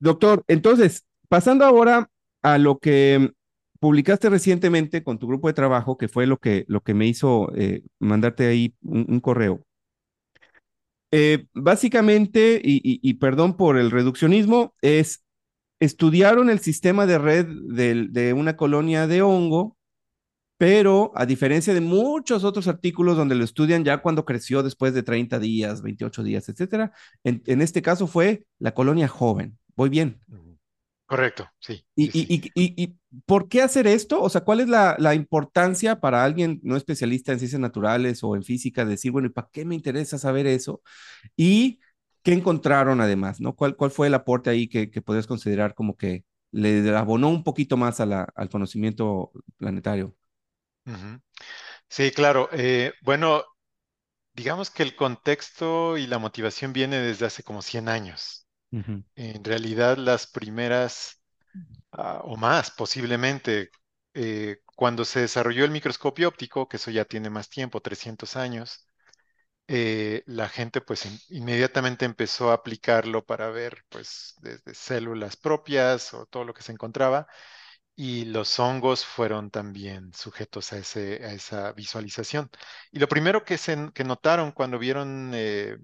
Doctor, 0.00 0.44
entonces, 0.48 1.06
pasando 1.28 1.64
ahora 1.64 2.10
a 2.42 2.58
lo 2.58 2.78
que 2.78 3.30
publicaste 3.78 4.28
recientemente 4.28 5.04
con 5.04 5.18
tu 5.18 5.28
grupo 5.28 5.46
de 5.46 5.54
trabajo, 5.54 5.96
que 5.96 6.08
fue 6.08 6.26
lo 6.26 6.38
que, 6.38 6.64
lo 6.66 6.80
que 6.80 6.94
me 6.94 7.06
hizo 7.06 7.52
eh, 7.54 7.82
mandarte 8.00 8.46
ahí 8.46 8.74
un, 8.82 9.20
correo. 9.20 9.64
Eh, 11.12 11.46
básicamente, 11.54 12.60
y, 12.62 12.80
y, 12.82 13.14
perdón 13.14 13.56
por 13.56 13.78
el 13.78 13.90
reduccionismo, 13.90 14.74
es 14.82 15.24
estudiaron 15.80 16.50
el 16.50 16.58
sistema 16.58 17.06
de 17.06 17.18
red 17.18 17.46
de, 17.46 18.06
de 18.10 18.32
una 18.34 18.56
colonia 18.56 19.06
de 19.06 19.22
hongo 19.22 19.78
pero 20.60 21.10
a 21.14 21.24
diferencia 21.24 21.72
de 21.72 21.80
muchos 21.80 22.44
otros 22.44 22.68
artículos 22.68 23.16
donde 23.16 23.34
lo 23.34 23.44
estudian 23.44 23.82
ya 23.82 24.02
cuando 24.02 24.26
creció 24.26 24.62
después 24.62 24.92
de 24.92 25.02
30 25.02 25.38
días, 25.38 25.80
28 25.80 26.22
días, 26.22 26.50
etcétera, 26.50 26.92
en, 27.24 27.62
este 27.62 27.80
caso 27.80 28.06
fue 28.06 28.44
la 28.58 28.74
colonia 28.74 29.08
joven. 29.08 29.56
Voy 29.74 29.88
bien. 29.88 30.20
Correcto, 31.06 31.48
sí. 31.60 31.82
¿Y, 31.96 32.10
y, 32.14 32.52
y, 32.54 32.94
por 33.24 33.48
qué 33.48 33.62
hacer 33.62 33.86
esto? 33.86 34.20
O 34.20 34.28
sea, 34.28 34.42
¿cuál 34.42 34.60
es 34.60 34.68
la, 34.68 34.96
la, 34.98 35.14
importancia 35.14 35.98
para 35.98 36.22
alguien 36.24 36.60
no 36.62 36.76
especialista 36.76 37.32
en 37.32 37.38
ciencias 37.38 37.60
naturales 37.60 38.22
o 38.22 38.36
en 38.36 38.42
física 38.42 38.84
decir, 38.84 39.12
bueno, 39.12 39.28
¿y 39.28 39.30
para 39.30 39.48
qué 39.50 39.64
me 39.64 39.74
interesa 39.74 40.18
saber 40.18 40.46
eso? 40.46 40.82
Y 41.38 41.80
qué 42.22 42.34
encontraron 42.34 43.00
además, 43.00 43.40
¿no? 43.40 43.56
¿Cuál, 43.56 43.76
cuál 43.76 43.92
fue 43.92 44.08
el 44.08 44.14
aporte 44.14 44.50
ahí 44.50 44.68
que, 44.68 44.90
que 44.90 45.00
podrías 45.00 45.26
considerar 45.26 45.74
como 45.74 45.96
que 45.96 46.26
le 46.52 46.94
abonó 46.94 47.30
un 47.30 47.44
poquito 47.44 47.78
más 47.78 47.98
a 48.00 48.04
la, 48.04 48.24
al 48.34 48.50
conocimiento 48.50 49.32
planetario? 49.56 50.14
Sí, 51.88 52.10
claro. 52.12 52.48
Eh, 52.52 52.92
bueno, 53.02 53.44
digamos 54.34 54.70
que 54.70 54.82
el 54.82 54.96
contexto 54.96 55.98
y 55.98 56.06
la 56.06 56.18
motivación 56.18 56.72
viene 56.72 56.98
desde 57.00 57.26
hace 57.26 57.42
como 57.42 57.62
100 57.62 57.88
años. 57.88 58.46
En 59.16 59.44
realidad, 59.44 59.98
las 59.98 60.26
primeras, 60.28 61.22
ah, 61.92 62.20
o 62.24 62.36
más 62.36 62.70
posiblemente, 62.72 63.70
eh, 64.14 64.58
cuando 64.76 65.04
se 65.04 65.20
desarrolló 65.22 65.64
el 65.64 65.72
microscopio 65.72 66.28
óptico, 66.28 66.68
que 66.68 66.78
eso 66.78 66.90
ya 66.92 67.04
tiene 67.06 67.30
más 67.30 67.48
tiempo, 67.50 67.80
300 67.82 68.36
años, 68.36 68.86
eh, 69.68 70.22
la 70.26 70.48
gente 70.48 70.80
pues 70.80 71.06
inmediatamente 71.30 72.04
empezó 72.04 72.50
a 72.50 72.54
aplicarlo 72.54 73.24
para 73.24 73.50
ver 73.50 73.84
pues 73.88 74.34
desde 74.40 74.74
células 74.74 75.36
propias 75.36 76.12
o 76.14 76.26
todo 76.26 76.44
lo 76.44 76.54
que 76.54 76.62
se 76.62 76.72
encontraba 76.72 77.28
y 78.02 78.24
los 78.24 78.58
hongos 78.58 79.04
fueron 79.04 79.50
también 79.50 80.14
sujetos 80.14 80.72
a, 80.72 80.78
esa 80.78 81.72
visualización. 81.72 82.50
Y 82.90 82.98
lo 82.98 83.08
primero 83.08 83.44
que 83.44 83.58
notaron 84.06 84.52
cuando 84.52 84.78
vieron 84.78 85.32
eh, 85.34 85.76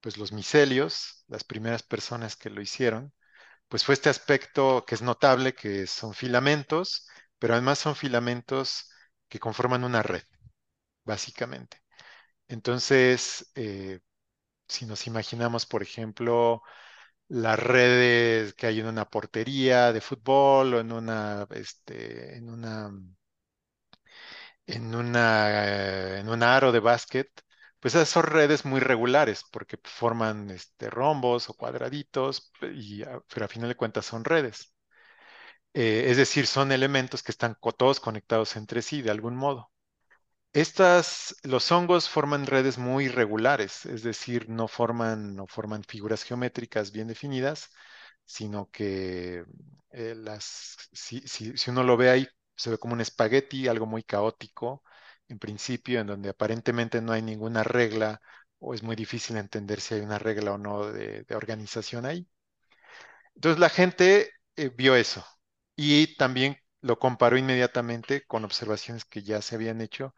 pues 0.00 0.16
los 0.18 0.32
micelios, 0.32 1.24
las 1.28 1.44
primeras 1.44 1.82
personas 1.82 2.36
que 2.36 2.50
lo 2.50 2.62
hicieron, 2.62 3.12
pues 3.68 3.84
fue 3.84 3.94
este 3.94 4.10
aspecto 4.10 4.84
que 4.86 4.94
es 4.96 5.02
notable, 5.02 5.54
que 5.54 5.86
son 5.86 6.14
filamentos, 6.14 7.08
pero 7.38 7.54
además 7.54 7.78
son 7.80 7.96
filamentos 7.96 8.90
que 9.28 9.40
conforman 9.40 9.84
una 9.84 10.02
red, 10.02 10.24
básicamente. 11.04 11.82
Entonces, 12.48 13.50
eh, 13.56 14.00
si 14.68 14.86
nos 14.86 15.06
imaginamos, 15.06 15.66
por 15.66 15.82
ejemplo, 15.82 16.62
las 17.28 17.58
redes 17.58 18.54
que 18.54 18.66
hay 18.66 18.80
en 18.80 18.86
una 18.86 19.08
portería 19.10 19.92
de 19.92 20.00
fútbol 20.00 20.74
o 20.74 20.80
en 20.80 20.92
una, 20.92 21.46
este, 21.52 22.36
en 22.36 22.50
una, 22.50 22.90
en 24.66 24.94
una, 24.94 26.18
en 26.18 26.28
un 26.28 26.42
aro 26.42 26.72
de 26.72 26.80
básquet, 26.80 27.30
pues 27.80 27.94
esas 27.94 28.08
son 28.08 28.24
redes 28.24 28.64
muy 28.64 28.80
regulares 28.80 29.44
porque 29.52 29.78
forman 29.84 30.50
este, 30.50 30.90
rombos 30.90 31.48
o 31.50 31.54
cuadraditos, 31.54 32.52
y, 32.74 33.02
pero 33.32 33.44
a 33.46 33.48
final 33.48 33.68
de 33.68 33.76
cuentas 33.76 34.06
son 34.06 34.24
redes. 34.24 34.74
Eh, 35.74 36.06
es 36.10 36.16
decir, 36.16 36.46
son 36.46 36.72
elementos 36.72 37.22
que 37.22 37.30
están 37.32 37.56
todos 37.76 38.00
conectados 38.00 38.56
entre 38.56 38.82
sí 38.82 39.02
de 39.02 39.10
algún 39.10 39.36
modo. 39.36 39.70
Estas, 40.54 41.34
los 41.42 41.70
hongos 41.72 42.08
forman 42.08 42.46
redes 42.46 42.78
muy 42.78 43.08
regulares, 43.08 43.84
es 43.86 44.02
decir, 44.04 44.48
no 44.48 44.68
forman, 44.68 45.34
no 45.34 45.46
forman 45.48 45.82
figuras 45.84 46.22
geométricas 46.22 46.92
bien 46.92 47.08
definidas, 47.08 47.70
sino 48.24 48.70
que 48.70 49.44
eh, 49.90 50.14
las, 50.16 50.76
si, 50.92 51.20
si- 51.26 51.54
uno 51.70 51.82
lo 51.82 51.96
ve 51.96 52.10
ahí, 52.10 52.28
se 52.56 52.70
ve 52.70 52.78
como 52.78 52.94
un 52.94 53.00
espagueti, 53.00 53.66
algo 53.68 53.86
muy 53.86 54.02
caótico 54.04 54.84
en 55.28 55.38
principio, 55.40 56.00
en 56.00 56.06
donde 56.06 56.28
aparentemente 56.30 57.02
no 57.02 57.12
hay 57.12 57.22
ninguna 57.22 57.64
regla 57.64 58.20
o 58.60 58.74
es 58.74 58.82
muy 58.84 58.94
difícil 58.96 59.36
entender 59.36 59.80
si 59.80 59.94
hay 59.94 60.00
una 60.02 60.18
regla 60.20 60.52
o 60.52 60.58
no 60.58 60.86
de, 60.92 61.24
de 61.24 61.34
organización 61.36 62.06
ahí. 62.06 62.28
Entonces 63.34 63.58
la 63.60 63.68
gente 63.68 64.30
eh, 64.56 64.70
vio 64.74 64.94
eso 64.96 65.24
y 65.76 66.16
también 66.16 66.56
lo 66.84 66.98
comparó 66.98 67.38
inmediatamente 67.38 68.26
con 68.26 68.44
observaciones 68.44 69.04
que 69.06 69.22
ya 69.22 69.40
se 69.42 69.54
habían 69.56 69.80
hecho, 69.80 70.14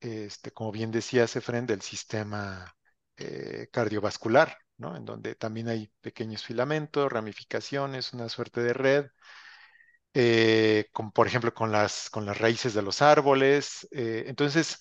este, 0.00 0.52
como 0.52 0.72
bien 0.72 0.92
decía 0.92 1.24
Efren, 1.24 1.66
del 1.66 1.82
sistema 1.82 2.74
eh, 3.16 3.68
cardiovascular, 3.72 4.58
¿no? 4.78 4.96
En 4.96 5.04
donde 5.04 5.34
también 5.34 5.68
hay 5.68 5.92
pequeños 6.00 6.44
filamentos, 6.44 7.10
ramificaciones, 7.12 8.12
una 8.12 8.28
suerte 8.28 8.62
de 8.62 8.74
red, 8.74 9.06
eh, 10.14 10.86
por 11.14 11.26
ejemplo 11.26 11.52
con 11.54 11.72
las, 11.72 12.10
raíces 12.38 12.74
de 12.74 12.82
los 12.82 13.02
árboles. 13.02 13.86
eh, 13.92 14.24
entonces, 14.28 14.78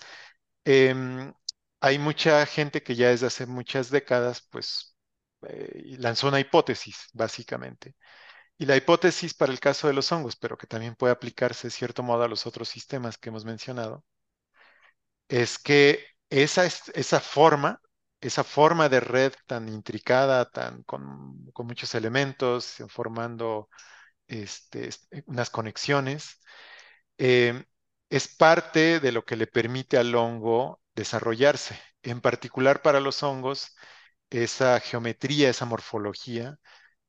em, 0.65 1.33
hay 1.81 1.99
mucha 1.99 2.45
gente 2.45 2.83
que 2.83 2.95
ya 2.95 3.09
desde 3.09 3.27
hace 3.27 3.45
muchas 3.47 3.89
décadas, 3.91 4.47
pues, 4.51 4.95
lanzó 5.99 6.27
una 6.29 6.39
hipótesis, 6.39 7.07
básicamente. 7.13 7.95
Y 8.59 8.67
la 8.67 8.75
hipótesis 8.75 9.33
para 9.33 9.51
el 9.51 9.59
caso 9.59 9.87
de 9.87 9.93
los 9.93 10.11
hongos, 10.11 10.35
pero 10.35 10.59
que 10.59 10.67
también 10.67 10.93
puede 10.95 11.11
aplicarse 11.13 11.69
de 11.69 11.71
cierto 11.71 12.03
modo 12.03 12.21
a 12.23 12.27
los 12.27 12.45
otros 12.45 12.69
sistemas 12.69 13.17
que 13.17 13.29
hemos 13.29 13.45
mencionado, 13.45 14.03
es 15.27 15.57
que 15.59 16.05
esa, 16.29 16.65
es- 16.65 16.89
esa 16.95 17.19
forma, 17.19 17.81
esa 18.21 18.43
forma 18.43 18.89
de 18.89 18.99
red 18.99 19.33
tan 19.47 19.69
intricada, 19.69 20.49
tan 20.49 20.83
con, 20.83 21.45
muchos 21.65 21.95
elementos, 21.95 22.75
formando 22.89 23.69
este, 24.27 24.89
es- 24.89 25.07
unas 25.27 25.49
conexiones, 25.49 26.39
eh, 27.17 27.65
es 28.09 28.27
parte 28.29 28.99
de 28.99 29.11
lo 29.11 29.25
que 29.25 29.35
le 29.37 29.47
permite 29.47 29.97
al 29.97 30.15
hongo 30.15 30.81
desarrollarse. 30.95 31.79
En 32.03 32.21
particular 32.21 32.81
para 32.81 32.99
los 33.01 33.23
hongos, 33.23 33.75
esa 34.29 34.79
geometría, 34.81 35.49
esa 35.49 35.65
morfología, 35.65 36.59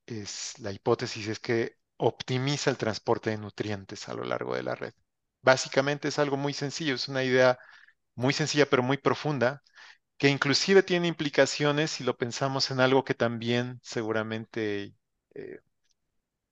es, 0.08 0.58
la 0.60 0.72
hipótesis 0.72 1.28
es 1.28 1.38
que 1.40 1.76
optimiza 1.96 2.70
el 2.70 2.76
transporte 2.78 3.30
de 3.30 3.38
nutrientes 3.38 4.08
a 4.08 4.14
lo 4.14 4.24
largo 4.24 4.54
de 4.54 4.62
la 4.62 4.74
red. 4.74 4.94
Básicamente 5.42 6.08
es 6.08 6.18
algo 6.18 6.36
muy 6.36 6.52
sencillo, 6.54 6.94
es 6.94 7.08
una 7.08 7.24
idea 7.24 7.58
muy 8.16 8.32
sencilla 8.34 8.66
pero 8.70 8.82
muy 8.82 8.98
profunda, 8.98 9.62
que 10.18 10.28
inclusive 10.28 10.82
tiene 10.84 11.08
implicaciones 11.08 11.92
si 11.92 12.04
lo 12.04 12.16
pensamos 12.18 12.70
en 12.70 12.80
algo 12.80 13.04
que 13.04 13.14
también 13.14 13.80
seguramente 13.84 14.94
eh, 15.34 15.60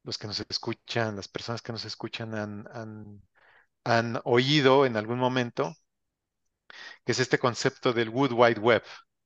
los 0.05 0.19
que 0.19 0.27
nos 0.27 0.41
escuchan, 0.49 1.17
las 1.17 1.29
personas 1.29 1.63
que 1.63 1.73
nos 1.73 1.85
escuchan 1.85 2.35
han, 2.35 2.67
han- 2.73 3.23
han 3.85 4.21
oído 4.25 4.87
en 4.87 4.97
algún 4.99 5.19
momento, 5.19 5.75
que 7.05 7.13
es 7.13 7.19
este 7.21 7.39
concepto 7.39 7.93
del 7.93 8.09
Wood 8.11 8.33
Wide 8.33 8.61
Web, 8.61 8.83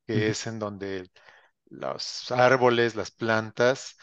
que 0.06 0.28
es 0.30 0.46
en 0.46 0.58
donde 0.58 1.10
los 1.70 2.30
árboles, 2.32 2.96
las 2.96 3.10
plantas, 3.10 3.96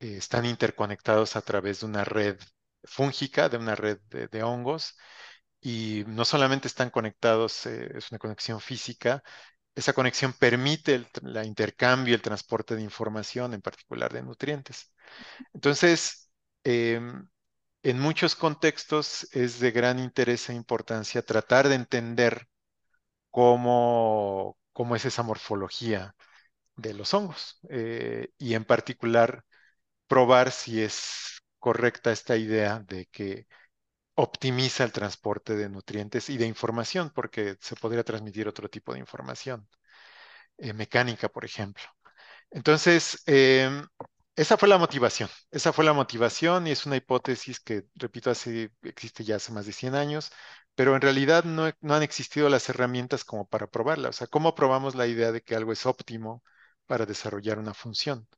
eh, 0.00 0.16
están 0.18 0.44
interconectados 0.46 1.36
a 1.36 1.42
través 1.42 1.80
de 1.80 1.86
una 1.86 2.04
red 2.04 2.38
fúngica, 2.84 3.48
de 3.48 3.58
una 3.58 3.74
red 3.74 3.98
de, 4.10 4.42
hongos, 4.42 4.96
y 5.60 6.04
no 6.08 6.24
solamente 6.24 6.68
están 6.68 6.90
conectados, 6.90 7.66
eh, 7.66 7.90
es 7.96 8.10
una 8.12 8.18
conexión 8.18 8.60
física, 8.60 9.22
esa 9.74 9.92
conexión 9.92 10.32
permite 10.34 10.94
el, 10.96 11.08
la 11.22 11.44
intercambio, 11.44 12.14
el 12.14 12.22
transporte 12.22 12.76
de 12.76 12.82
información, 12.82 13.54
en 13.54 13.62
particular 13.62 14.12
de 14.12 14.22
nutrientes. 14.22 14.92
Entonces, 15.54 16.30
em, 16.64 17.28
en 17.82 18.00
muchos 18.00 18.36
contextos 18.36 19.28
es 19.32 19.60
de 19.60 19.70
gran 19.72 19.98
interés 20.00 20.48
e 20.50 20.54
importancia 20.54 21.22
tratar 21.22 21.68
de 21.68 21.76
entender 21.76 22.48
cómo, 23.30 24.58
cómo 24.72 24.96
es 24.96 25.04
esa 25.04 25.22
morfología 25.22 26.14
de 26.78 26.94
los 26.94 27.14
hongos 27.14 27.60
eh, 27.70 28.30
y 28.38 28.54
en 28.54 28.64
particular 28.66 29.44
probar 30.08 30.52
si 30.52 30.82
es 30.82 31.40
correcta 31.58 32.12
esta 32.12 32.36
idea 32.36 32.80
de 32.80 33.06
que 33.06 33.46
optimiza 34.16 34.84
el 34.84 34.92
transporte 34.92 35.56
de 35.56 35.68
nutrientes 35.70 36.30
y 36.30 36.38
de 36.38 36.46
información, 36.46 37.10
porque 37.14 37.56
se 37.60 37.76
podría 37.76 38.04
transmitir 38.04 38.48
otro 38.48 38.68
tipo 38.70 38.92
de 38.94 39.00
información, 39.00 39.68
eh, 40.58 40.72
mecánica, 40.72 41.28
por 41.28 41.44
ejemplo. 41.44 41.84
Entonces, 42.50 43.22
em, 43.26 43.86
esa 44.36 44.56
fue 44.58 44.68
la 44.68 44.78
motivación, 44.78 45.30
esa 45.50 45.72
fue 45.72 45.84
la 45.84 45.92
motivación 45.94 46.66
y 46.66 46.72
es 46.72 46.86
una 46.86 46.96
hipótesis 46.96 47.60
que, 47.60 47.84
repito, 47.96 48.30
hace, 48.30 48.72
existe 48.82 49.24
ya 49.24 49.36
hace 49.36 49.52
más 49.52 49.66
de 49.66 49.72
100 49.72 49.94
años, 49.96 50.32
pero 50.74 50.94
en 50.96 51.02
realidad 51.02 51.44
no, 51.44 51.70
no 51.80 51.94
han 51.94 52.02
existido 52.04 52.48
las 52.48 52.68
herramientas 52.68 53.24
como 53.24 53.48
para 53.48 53.68
probarla. 53.68 54.10
O 54.10 54.12
sea, 54.12 54.26
¿cómo 54.28 54.54
probamos 54.54 54.94
la 54.96 55.06
idea 55.06 55.32
de 55.32 55.42
que 55.42 55.56
algo 55.56 55.72
es 55.72 55.86
óptimo 55.86 56.42
para 56.88 57.06
desarrollar 57.06 57.60
una 57.60 57.74
función? 57.74 58.28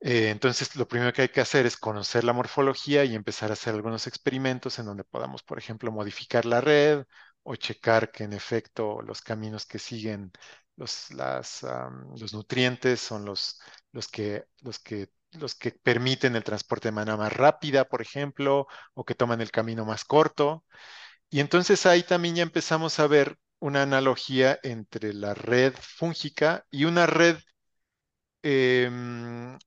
Eh, 0.00 0.30
entonces, 0.30 0.76
lo 0.76 0.86
primero 0.86 1.12
que 1.12 1.22
hay 1.22 1.28
que 1.30 1.40
hacer 1.40 1.66
es 1.66 1.76
conocer 1.76 2.22
la 2.24 2.32
morfología 2.32 3.04
y 3.04 3.14
empezar 3.14 3.50
a 3.50 3.54
hacer 3.54 3.74
algunos 3.74 4.06
experimentos 4.06 4.78
en 4.78 4.86
donde 4.86 5.04
podamos, 5.04 5.42
por 5.42 5.58
ejemplo, 5.58 5.90
modificar 5.90 6.44
la 6.44 6.60
red 6.60 7.04
o 7.42 7.56
checar 7.56 8.10
que 8.12 8.24
en 8.24 8.32
efecto 8.32 9.00
los 9.02 9.22
caminos 9.22 9.66
que 9.66 9.78
siguen 9.78 10.32
los, 10.76 11.08
los 11.12 12.32
nutrientes 12.34 13.00
son 13.00 13.24
los, 13.24 13.60
los 13.92 14.08
que, 14.08 14.46
los 14.60 14.78
que, 14.78 15.10
los 15.32 15.54
que 15.54 15.72
permiten 15.72 16.36
el 16.36 16.44
transporte 16.44 16.88
de 16.88 16.92
manera 16.92 17.16
más 17.16 17.32
rápida, 17.32 17.88
por 17.88 18.02
ejemplo, 18.02 18.66
o 18.94 19.04
que 19.04 19.14
toman 19.14 19.40
el 19.40 19.50
camino 19.50 19.84
más 19.84 20.04
corto. 20.04 20.64
Y 21.30 21.40
entonces 21.40 21.86
ahí 21.86 22.02
también 22.02 22.36
ya 22.36 22.42
empezamos 22.42 22.98
a 23.00 23.06
ver 23.06 23.38
una 23.58 23.82
analogía 23.82 24.58
entre 24.62 25.12
la 25.14 25.34
red 25.34 25.74
fúngica 25.80 26.66
y 26.70 26.84
una 26.84 27.06
red 27.06 27.38
em, 28.42 29.58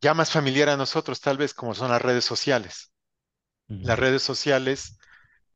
ya 0.00 0.14
más 0.14 0.30
familiar 0.30 0.68
a 0.68 0.76
nosotros, 0.76 1.20
tal 1.20 1.36
vez 1.38 1.54
como 1.54 1.74
son 1.74 1.90
las 1.90 2.02
redes 2.02 2.24
sociales. 2.24 2.92
Las 3.68 3.98
redes 3.98 4.22
sociales, 4.22 4.98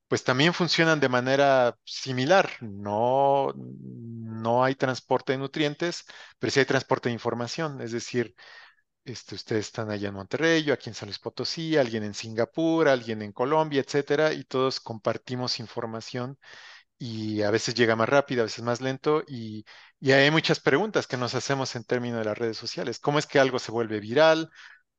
pues 0.09 0.24
también 0.24 0.55
funcionan 0.55 1.00
de 1.00 1.09
manera 1.09 1.76
similar. 1.84 2.50
No, 2.61 3.53
no 3.57 4.64
hay 4.64 4.74
transporte 4.76 5.32
de 5.32 5.38
nutrientes, 5.38 6.05
pero 6.38 6.50
sí 6.50 6.61
hay 6.61 6.66
transporte 6.66 7.09
de 7.09 7.14
información. 7.14 7.80
Es 7.80 7.92
decir, 7.92 8.34
este, 9.05 9.34
ustedes 9.36 9.66
están 9.66 9.90
allá 9.90 10.09
en 10.09 10.14
Monterrey, 10.14 10.64
yo 10.64 10.74
aquí 10.74 10.90
en 10.90 10.94
San 10.94 11.09
Luis 11.09 11.18
Potosí, 11.18 11.76
alguien 11.76 12.05
en 12.05 12.14
Singapur, 12.14 12.88
alguien 12.88 13.22
en 13.22 13.32
Colombia, 13.32 13.82
etcétera, 13.82 14.32
y 14.32 14.44
todos 14.44 14.80
compartimos 14.80 15.61
información 15.61 16.38
y 17.03 17.42
a 17.42 17.50
veces 17.50 17.74
llega 17.74 17.96
más 17.96 18.09
rápido, 18.09 18.42
a 18.42 18.44
veces 18.44 18.62
más 18.64 18.80
lento, 18.80 19.22
y, 19.26 19.64
y 20.00 20.12
hay 20.12 20.30
muchas 20.30 20.61
preguntas 20.61 21.07
que 21.07 21.16
nos 21.16 21.34
hacemos 21.34 21.74
en 21.74 21.84
términos 21.84 22.18
de 22.20 22.24
las 22.26 22.38
redes 22.38 22.57
sociales. 22.57 23.00
¿Cómo 23.00 23.18
es 23.18 23.26
que 23.26 23.40
algo 23.40 23.59
se 23.59 23.72
vuelve 23.72 24.00
viral? 24.00 24.50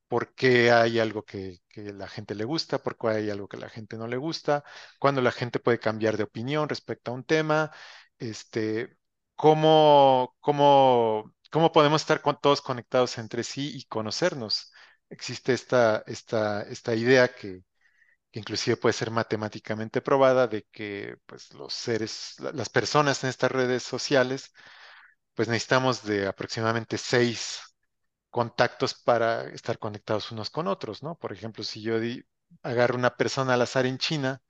por 0.08 0.34
qué 0.36 0.72
hay 0.72 1.00
algo 1.00 1.24
que, 1.24 1.60
que 1.70 1.94
la 1.94 2.08
gente 2.08 2.36
le 2.36 2.46
gusta, 2.46 2.84
por 2.84 2.98
qué 2.98 3.08
hay 3.10 3.30
algo 3.32 3.48
que 3.48 3.58
la 3.58 3.70
gente 3.70 3.98
no 3.98 4.08
le 4.08 4.18
gusta, 4.18 4.64
cuándo 5.00 5.22
la 5.22 5.32
gente 5.32 5.60
puede 5.60 5.80
cambiar 5.80 6.18
de 6.18 6.24
opinión 6.24 6.70
respecto 6.70 7.12
a 7.12 7.16
un 7.16 7.24
tema, 7.26 7.72
este, 8.20 8.98
cómo, 9.36 10.36
cómo, 10.40 11.34
cómo 11.52 11.72
podemos 11.72 12.02
estar 12.02 12.22
todos 12.42 12.62
conectados 12.62 13.18
entre 13.18 13.44
sí 13.44 13.72
y 13.76 13.86
conocernos. 13.86 14.72
Existe 15.10 15.54
esta, 15.54 16.04
esta, 16.08 16.64
esta 16.64 16.96
idea 16.96 17.34
que, 17.36 17.64
que 18.34 18.42
inclusive 18.42 18.78
puede 18.78 18.94
ser 18.94 19.12
matemáticamente 19.12 20.02
probada 20.02 20.48
de 20.50 20.66
que 20.74 21.18
pues, 21.28 21.54
los 21.56 21.74
seres, 21.74 22.36
la- 22.42 22.54
las 22.54 22.70
personas 22.70 23.24
en 23.26 23.32
estas 23.32 23.52
redes 23.54 23.84
sociales, 23.84 24.54
pues 25.36 25.48
necesitamos 25.50 26.04
de 26.04 26.28
aproximadamente 26.28 26.98
seis 27.00 27.62
contactos 28.32 28.94
para 28.96 29.44
estar 29.50 29.80
conectados 29.80 30.32
unos 30.32 30.50
con 30.52 30.68
otros, 30.68 31.04
¿no? 31.04 31.16
Por 31.18 31.34
ejemplo, 31.34 31.64
si 31.64 31.82
yo 31.82 32.00
di- 32.00 32.24
agarro 32.64 32.98
una 32.98 33.16
persona 33.18 33.56
al 33.56 33.62
azar 33.64 33.86
en 33.88 33.98
China 34.00 34.42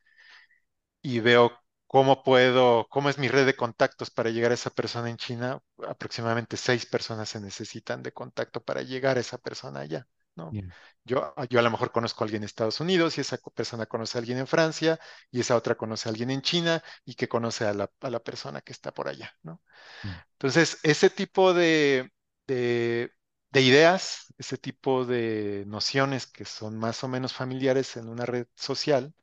y 1.02 1.20
veo 1.20 1.52
cómo 1.88 2.24
puedo, 2.24 2.88
cómo 2.90 3.10
es 3.10 3.18
mi 3.18 3.28
red 3.28 3.46
de 3.46 3.56
contactos 3.56 4.10
para 4.10 4.30
llegar 4.32 4.52
a 4.52 4.56
esa 4.56 4.70
persona 4.72 5.10
en 5.10 5.18
China, 5.18 5.62
aproximadamente 5.88 6.58
seis 6.58 6.86
personas 6.86 7.30
se 7.30 7.40
necesitan 7.42 8.02
de 8.04 8.14
contacto 8.14 8.64
para 8.64 8.82
llegar 8.82 9.18
a 9.18 9.22
esa 9.22 9.38
persona 9.38 9.82
allá, 9.82 10.08
¿no? 10.36 10.58
Bien. 10.58 10.76
Yo, 11.06 11.34
yo 11.50 11.60
a 11.60 11.62
lo 11.64 11.72
mejor 11.72 11.92
conozco 11.92 12.24
a 12.24 12.26
alguien 12.26 12.44
en 12.44 12.46
Estados 12.46 12.80
Unidos 12.80 13.18
y 13.18 13.22
esa 13.22 13.38
persona 13.54 13.86
conoce 13.86 14.18
a 14.18 14.20
alguien 14.22 14.38
en 14.38 14.48
Francia 14.48 15.00
y 15.32 15.42
esa 15.42 15.56
otra 15.58 15.76
conoce 15.76 16.08
a 16.10 16.12
alguien 16.12 16.30
en 16.32 16.42
China 16.42 16.84
y 17.06 17.16
que 17.16 17.28
conoce 17.28 17.66
a 17.66 17.74
la, 17.74 17.92
a 18.02 18.10
la 18.10 18.20
persona 18.22 18.62
que 18.62 18.72
está 18.72 18.94
por 18.94 19.08
allá, 19.10 19.34
¿no? 19.44 19.62
Mm. 20.06 20.24
Entonces, 20.34 20.80
ese 20.84 21.10
tipo 21.10 21.54
de, 21.54 22.12
de- 22.48 23.12
de 23.52 23.62
ideas, 23.62 24.34
ese 24.38 24.58
tipo 24.58 25.06
de 25.06 25.64
nociones 25.68 26.26
que 26.28 26.46
son 26.46 26.78
más 26.80 27.04
o 27.04 27.08
menos 27.08 27.34
familiares 27.34 27.98
en 27.98 28.10
una 28.10 28.26
red 28.26 28.48
social, 28.56 29.14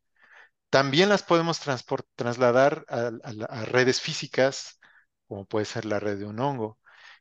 también 0.71 1.09
las 1.09 1.23
podemos 1.23 1.61
trasladar 2.17 2.85
a, 2.89 3.11
a, 3.49 3.65
redes 3.65 4.01
físicas, 4.01 4.79
como 5.29 5.45
puede 5.47 5.65
ser 5.67 5.85
la 5.85 6.01
red 6.01 6.19
de 6.19 6.27
un 6.27 6.39
hongo. 6.41 6.79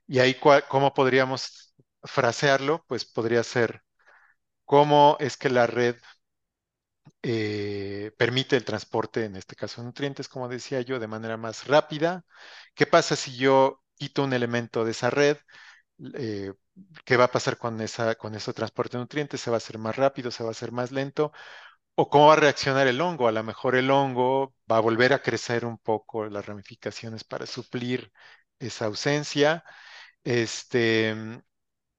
Y 0.08 0.20
ahí, 0.20 0.36
¿cómo 0.70 0.94
podríamos 0.94 1.76
frasearlo? 2.04 2.86
Pues 2.88 3.06
podría 3.06 3.43
ser, 3.43 3.84
¿cómo 4.66 5.18
es 5.20 5.38
que 5.38 5.50
la 5.50 5.68
red 5.68 5.97
eh, 7.24 8.12
permite 8.18 8.56
el 8.56 8.66
transporte, 8.66 9.26
en 9.26 9.36
este 9.36 9.56
caso 9.56 9.84
nutrientes, 9.84 10.28
como 10.28 10.47
decía 10.50 10.82
yo, 10.82 11.00
de 11.00 11.08
manera 11.08 11.38
más 11.38 11.68
rápida? 11.68 12.26
¿Qué 12.74 12.86
pasa 12.86 13.16
si 13.16 13.36
yo 13.38 13.82
quito 13.95 14.24
un 14.24 14.34
elemento 14.34 14.86
de 14.86 14.91
esa 14.91 15.10
red? 15.10 15.38
Eh, 16.16 16.54
¿Qué 17.06 17.18
va 17.18 17.26
a 17.26 17.32
pasar 17.32 17.58
con, 17.58 17.82
esa, 17.82 18.16
con 18.16 18.36
ese 18.36 18.54
transporte 18.54 18.97
de 18.97 19.04
nutrientes? 19.04 19.41
¿Se 19.41 19.52
va 19.52 19.58
a 19.58 19.60
hacer 19.60 19.78
más 19.78 19.95
rápido? 19.97 20.32
¿Se 20.32 20.43
va 20.43 20.50
a 20.50 20.54
hacer 20.54 20.72
más 20.72 20.91
lento? 20.91 21.32
¿O 21.95 22.10
cómo 22.10 22.28
va 22.28 22.34
a 22.34 22.36
reaccionar 22.38 22.88
el 22.88 23.02
hongo? 23.02 23.28
A 23.28 23.32
lo 23.32 23.43
mejor 23.43 23.76
el 23.76 23.91
hongo 23.91 24.56
va 24.72 24.78
a 24.78 24.80
volver 24.82 25.14
a 25.14 25.22
crecer 25.24 25.66
un 25.66 25.78
poco 25.80 26.26
las 26.28 26.45
ramificaciones 26.47 27.24
para 27.26 27.45
suplir 27.45 28.12
esa 28.60 28.86
ausencia, 28.86 29.64
este, 30.24 31.16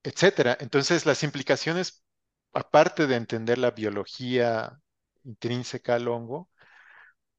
etcétera. 0.03 0.57
Entonces, 0.59 1.05
las 1.05 1.23
implicaciones, 1.23 2.03
aparte 2.53 3.07
de 3.07 3.15
entender 3.15 3.57
la 3.57 3.71
biología 3.71 4.79
intrínseca 5.23 5.95
al 5.95 6.07
hongo, 6.07 6.49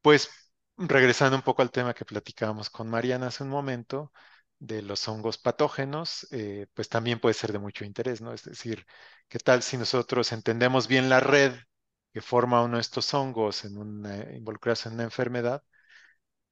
pues 0.03 0.31
regresando 0.77 1.37
un 1.37 1.43
poco 1.43 1.63
al 1.63 1.71
tema 1.71 1.95
que 1.95 2.05
platicábamos 2.05 2.71
con 2.71 2.89
Mariana 2.89 3.29
hace 3.29 3.45
un 3.45 3.51
momento, 3.51 4.13
de 4.59 4.83
los 4.83 5.09
hongos 5.09 5.39
patógenos, 5.39 6.27
eh, 6.33 6.67
pues 6.75 6.89
también 6.89 7.19
puede 7.21 7.35
ser 7.35 7.53
de 7.53 7.59
mucho 7.59 7.85
interés, 7.85 8.21
¿no? 8.21 8.33
Es 8.33 8.45
decir, 8.45 8.87
¿qué 9.29 9.39
tal 9.41 9.63
si 9.63 9.77
nosotros 9.77 10.33
entendemos 10.33 10.87
bien 10.89 11.09
la 11.11 11.21
red 11.21 11.55
que 12.13 12.21
forma 12.23 12.63
uno 12.63 12.77
de 12.77 12.83
estos 12.83 13.13
hongos 13.15 13.65
en 13.65 13.77
una, 13.79 14.33
involucrados 14.35 14.87
en 14.87 14.95
una 14.95 15.03
enfermedad, 15.05 15.63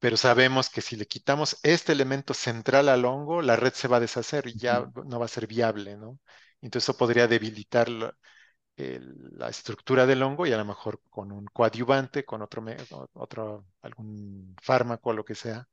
pero 0.01 0.19
sabemos 0.19 0.71
que 0.71 0.83
si 0.83 0.97
le 0.97 1.07
quitamos 1.07 1.59
este 1.65 1.93
elemento 1.93 2.35
central 2.35 2.91
al 2.91 3.05
hongo, 3.07 3.43
la 3.43 3.57
red 3.57 3.75
se 3.75 3.89
va 3.89 3.99
a 3.99 4.01
deshacer 4.01 4.49
y 4.49 4.59
ya 4.59 4.87
no 5.07 5.21
va 5.21 5.27
a 5.27 5.29
ser 5.29 5.47
viable, 5.49 5.97
¿no? 5.99 6.21
Entonces 6.63 6.89
eso 6.91 6.99
podría 6.99 7.29
debilitar 7.29 7.89
la, 7.91 8.15
la 8.77 9.49
estructura 9.49 10.07
del 10.07 10.23
hongo 10.23 10.47
y 10.47 10.53
a 10.53 10.57
lo 10.57 10.65
mejor 10.65 11.01
con 11.11 11.33
un 11.33 11.47
coadyuvante, 11.47 12.25
con 12.25 12.43
otro, 12.43 12.65
otro, 13.15 13.67
algún 13.83 14.57
fármaco 14.63 15.11
o 15.11 15.13
lo 15.13 15.25
que 15.25 15.35
sea, 15.35 15.69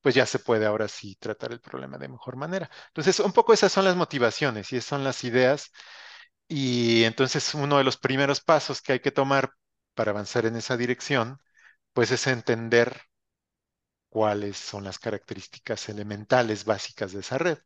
pues 0.00 0.14
ya 0.14 0.26
se 0.26 0.38
puede 0.40 0.66
ahora 0.66 0.88
sí 0.88 1.16
tratar 1.16 1.52
el 1.52 1.60
problema 1.60 1.98
de 1.98 2.08
mejor 2.08 2.36
manera. 2.36 2.70
Entonces, 2.88 3.20
un 3.20 3.32
poco 3.32 3.52
esas 3.54 3.72
son 3.72 3.84
las 3.86 3.96
motivaciones 3.96 4.72
y 4.72 4.76
esas 4.76 4.88
son 4.90 5.04
las 5.04 5.24
ideas. 5.24 5.72
Y 6.48 7.04
entonces 7.04 7.54
uno 7.54 7.78
de 7.78 7.84
los 7.84 7.96
primeros 7.98 8.40
pasos 8.40 8.82
que 8.82 8.92
hay 8.94 9.00
que 9.00 9.12
tomar 9.12 9.52
para 9.94 10.12
avanzar 10.12 10.46
en 10.46 10.56
esa 10.56 10.76
dirección, 10.76 11.38
pues 11.94 12.10
es 12.12 12.26
entender 12.28 13.00
cuáles 14.08 14.56
son 14.58 14.84
las 14.84 14.98
características 14.98 15.88
elementales 15.88 16.64
básicas 16.64 17.12
de 17.12 17.20
esa 17.20 17.38
red. 17.38 17.58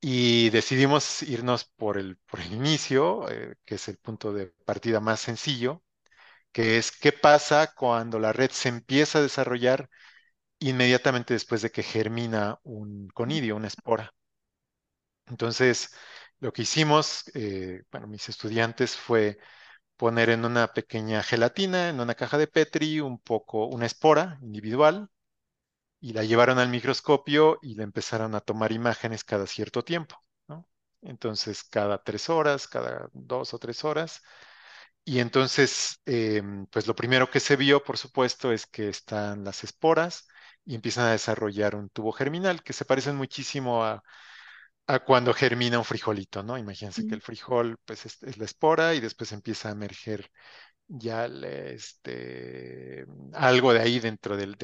Y 0.00 0.50
decidimos 0.50 1.22
irnos 1.22 1.64
por 1.64 1.98
el, 1.98 2.16
por 2.26 2.40
el 2.40 2.52
inicio, 2.52 3.28
eh, 3.30 3.56
que 3.64 3.76
es 3.76 3.88
el 3.88 3.98
punto 3.98 4.32
de 4.32 4.48
partida 4.64 5.00
más 5.00 5.20
sencillo, 5.20 5.82
que 6.52 6.78
es 6.78 6.92
qué 6.92 7.12
pasa 7.12 7.74
cuando 7.74 8.18
la 8.18 8.32
red 8.32 8.50
se 8.52 8.70
empieza 8.70 9.18
a 9.20 9.22
desarrollar 9.22 9.90
inmediatamente 10.60 11.34
después 11.34 11.62
de 11.62 11.70
que 11.72 11.82
germina 11.84 12.58
un 12.64 13.08
conidio, 13.10 13.56
una 13.56 13.68
espora. 13.68 14.14
Entonces, 15.26 15.90
lo 16.40 16.52
que 16.52 16.62
hicimos, 16.62 17.24
eh, 17.34 17.82
bueno, 17.90 18.06
mis 18.06 18.28
estudiantes 18.28 18.96
fue 18.96 19.38
poner 19.96 20.30
en 20.30 20.44
una 20.44 20.68
pequeña 20.74 21.22
gelatina, 21.22 21.90
en 21.90 22.00
una 22.00 22.14
caja 22.16 22.38
de 22.38 22.48
Petri, 22.48 23.00
un 23.00 23.20
poco, 23.20 23.66
una 23.68 23.86
espora 23.86 24.38
individual, 24.42 25.10
y 26.00 26.12
la 26.14 26.24
llevaron 26.24 26.58
al 26.58 26.70
microscopio 26.70 27.58
y 27.62 27.74
le 27.74 27.82
empezaron 27.84 28.34
a 28.34 28.40
tomar 28.40 28.72
imágenes 28.72 29.24
cada 29.24 29.46
cierto 29.46 29.84
tiempo, 29.84 30.16
¿no? 30.48 30.66
Entonces, 31.02 31.62
cada 31.64 32.02
tres 32.02 32.30
horas, 32.30 32.66
cada 32.68 33.08
dos 33.12 33.54
o 33.54 33.58
tres 33.58 33.84
horas. 33.84 34.22
Y 35.04 35.20
entonces, 35.20 36.00
em, 36.06 36.66
pues 36.66 36.86
lo 36.86 36.94
primero 36.94 37.30
que 37.30 37.40
se 37.40 37.56
vio, 37.56 37.82
por 37.82 37.98
supuesto, 37.98 38.52
es 38.52 38.66
que 38.66 38.88
están 38.88 39.44
las 39.44 39.64
esporas 39.64 40.26
y 40.64 40.74
empiezan 40.74 41.06
a 41.06 41.12
desarrollar 41.12 41.74
un 41.74 41.88
tubo 41.90 42.12
germinal 42.12 42.62
que 42.62 42.72
se 42.72 42.84
parecen 42.84 43.16
muchísimo 43.16 43.84
a, 43.84 44.02
cuando 45.06 45.32
germina 45.32 45.78
un 45.78 45.84
frijolito, 45.84 46.42
¿no? 46.42 46.58
Imagínense 46.58 47.06
que 47.06 47.14
el 47.14 47.22
frijol, 47.22 47.78
pues, 47.84 48.06
es, 48.06 48.36
la 48.38 48.44
espora 48.44 48.94
y 48.94 49.00
después 49.00 49.32
empieza 49.32 49.68
a 49.68 49.72
emerger 49.72 50.30
ya 50.90 51.26
este, 51.26 53.06
algo 53.34 53.72
de 53.72 53.80
ahí 53.80 54.00
dentro 54.00 54.36
del, 54.36 54.56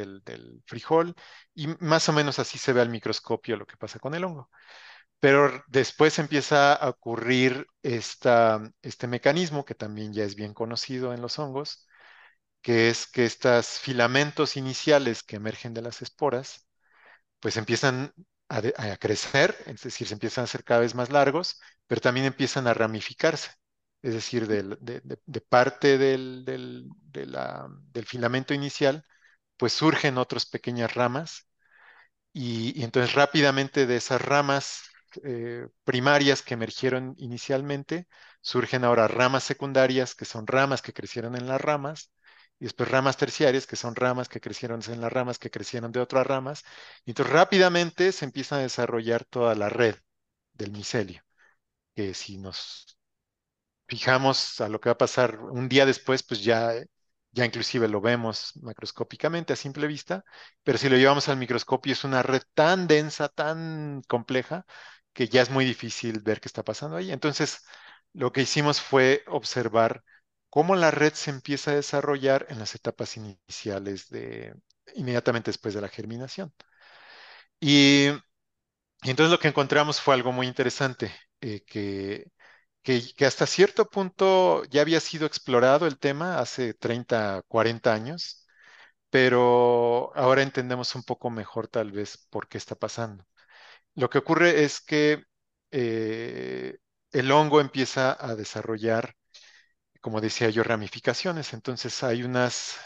frijol 0.66 1.14
y 1.54 1.68
más 1.80 2.08
o 2.08 2.12
menos 2.12 2.38
así 2.38 2.58
se 2.58 2.72
ve 2.72 2.80
al 2.80 2.90
microscopio 2.90 3.56
lo 3.56 3.66
que 3.66 3.76
pasa 3.76 3.98
con 3.98 4.14
el 4.14 4.24
hongo. 4.24 4.50
Pero 5.20 5.64
después 5.68 6.18
empieza 6.18 6.74
a 6.74 6.90
ocurrir 6.90 7.66
este 7.82 9.08
mecanismo 9.08 9.64
que 9.64 9.74
también 9.74 10.12
ya 10.12 10.24
es 10.24 10.36
bien 10.36 10.54
conocido 10.54 11.14
en 11.14 11.22
los 11.22 11.38
hongos, 11.38 11.86
que 12.62 12.90
es 12.90 13.06
que 13.06 13.24
estos 13.26 13.80
filamentos 13.80 14.56
iniciales 14.56 15.22
que 15.22 15.36
emergen 15.36 15.74
de 15.74 15.82
las 15.82 16.02
esporas, 16.02 16.66
pues 17.40 17.56
empiezan 17.56 18.12
a, 18.48 18.62
crecer, 18.98 19.56
es 19.66 19.82
decir, 19.82 20.08
se 20.08 20.14
empiezan 20.14 20.42
a 20.42 20.46
hacer 20.46 20.64
cada 20.64 20.80
vez 20.80 20.94
más 20.94 21.10
largos, 21.10 21.60
pero 21.86 22.00
también 22.00 22.26
empiezan 22.26 22.66
a 22.66 22.74
ramificarse. 22.74 23.50
Es 24.06 24.14
decir, 24.14 24.46
de, 24.46 25.40
parte 25.48 25.98
del, 25.98 26.44
del, 26.44 28.06
filamento 28.06 28.54
inicial, 28.54 29.04
pues 29.56 29.72
surgen 29.72 30.16
otras 30.18 30.46
pequeñas 30.46 30.94
ramas 30.94 31.48
y, 32.32 32.84
entonces 32.84 33.14
rápidamente 33.14 33.86
de 33.86 33.96
esas 33.96 34.22
ramas 34.22 34.82
eh, 35.24 35.68
primarias 35.84 36.42
que 36.42 36.54
emergieron 36.54 37.14
inicialmente, 37.18 38.08
surgen 38.42 38.84
ahora 38.84 39.08
ramas 39.08 39.44
secundarias, 39.44 40.14
que 40.14 40.24
son 40.24 40.46
ramas 40.46 40.82
que 40.82 40.92
crecieron 40.92 41.34
en 41.36 41.48
las 41.48 41.60
ramas, 41.60 42.12
y 42.60 42.66
después 42.66 42.90
ramas 42.90 43.16
terciarias, 43.16 43.66
que 43.66 43.76
son 43.76 43.96
ramas 43.96 44.28
que 44.28 44.40
crecieron 44.40 44.80
en 44.88 45.00
las 45.00 45.12
ramas 45.12 45.38
que 45.40 45.50
crecieron 45.50 45.90
de 45.92 46.00
otras 46.00 46.26
ramas, 46.26 46.64
y 47.04 47.10
entonces 47.10 47.34
rápidamente 47.34 48.12
se 48.12 48.24
empieza 48.24 48.56
a 48.56 48.60
desarrollar 48.60 49.24
toda 49.24 49.56
la 49.56 49.68
red 49.68 49.96
del 50.54 50.70
micelio, 50.72 51.22
que 51.96 52.14
si 52.14 52.38
nos 52.38 52.95
fijamos 53.88 54.60
a 54.60 54.68
lo 54.68 54.80
que 54.80 54.88
va 54.88 54.94
a 54.94 54.98
pasar 54.98 55.38
un 55.40 55.68
día 55.68 55.86
después, 55.86 56.22
pues 56.22 56.42
ya, 56.42 56.72
ya 57.32 57.44
inclusive 57.44 57.88
lo 57.88 58.00
vemos 58.00 58.52
macroscópicamente 58.62 59.52
a 59.52 59.56
simple 59.56 59.86
vista, 59.86 60.24
pero 60.62 60.78
si 60.78 60.88
lo 60.88 60.96
llevamos 60.96 61.28
al 61.28 61.36
microscopio 61.38 61.92
es 61.92 62.04
una 62.04 62.22
red 62.22 62.42
tan 62.54 62.86
densa, 62.86 63.28
tan 63.28 64.02
compleja, 64.08 64.66
que 65.12 65.28
ya 65.28 65.42
es 65.42 65.50
muy 65.50 65.64
difícil 65.64 66.20
ver 66.20 66.40
qué 66.40 66.48
está 66.48 66.64
pasando 66.64 66.96
ahí. 66.96 67.12
Entonces, 67.12 67.64
lo 68.12 68.32
que 68.32 68.42
hicimos 68.42 68.80
fue 68.80 69.24
observar 69.28 70.04
cómo 70.50 70.76
la 70.76 70.90
red 70.90 71.12
se 71.14 71.30
empieza 71.30 71.72
a 71.72 71.74
desarrollar 71.76 72.46
en 72.50 72.58
las 72.58 72.74
etapas 72.74 73.16
iniciales 73.16 74.08
de 74.10 74.54
inmediatamente 74.94 75.50
después 75.50 75.74
de 75.74 75.80
la 75.80 75.88
germinación. 75.88 76.52
Y, 77.60 78.08
entonces 79.02 79.30
lo 79.32 79.38
que 79.38 79.48
encontramos 79.48 80.00
fue 80.00 80.14
algo 80.14 80.32
muy 80.32 80.46
interesante, 80.46 81.12
eh, 81.40 81.62
que, 81.66 82.26
que, 83.16 83.26
hasta 83.26 83.46
cierto 83.46 83.88
punto 83.90 84.64
ya 84.66 84.82
había 84.82 85.00
sido 85.00 85.26
explorado 85.26 85.86
el 85.86 85.98
tema 85.98 86.38
hace 86.38 86.74
30, 86.74 87.42
40 87.48 87.92
años, 87.94 88.46
pero 89.10 90.12
ahora 90.16 90.42
entendemos 90.42 90.94
un 90.96 91.02
poco 91.04 91.30
mejor 91.30 91.68
tal 91.68 91.92
vez 91.92 92.18
por 92.30 92.48
qué 92.48 92.58
está 92.58 92.76
pasando. 92.76 93.26
Lo 93.94 94.10
que 94.10 94.18
ocurre 94.18 94.64
es 94.64 94.80
que 94.80 95.24
eh, 95.72 96.78
el 97.12 97.32
hongo 97.32 97.60
empieza 97.60 98.16
a 98.20 98.36
desarrollar 98.36 99.14
como 100.00 100.20
decía 100.20 100.50
yo, 100.50 100.62
ramificaciones. 100.62 101.52
Entonces 101.52 102.02
hay 102.02 102.22
unas, 102.22 102.76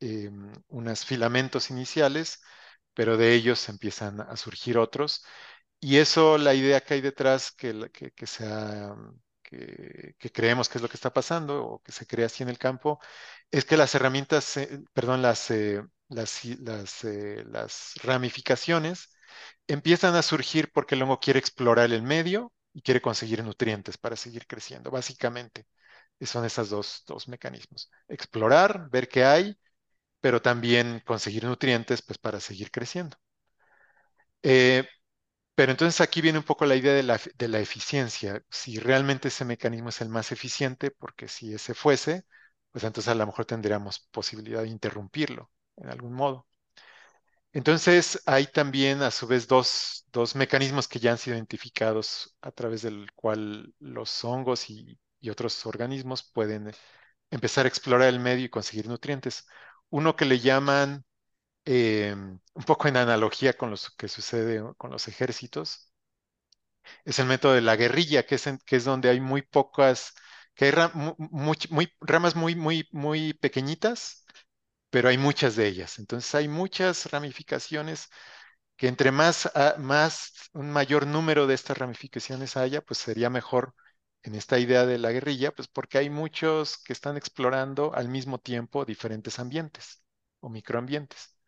eh, 0.00 0.30
unos 0.68 1.04
filamentos 1.04 1.70
iniciales, 1.70 2.40
pero 2.94 3.16
de 3.16 3.34
ellos 3.34 3.68
empiezan 3.68 4.20
a 4.20 4.36
surgir 4.36 4.78
otros. 4.78 5.24
Y 5.80 5.98
eso, 5.98 6.38
la 6.38 6.54
idea 6.54 6.80
que 6.82 6.94
hay 6.94 7.00
detrás, 7.00 7.52
que, 7.52 7.90
que, 7.92 8.12
que, 8.12 8.26
sea, 8.26 8.94
que, 9.50 10.30
creemos 10.32 10.68
que 10.68 10.78
es 10.78 10.82
lo 10.82 10.88
que 10.88 10.96
está 10.96 11.12
pasando 11.12 11.64
o 11.64 11.82
que 11.82 11.92
se 11.92 12.06
crea 12.06 12.26
así 12.26 12.42
en 12.42 12.48
el 12.50 12.58
campo, 12.58 13.00
es 13.50 13.64
que 13.64 13.76
las 13.76 13.94
herramientas, 13.94 14.56
eh, 14.56 14.80
perdón, 14.92 15.22
las, 15.22 15.50
eh, 15.50 15.82
las, 16.08 16.44
las, 17.04 17.94
ramificaciones 18.02 19.10
empiezan 19.66 20.14
a 20.16 20.22
surgir 20.22 20.70
porque 20.72 20.94
el 20.94 21.02
hongo 21.02 21.20
quiere 21.20 21.38
explorar 21.40 21.90
el 21.92 22.02
medio 22.02 22.52
y 22.72 22.82
quiere 22.82 23.00
conseguir 23.02 23.44
nutrientes 23.44 23.98
para 23.98 24.16
seguir 24.16 24.46
creciendo, 24.46 24.90
básicamente 24.90 25.66
son 26.26 26.44
esos 26.44 26.70
dos, 26.70 27.02
dos 27.06 27.28
mecanismos. 27.28 27.90
Explorar, 28.08 28.88
ver 28.90 29.08
qué 29.08 29.24
hay, 29.24 29.56
pero 30.20 30.42
también 30.42 31.02
conseguir 31.06 31.44
nutrientes 31.44 32.02
pues, 32.02 32.18
para 32.18 32.40
seguir 32.40 32.70
creciendo. 32.70 33.16
Eh, 34.42 34.84
pero 35.54 35.72
entonces 35.72 36.00
aquí 36.00 36.20
viene 36.20 36.38
un 36.38 36.44
poco 36.44 36.64
la 36.66 36.76
idea 36.76 36.94
de 36.94 37.02
la, 37.02 37.20
de 37.36 37.48
la, 37.48 37.60
eficiencia. 37.60 38.42
Si 38.50 38.78
realmente 38.78 39.28
ese 39.28 39.44
mecanismo 39.44 39.90
es 39.90 40.00
el 40.00 40.08
más 40.08 40.32
eficiente, 40.32 40.90
porque 40.90 41.28
si 41.28 41.54
ese 41.54 41.74
fuese, 41.74 42.24
pues 42.70 42.84
entonces 42.84 43.10
a 43.10 43.14
lo 43.14 43.26
mejor 43.26 43.44
tendríamos 43.46 44.00
posibilidad 44.10 44.62
de 44.62 44.68
interrumpirlo 44.68 45.50
en 45.76 45.90
algún 45.90 46.12
modo. 46.14 46.46
Entonces, 47.52 48.22
hay 48.26 48.46
también 48.46 49.02
a 49.02 49.10
su 49.10 49.26
vez 49.26 49.48
dos, 49.48 50.06
dos 50.12 50.36
mecanismos 50.36 50.86
que 50.86 51.00
ya 51.00 51.12
han 51.12 51.18
sido 51.18 51.36
identificados 51.36 52.36
a 52.42 52.52
través 52.52 52.82
del 52.82 53.10
cual 53.12 53.74
los 53.80 54.24
hongos 54.24 54.70
y, 54.70 54.98
y 55.20 55.30
otros 55.30 55.66
organismos 55.66 56.22
pueden 56.22 56.72
empezar 57.30 57.66
a 57.66 57.68
explorar 57.68 58.08
el 58.08 58.20
medio 58.20 58.44
y 58.46 58.50
conseguir 58.50 58.88
nutrientes. 58.88 59.46
Uno 59.90 60.16
que 60.16 60.26
le 60.26 60.38
llaman, 60.40 61.04
eh, 61.72 62.14
un 62.16 62.64
poco 62.66 62.88
en 62.88 62.96
analogía 62.96 63.54
con 63.56 63.70
lo 63.70 63.76
que 63.96 64.08
sucede 64.08 64.60
con 64.76 64.90
los 64.90 65.06
ejércitos, 65.08 65.92
es 67.04 67.18
el 67.18 67.26
método 67.26 67.54
de 67.54 67.60
la 67.60 67.76
guerrilla, 67.76 68.24
que 68.26 68.34
es, 68.36 68.84
donde 68.84 69.10
hay 69.10 69.20
muy 69.20 69.42
pocas, 69.42 70.14
que 70.54 70.66
hay 70.66 70.70
ramas 72.00 72.36
muy, 72.36 72.54
muy, 72.92 73.34
pequeñitas, 73.34 74.24
pero 74.90 75.08
hay 75.08 75.18
muchas 75.18 75.56
de 75.56 75.66
ellas. 75.68 75.98
Entonces 75.98 76.34
hay 76.34 76.48
muchas 76.48 77.06
ramificaciones 77.12 78.08
que 78.76 78.88
entre 78.88 79.12
más, 79.12 79.50
más 79.78 80.32
un 80.54 80.70
mayor 80.72 81.06
número 81.06 81.46
de 81.46 81.54
estas 81.54 81.78
ramificaciones 81.78 82.56
haya, 82.56 82.82
pues 82.82 82.98
sería 83.00 83.30
mejor 83.30 83.74
en 84.22 84.34
esta 84.34 84.58
idea 84.58 84.86
de 84.86 84.98
la 84.98 85.12
guerrilla, 85.12 85.52
pues 85.52 85.68
porque 85.68 85.98
hay 85.98 86.10
muchos 86.10 86.78
que 86.78 86.92
están 86.94 87.16
explorando 87.16 87.94
al 87.94 88.08
mismo 88.08 88.38
tiempo 88.40 88.84
diferentes 88.84 89.38
ambientes 89.38 90.02
o 90.40 90.48
microambientes. 90.50 91.39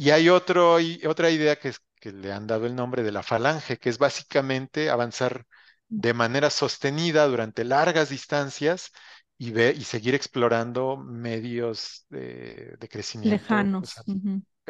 Y 0.00 0.12
hay 0.12 0.30
otro, 0.30 0.80
y 0.80 1.04
otra 1.04 1.28
idea 1.28 1.56
que, 1.56 1.74
que 2.00 2.10
le 2.10 2.32
han 2.32 2.46
dado 2.46 2.64
el 2.64 2.74
nombre 2.74 3.02
de 3.02 3.12
la 3.12 3.22
falange, 3.22 3.76
que 3.76 3.90
es 3.90 3.98
básicamente 3.98 4.88
avanzar 4.88 5.44
de 5.90 6.14
manera 6.14 6.48
sostenida 6.48 7.26
durante 7.26 7.64
largas 7.64 8.08
distancias 8.08 8.92
y, 9.36 9.50
ve, 9.50 9.74
y 9.76 9.84
seguir 9.84 10.14
explorando 10.14 10.96
medios 10.96 12.06
de, 12.08 12.78
crecimiento. 12.90 13.42
Lejanos. 13.42 13.94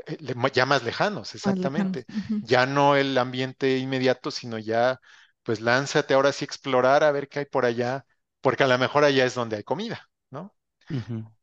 Eh, 0.08 0.18
ya 0.52 0.66
más 0.66 0.82
lejanos, 0.82 1.32
exactamente. 1.36 2.06
Ya 2.42 2.66
no 2.66 2.96
el 2.96 3.16
ambiente 3.16 3.78
inmediato, 3.78 4.32
sino 4.32 4.58
ya 4.58 4.98
pues 5.44 5.60
lánzate 5.60 6.14
ahora 6.14 6.32
sí 6.32 6.44
a 6.44 6.46
explorar 6.46 7.04
a 7.04 7.12
ver 7.12 7.28
qué 7.28 7.38
hay 7.38 7.44
por 7.44 7.64
allá, 7.66 8.04
porque 8.40 8.64
a 8.64 8.66
lo 8.66 8.78
mejor 8.78 9.04
allá 9.04 9.26
es 9.26 9.34
donde 9.34 9.58
hay 9.58 9.62
comida, 9.62 10.08
¿no? 10.30 10.56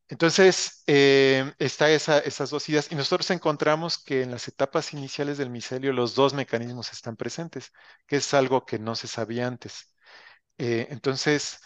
Entonces, 0.10 0.84
eh, 0.88 1.53
está 1.60 1.89
esa, 1.91 2.20
esas 2.20 2.49
dos 2.49 2.68
ideas 2.70 2.91
y 2.91 2.95
nosotros 2.95 3.30
encontramos 3.32 3.97
que 4.01 4.22
en 4.24 4.32
las 4.32 4.47
etapas 4.47 4.93
iniciales 4.93 5.38
del 5.38 5.49
micelio 5.49 5.91
los 5.93 6.16
dos 6.16 6.34
mecanismos 6.34 6.91
están 6.93 7.18
presentes, 7.18 7.72
que 8.08 8.18
es 8.18 8.34
algo 8.34 8.66
que 8.66 8.80
no 8.80 8.95
se 8.95 9.08
sabía 9.08 9.47
antes. 9.47 9.93
Eh, 10.58 10.88
entonces, 10.91 11.60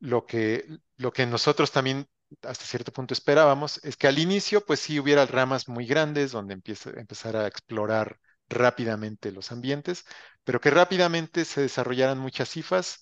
lo 0.00 0.26
que, 0.26 0.66
lo 0.96 1.12
que 1.12 1.26
nosotros 1.26 1.72
también 1.72 2.08
hasta 2.42 2.64
cierto 2.64 2.92
punto 2.92 3.14
esperábamos 3.14 3.80
es 3.84 3.96
que 3.96 4.08
al 4.08 4.18
inicio, 4.18 4.64
pues 4.64 4.80
sí 4.80 4.98
hubiera 5.00 5.26
ramas 5.26 5.68
muy 5.68 5.86
grandes 5.86 6.32
donde 6.32 6.54
empieza, 6.54 6.90
empezar 6.90 7.36
a 7.36 7.46
explorar 7.46 8.18
rápidamente 8.48 9.32
los 9.32 9.52
ambientes, 9.52 10.04
pero 10.44 10.60
que 10.60 10.70
rápidamente 10.70 11.44
se 11.44 11.62
desarrollaran 11.62 12.18
muchas 12.18 12.48
cifas 12.50 13.00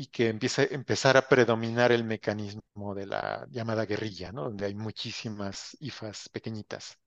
y 0.00 0.06
que 0.08 0.28
empiece, 0.28 0.74
empezar 0.74 1.16
a 1.16 1.28
predominar 1.28 1.92
el 1.92 2.04
mecanismo 2.04 2.94
de 2.94 3.06
la 3.06 3.46
llamada 3.50 3.84
guerrilla, 3.86 4.32
donde 4.32 4.66
hay 4.66 4.74
muchísimas 4.74 5.76
ifas 5.80 6.28
pequeñitas. 6.30 6.98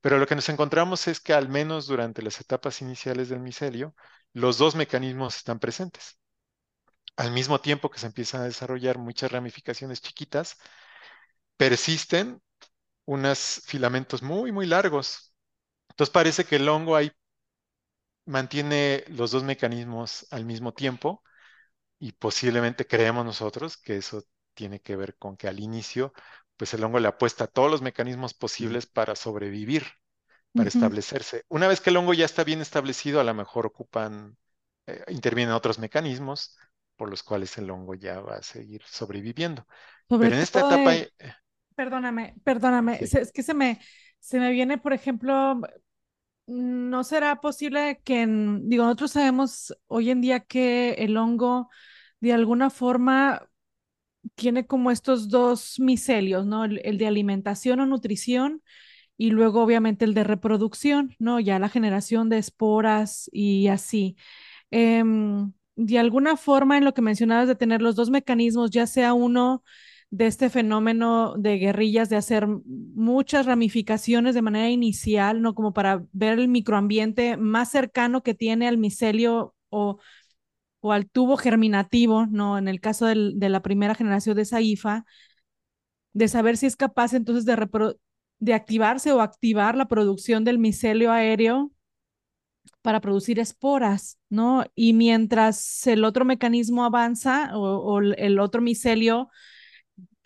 Pero 0.00 0.18
lo 0.18 0.26
que 0.26 0.36
nos 0.36 0.48
encontramos 0.50 1.08
es 1.08 1.20
que 1.20 1.34
al 1.34 1.48
menos 1.48 1.86
durante 1.88 2.22
las 2.22 2.40
etapas 2.40 2.82
iniciales 2.82 3.28
del 3.30 3.40
micelio, 3.40 3.94
los 4.34 4.58
dos 4.58 4.76
mecanismos 4.76 5.36
están 5.36 5.58
presentes. 5.60 6.18
Al 7.16 7.32
mismo 7.32 7.60
tiempo 7.60 7.90
que 7.90 7.98
se 7.98 8.06
empiezan 8.06 8.42
a 8.42 8.44
desarrollar 8.44 8.98
muchas 8.98 9.30
ramificaciones 9.32 10.00
chiquitas, 10.00 10.56
persisten 11.56 12.40
unos 13.06 13.62
filamentos 13.66 14.22
muy, 14.22 14.52
muy 14.52 14.66
largos 14.66 15.28
entonces 15.90 16.12
parece 16.12 16.44
que 16.44 16.56
el 16.56 16.68
hongo 16.68 16.96
ahí 16.96 17.12
mantiene 18.26 19.04
los 19.08 19.30
dos 19.30 19.42
mecanismos 19.44 20.26
al 20.30 20.44
mismo 20.44 20.72
tiempo 20.74 21.22
y 21.98 22.12
posiblemente 22.12 22.86
creemos 22.86 23.24
nosotros 23.24 23.76
que 23.76 23.96
eso 23.96 24.22
tiene 24.54 24.80
que 24.80 24.96
ver 24.96 25.16
con 25.16 25.36
que 25.36 25.48
al 25.48 25.60
inicio, 25.60 26.12
pues 26.56 26.74
el 26.74 26.82
hongo 26.84 26.98
le 26.98 27.08
apuesta 27.08 27.44
a 27.44 27.46
todos 27.46 27.70
los 27.70 27.82
mecanismos 27.82 28.34
posibles 28.34 28.86
para 28.86 29.14
sobrevivir, 29.14 29.84
para 30.52 30.68
establecerse. 30.68 31.44
Una 31.48 31.68
vez 31.68 31.80
que 31.80 31.90
el 31.90 31.96
hongo 31.96 32.14
ya 32.14 32.24
está 32.24 32.44
bien 32.44 32.60
establecido, 32.60 33.20
a 33.20 33.24
lo 33.24 33.34
mejor 33.34 33.66
ocupan, 33.66 34.36
eh, 34.86 35.04
intervienen 35.08 35.54
otros 35.54 35.78
mecanismos 35.78 36.56
por 36.96 37.10
los 37.10 37.22
cuales 37.22 37.56
el 37.58 37.70
hongo 37.70 37.94
ya 37.94 38.20
va 38.20 38.36
a 38.36 38.42
seguir 38.42 38.82
sobreviviendo. 38.84 39.66
Pero 40.08 40.26
en 40.26 40.34
esta 40.34 40.60
etapa... 40.60 40.96
Eh, 40.96 41.12
perdóname, 41.76 42.34
perdóname, 42.42 42.98
es 43.00 43.32
que 43.32 43.42
se 43.44 43.54
me, 43.54 43.80
se 44.18 44.40
me 44.40 44.50
viene, 44.50 44.78
por 44.78 44.92
ejemplo, 44.92 45.60
no 46.48 47.04
será 47.04 47.40
posible 47.40 48.00
que, 48.04 48.26
digo, 48.62 48.84
nosotros 48.84 49.12
sabemos 49.12 49.74
hoy 49.86 50.10
en 50.10 50.20
día 50.22 50.40
que 50.40 50.92
el 50.94 51.16
hongo 51.16 51.70
de 52.20 52.32
alguna 52.32 52.70
forma 52.70 53.48
tiene 54.34 54.66
como 54.66 54.90
estos 54.90 55.28
dos 55.28 55.78
micelios, 55.80 56.46
¿no? 56.46 56.64
El, 56.64 56.98
de 56.98 57.06
alimentación 57.06 57.80
o 57.80 57.86
nutrición 57.86 58.62
y 59.18 59.30
luego 59.30 59.62
obviamente 59.62 60.04
el 60.04 60.14
de 60.14 60.24
reproducción, 60.24 61.16
¿no? 61.18 61.40
Ya 61.40 61.58
la 61.58 61.68
generación 61.68 62.28
de 62.30 62.38
esporas 62.38 63.28
y 63.32 63.68
así. 63.68 64.16
Em, 64.70 65.52
de 65.76 65.98
alguna 65.98 66.36
forma, 66.36 66.78
en 66.78 66.84
lo 66.84 66.94
que 66.94 67.02
mencionabas 67.02 67.48
de 67.48 67.56
tener 67.56 67.82
los 67.82 67.96
dos 67.96 68.10
mecanismos, 68.10 68.70
ya 68.70 68.86
sea 68.86 69.14
uno 69.14 69.64
de 70.10 70.26
este 70.26 70.48
fenómeno 70.50 71.34
de 71.36 71.58
guerrillas, 71.58 72.08
de 72.08 72.16
hacer 72.16 72.46
muchas 72.46 73.44
ramificaciones 73.46 74.34
de 74.34 74.42
manera 74.42 74.70
inicial, 74.70 75.42
¿no? 75.42 75.54
Como 75.54 75.72
para 75.74 76.02
ver 76.12 76.38
el 76.38 76.48
microambiente 76.48 77.36
más 77.36 77.70
cercano 77.70 78.22
que 78.22 78.34
tiene 78.34 78.68
al 78.68 78.78
micelio 78.78 79.54
o, 79.68 79.98
o 80.80 80.92
al 80.92 81.08
tubo 81.10 81.36
germinativo, 81.36 82.26
¿no? 82.26 82.58
En 82.58 82.68
el 82.68 82.80
caso 82.80 83.06
de 83.06 83.48
la 83.48 83.62
primera 83.62 83.94
generación 83.94 84.36
de 84.36 84.42
esa 84.42 84.60
IFA, 84.60 85.04
de 86.12 86.28
saber 86.28 86.56
si 86.56 86.66
es 86.66 86.76
capaz 86.76 87.14
entonces 87.14 87.44
de, 87.44 87.96
de 88.40 88.54
activarse 88.54 89.12
o 89.12 89.20
activar 89.20 89.76
la 89.76 89.88
producción 89.88 90.44
del 90.44 90.58
micelio 90.58 91.12
aéreo 91.12 91.72
para 92.82 93.00
producir 93.00 93.38
esporas, 93.38 94.18
¿no? 94.30 94.64
Y 94.74 94.92
mientras 94.92 95.86
el 95.86 96.04
otro 96.04 96.24
mecanismo 96.24 96.84
avanza 96.84 97.50
o, 97.56 97.60
o 97.78 98.00
el 98.00 98.38
otro 98.38 98.62
micelio 98.62 99.28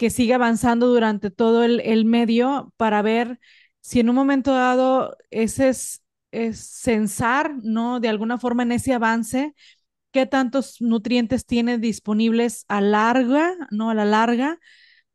que 0.03 0.11
sigue 0.11 0.35
avanzando 0.35 0.89
durante 0.89 1.31
todo 1.31 1.63
el, 1.63 2.05
medio 2.07 2.75
para 2.77 3.03
ver 3.03 3.39
si 3.81 4.01
en 4.01 4.09
un 4.09 4.17
momento 4.17 4.51
dado 4.53 5.17
ese 5.31 5.69
es, 5.69 6.03
es 6.33 6.59
censar, 6.59 7.55
¿no? 7.63 8.01
De 8.01 8.09
alguna 8.09 8.37
forma 8.37 8.65
en 8.65 8.73
ese 8.73 8.95
avance, 8.95 9.55
qué 10.11 10.27
tantos 10.27 10.81
nutrientes 10.81 11.47
tiene 11.47 11.79
disponibles 11.79 12.65
a 12.67 12.81
larga, 12.81 13.55
¿no? 13.71 13.91
A 13.91 13.95
la 13.95 14.05
larga, 14.05 14.59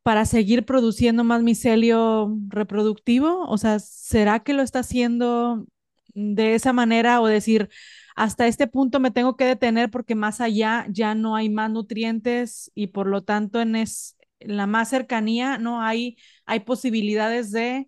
para 0.04 0.24
seguir 0.24 0.64
produciendo 0.64 1.26
más 1.26 1.44
micelio 1.44 2.34
reproductivo? 2.48 3.46
O 3.50 3.58
sea, 3.58 3.80
¿será 3.80 4.40
que 4.40 4.54
lo 4.54 4.64
está 4.64 4.80
haciendo 4.80 5.66
de 6.14 6.56
esa 6.56 6.72
manera 6.72 7.20
o 7.20 7.28
decir, 7.28 7.68
hasta 8.16 8.48
este 8.48 8.68
punto 8.68 9.02
me 9.02 9.12
tengo 9.12 9.36
que 9.36 9.44
detener 9.44 9.92
porque 9.92 10.16
más 10.16 10.40
allá 10.40 10.86
ya 10.90 11.14
no 11.14 11.36
hay 11.36 11.50
más 11.50 11.72
nutrientes 11.72 12.72
y 12.74 12.88
por 12.88 13.08
lo 13.08 13.24
tanto 13.24 13.60
en, 13.60 13.76
es, 13.76 14.17
la 14.40 14.68
más 14.68 14.90
cercanía, 14.90 15.58
¿no? 15.58 15.82
Hay, 15.82 16.18
hay 16.46 16.62
posibilidades 16.62 17.52
de 17.52 17.88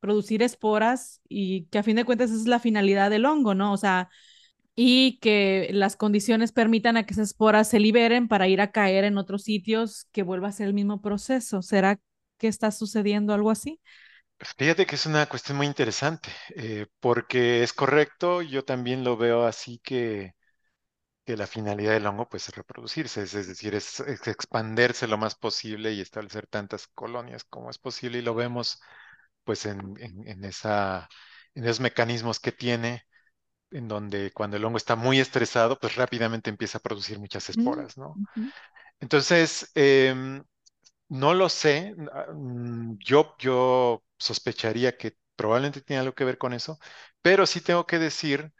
producir 0.00 0.42
esporas 0.42 1.20
y 1.28 1.66
que 1.66 1.78
a 1.78 1.82
fin 1.82 1.96
de 1.96 2.04
cuentas 2.04 2.30
esa 2.30 2.40
es 2.40 2.46
la 2.48 2.60
finalidad 2.60 3.10
del 3.10 3.26
hongo, 3.26 3.54
¿no? 3.54 3.72
O 3.72 3.76
sea, 3.76 4.08
y 4.74 5.18
que 5.20 5.68
las 5.72 5.96
condiciones 5.96 6.52
permitan 6.52 6.96
a 6.96 7.06
que 7.06 7.14
esas 7.14 7.30
esporas 7.30 7.68
se 7.68 7.80
liberen 7.80 8.28
para 8.28 8.48
ir 8.48 8.60
a 8.60 8.72
caer 8.72 9.04
en 9.04 9.18
otros 9.18 9.42
sitios 9.44 10.06
que 10.12 10.22
vuelva 10.22 10.48
a 10.48 10.52
ser 10.52 10.68
el 10.68 10.74
mismo 10.74 11.00
proceso. 11.02 11.62
¿Será 11.62 11.98
que 12.38 12.48
está 12.48 12.70
sucediendo 12.70 13.32
algo 13.34 13.50
así? 13.50 13.80
Fíjate 14.58 14.86
que 14.86 14.96
es 14.96 15.06
una 15.06 15.26
cuestión 15.28 15.56
muy 15.56 15.66
interesante, 15.66 16.28
eh, 16.56 16.86
porque 17.00 17.62
es 17.62 17.72
correcto, 17.72 18.42
yo 18.42 18.64
también 18.64 19.02
lo 19.02 19.16
veo 19.16 19.44
así 19.46 19.78
que 19.82 20.34
que 21.26 21.36
la 21.36 21.48
finalidad 21.48 21.92
del 21.92 22.06
hongo 22.06 22.28
pues 22.28 22.48
es 22.48 22.54
reproducirse, 22.54 23.22
es, 23.22 23.32
decir, 23.32 23.74
es, 23.74 23.98
expandirse 24.00 25.08
lo 25.08 25.18
más 25.18 25.34
posible 25.34 25.92
y 25.92 26.00
establecer 26.00 26.46
tantas 26.46 26.86
colonias 26.86 27.42
como 27.42 27.68
es 27.68 27.78
posible 27.78 28.18
y 28.18 28.22
lo 28.22 28.34
vemos 28.34 28.80
pues 29.42 29.66
en, 29.66 29.96
esa, 30.44 31.08
en 31.54 31.64
esos 31.64 31.80
mecanismos 31.80 32.38
que 32.38 32.52
tiene, 32.52 33.02
en 33.72 33.88
donde 33.88 34.30
cuando 34.32 34.56
el 34.56 34.64
hongo 34.64 34.76
está 34.76 34.94
muy 34.94 35.18
estresado 35.18 35.78
pues 35.80 35.96
rápidamente 35.96 36.48
empieza 36.48 36.78
a 36.78 36.82
producir 36.82 37.18
muchas 37.18 37.48
mm, 37.48 37.52
esporas, 37.52 37.98
¿no? 37.98 38.14
Entonces, 39.00 39.72
em, 39.74 40.44
no 41.08 41.34
lo 41.34 41.48
sé, 41.48 41.94
ah, 42.12 42.26
mm, 42.32 42.98
yo, 42.98 43.34
yo 43.40 44.04
sospecharía 44.16 44.96
que 44.96 45.16
probablemente 45.34 45.80
tiene 45.80 46.00
algo 46.00 46.14
que 46.14 46.24
ver 46.24 46.38
con 46.38 46.52
eso, 46.52 46.78
pero 47.20 47.46
sí 47.46 47.60
tengo 47.60 47.84
que 47.84 47.98
decir 47.98 48.52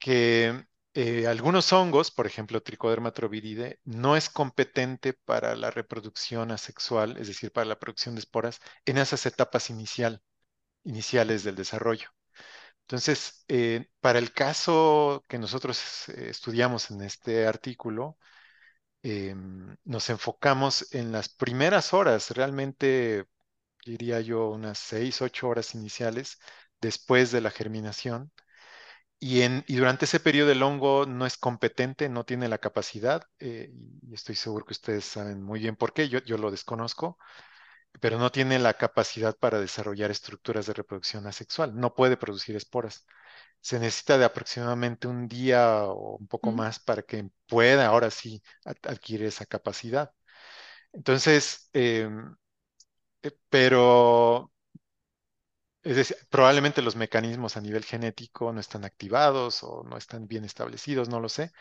que 0.00 0.66
eh, 0.94 1.26
algunos 1.26 1.72
hongos, 1.72 2.10
por 2.10 2.26
ejemplo, 2.26 2.62
Trichoderma 2.62 3.12
troviride, 3.12 3.80
no 3.84 4.16
es 4.16 4.28
competente 4.28 5.14
para 5.14 5.56
la 5.56 5.70
reproducción 5.70 6.50
asexual, 6.50 7.16
es 7.18 7.28
decir, 7.28 7.50
para 7.52 7.64
la 7.66 7.78
producción 7.78 8.14
de 8.14 8.20
esporas, 8.20 8.60
en 8.84 8.98
esas 8.98 9.24
etapas 9.26 9.70
inicial, 9.70 10.22
iniciales 10.84 11.44
del 11.44 11.56
desarrollo. 11.56 12.08
Entonces, 12.82 13.44
eh, 13.48 13.88
para 14.00 14.18
el 14.18 14.32
caso 14.32 15.24
que 15.28 15.38
nosotros 15.38 16.08
eh, 16.10 16.28
estudiamos 16.30 16.90
en 16.90 17.02
este 17.02 17.46
artículo, 17.46 18.18
em, 19.02 19.76
nos 19.84 20.10
enfocamos 20.10 20.92
en 20.94 21.12
las 21.12 21.28
primeras 21.28 21.92
horas, 21.94 22.30
realmente 22.30 23.26
diría 23.86 24.20
yo 24.20 24.50
unas 24.50 24.78
seis, 24.78 25.22
ocho 25.22 25.48
horas 25.48 25.74
iniciales 25.74 26.38
después 26.80 27.32
de 27.32 27.40
la 27.40 27.50
germinación. 27.50 28.32
Y, 29.24 29.42
en, 29.42 29.64
y 29.68 29.76
durante 29.76 30.06
ese 30.06 30.18
periodo 30.20 30.50
el 30.50 30.62
hongo 30.64 31.06
no 31.06 31.26
es 31.26 31.36
competente, 31.36 32.08
no 32.08 32.24
tiene 32.24 32.48
la 32.48 32.58
capacidad, 32.58 33.22
eh, 33.38 33.72
y 34.02 34.14
estoy 34.14 34.34
seguro 34.34 34.64
que 34.64 34.72
ustedes 34.72 35.04
saben 35.04 35.42
muy 35.42 35.60
bien 35.60 35.76
por 35.76 35.92
qué, 35.92 36.08
yo, 36.08 36.18
yo 36.24 36.38
lo 36.38 36.50
desconozco, 36.50 37.18
pero 38.00 38.18
no 38.18 38.32
tiene 38.32 38.58
la 38.58 38.74
capacidad 38.74 39.36
para 39.38 39.60
desarrollar 39.60 40.10
estructuras 40.10 40.66
de 40.66 40.74
reproducción 40.74 41.26
asexual, 41.26 41.76
no 41.78 41.94
puede 41.94 42.16
producir 42.18 42.56
esporas. 42.56 43.06
Se 43.60 43.78
necesita 43.80 44.18
de 44.18 44.24
aproximadamente 44.26 45.08
un 45.08 45.28
día 45.28 45.84
o 45.86 46.16
un 46.18 46.28
poco 46.28 46.50
Mm. 46.50 46.56
más 46.56 46.80
para 46.80 47.02
que 47.02 47.30
pueda 47.48 47.86
ahora 47.88 48.10
sí 48.10 48.42
ad- 48.64 48.76
adquirir 48.84 49.26
esa 49.26 49.46
capacidad. 49.46 50.12
Entonces, 50.92 51.70
em, 51.74 52.36
eh, 53.22 53.32
pero 53.48 54.52
es 55.82 55.96
decir, 55.96 56.16
probablemente 56.30 56.82
los 56.82 56.96
mecanismos 56.96 57.56
a 57.56 57.60
nivel 57.60 57.84
genético 57.84 58.52
no 58.52 58.60
están 58.60 58.84
activados 58.84 59.62
o 59.62 59.82
no 59.84 59.96
están 59.96 60.26
bien 60.28 60.44
establecidos, 60.44 61.08
no 61.08 61.20
lo 61.20 61.28
sé. 61.28 61.52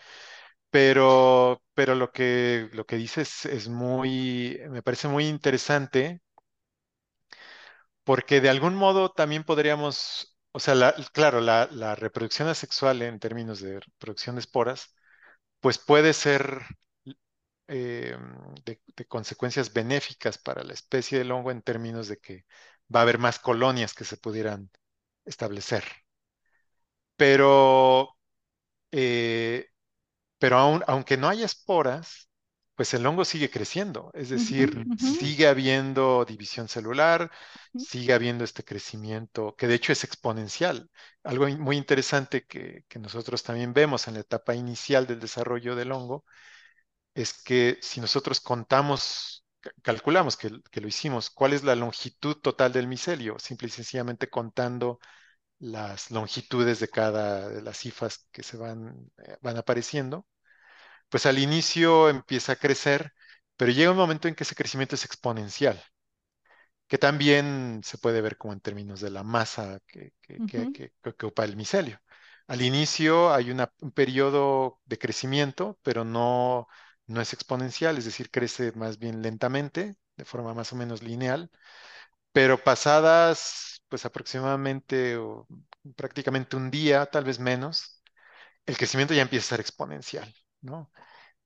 Pero, 0.72 1.64
pero 1.76 1.96
lo 1.96 2.12
que, 2.12 2.70
lo 2.74 2.86
que 2.86 2.98
dices 2.98 3.46
es 3.48 3.70
muy, 3.70 4.60
me 4.70 4.84
parece 4.84 5.08
muy 5.10 5.28
interesante 5.28 6.22
porque 8.04 8.42
de 8.42 8.50
algún 8.50 8.76
modo 8.76 9.12
también 9.12 9.44
podríamos, 9.44 10.38
o 10.52 10.60
sea, 10.60 10.76
la- 10.76 10.96
claro, 11.14 11.42
la, 11.42 11.68
reproducción 11.96 12.48
asexual 12.48 13.02
en 13.02 13.20
términos 13.20 13.62
de 13.62 13.80
reproducción 13.80 14.36
de 14.36 14.42
esporas, 14.42 14.96
pues 15.62 15.78
puede 15.80 16.14
ser 16.14 16.62
eh, 17.68 18.18
de, 18.66 18.82
de 18.96 19.06
consecuencias 19.06 19.72
benéficas 19.74 20.38
para 20.38 20.64
la 20.64 20.74
especie 20.74 21.18
del 21.18 21.32
hongo 21.32 21.52
en 21.52 21.62
términos 21.62 22.08
de 22.08 22.18
que 22.18 22.46
va 22.94 23.00
a 23.02 23.04
haber 23.04 23.20
más 23.20 23.40
colonias 23.40 23.94
que 23.94 24.06
se 24.06 24.18
pudieran 24.18 24.72
establecer. 25.26 25.84
Pero, 27.16 28.18
eh, 28.92 29.68
pero 30.40 30.58
aun- 30.60 30.84
aunque 30.88 31.18
no 31.18 31.30
haya 31.30 31.46
esporas, 31.46 32.30
pues 32.76 32.94
el 32.94 33.06
hongo 33.08 33.26
sigue 33.26 33.52
creciendo, 33.52 34.12
es 34.16 34.30
decir, 34.30 34.90
sigue 34.98 35.48
habiendo 35.48 36.26
división 36.26 36.70
celular, 36.70 37.32
sigue 37.76 38.14
habiendo 38.14 38.44
este 38.46 38.64
crecimiento, 38.66 39.56
que 39.58 39.68
de 39.68 39.76
hecho 39.76 39.94
es 39.94 40.04
exponencial. 40.06 40.90
Algo 41.24 41.48
muy 41.50 41.78
interesante 41.78 42.46
que, 42.46 42.86
que 42.90 43.00
nosotros 43.00 43.44
también 43.44 43.74
vemos 43.74 44.08
en 44.08 44.16
la 44.16 44.22
etapa 44.22 44.56
inicial 44.56 45.08
del 45.08 45.20
desarrollo 45.20 45.76
del 45.76 45.92
hongo 45.94 46.26
es 47.14 47.34
que 47.44 47.78
si 47.82 48.02
nosotros 48.02 48.40
contamos, 48.42 49.31
calculamos 49.84 50.38
que, 50.38 50.52
que 50.72 50.82
lo 50.82 50.88
hicimos, 50.88 51.30
cuál 51.30 51.54
es 51.54 51.64
la 51.64 51.76
longitud 51.76 52.36
total 52.38 52.74
del 52.74 52.88
micelio, 52.88 53.38
simple 53.40 53.68
y 53.68 53.72
sencillamente 53.72 54.30
contando 54.30 55.00
las 55.60 56.12
longitudes 56.12 56.80
de 56.82 56.90
cada 56.90 57.50
de 57.50 57.62
las 57.64 57.78
cifras 57.80 58.28
que 58.32 58.44
se 58.44 58.58
van, 58.58 59.12
eh, 59.26 59.38
van 59.42 59.58
apareciendo, 59.58 60.28
pues 61.10 61.26
al 61.28 61.40
inicio 61.40 62.10
empieza 62.10 62.54
a 62.54 62.56
crecer, 62.58 63.14
pero 63.58 63.72
llega 63.72 63.92
un 63.92 63.98
momento 63.98 64.28
en 64.28 64.36
que 64.36 64.44
ese 64.46 64.56
crecimiento 64.56 64.96
es 64.96 65.06
exponencial, 65.06 65.82
que 66.88 66.98
también 66.98 67.82
se 67.84 67.98
puede 67.98 68.22
ver 68.22 68.38
como 68.38 68.54
en 68.54 68.60
términos 68.62 69.00
de 69.02 69.12
la 69.12 69.24
masa 69.24 69.80
que, 69.88 70.14
que- 70.22 70.42
que- 70.44 70.68
Ujú. 70.68 70.72
que- 70.72 70.94
que 71.02 71.10
ocupa 71.10 71.46
el 71.46 71.56
micelio. 71.56 72.00
Al 72.48 72.62
inicio 72.62 73.32
hay 73.34 73.50
una- 73.52 73.72
un 73.82 73.92
periodo 73.92 74.80
de 74.86 74.98
crecimiento, 74.98 75.80
pero 75.84 76.04
no, 76.06 76.68
no 77.12 77.22
es 77.22 77.34
exponencial, 77.34 77.98
es 77.98 78.06
decir, 78.06 78.32
crece 78.32 78.72
más 78.74 79.00
bien 79.00 79.22
lentamente, 79.22 79.96
de 80.18 80.26
forma 80.26 80.54
más 80.54 80.74
o 80.74 80.76
menos 80.76 81.04
lineal, 81.04 81.52
pero 82.34 82.64
pasadas 82.64 83.84
pues 83.90 84.06
aproximadamente 84.06 85.18
o 85.18 85.48
prácticamente 85.96 86.56
un 86.58 86.72
día, 86.72 87.06
tal 87.08 87.26
vez 87.26 87.40
menos, 87.40 88.04
el 88.66 88.78
crecimiento 88.78 89.14
ya 89.16 89.24
empieza 89.24 89.48
a 89.48 89.50
ser 89.52 89.62
exponencial, 89.62 90.34
¿no? 90.62 90.92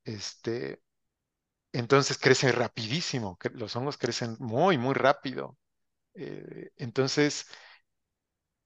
Este, 0.06 0.82
entonces 1.74 2.18
crece 2.18 2.52
rapidísimo, 2.52 3.38
los 3.54 3.76
hongos 3.76 3.98
crecen 3.98 4.38
muy, 4.40 4.78
muy 4.78 4.94
rápido. 4.94 5.58
Eh, 6.16 6.72
entonces, 6.78 7.48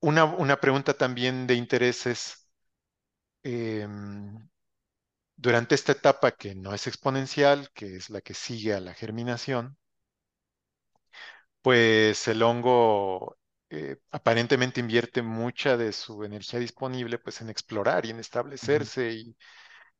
una, 0.02 0.26
una 0.26 0.60
pregunta 0.60 0.94
también 0.98 1.48
de 1.48 1.56
interés 1.56 2.06
es, 2.08 2.50
em, 3.44 4.50
durante 5.40 5.76
esta 5.76 5.94
etapa 5.94 6.32
que 6.34 6.56
no 6.56 6.74
es 6.74 6.88
exponencial, 6.88 7.70
que 7.74 7.96
es 7.96 8.10
la 8.12 8.22
que 8.22 8.34
sigue 8.36 8.74
a 8.76 8.80
la 8.82 8.94
germinación, 8.94 9.78
pues 11.62 12.28
el 12.28 12.42
hongo 12.44 13.38
eh, 13.70 13.98
aparentemente 14.12 14.80
invierte 14.80 15.22
mucha 15.22 15.78
de 15.78 15.92
su 15.94 16.24
energía 16.24 16.60
disponible 16.60 17.20
pues 17.20 17.42
en 17.42 17.50
explorar 17.50 18.06
y 18.06 18.12
en 18.12 18.20
establecerse 18.20 19.12
y, 19.14 19.38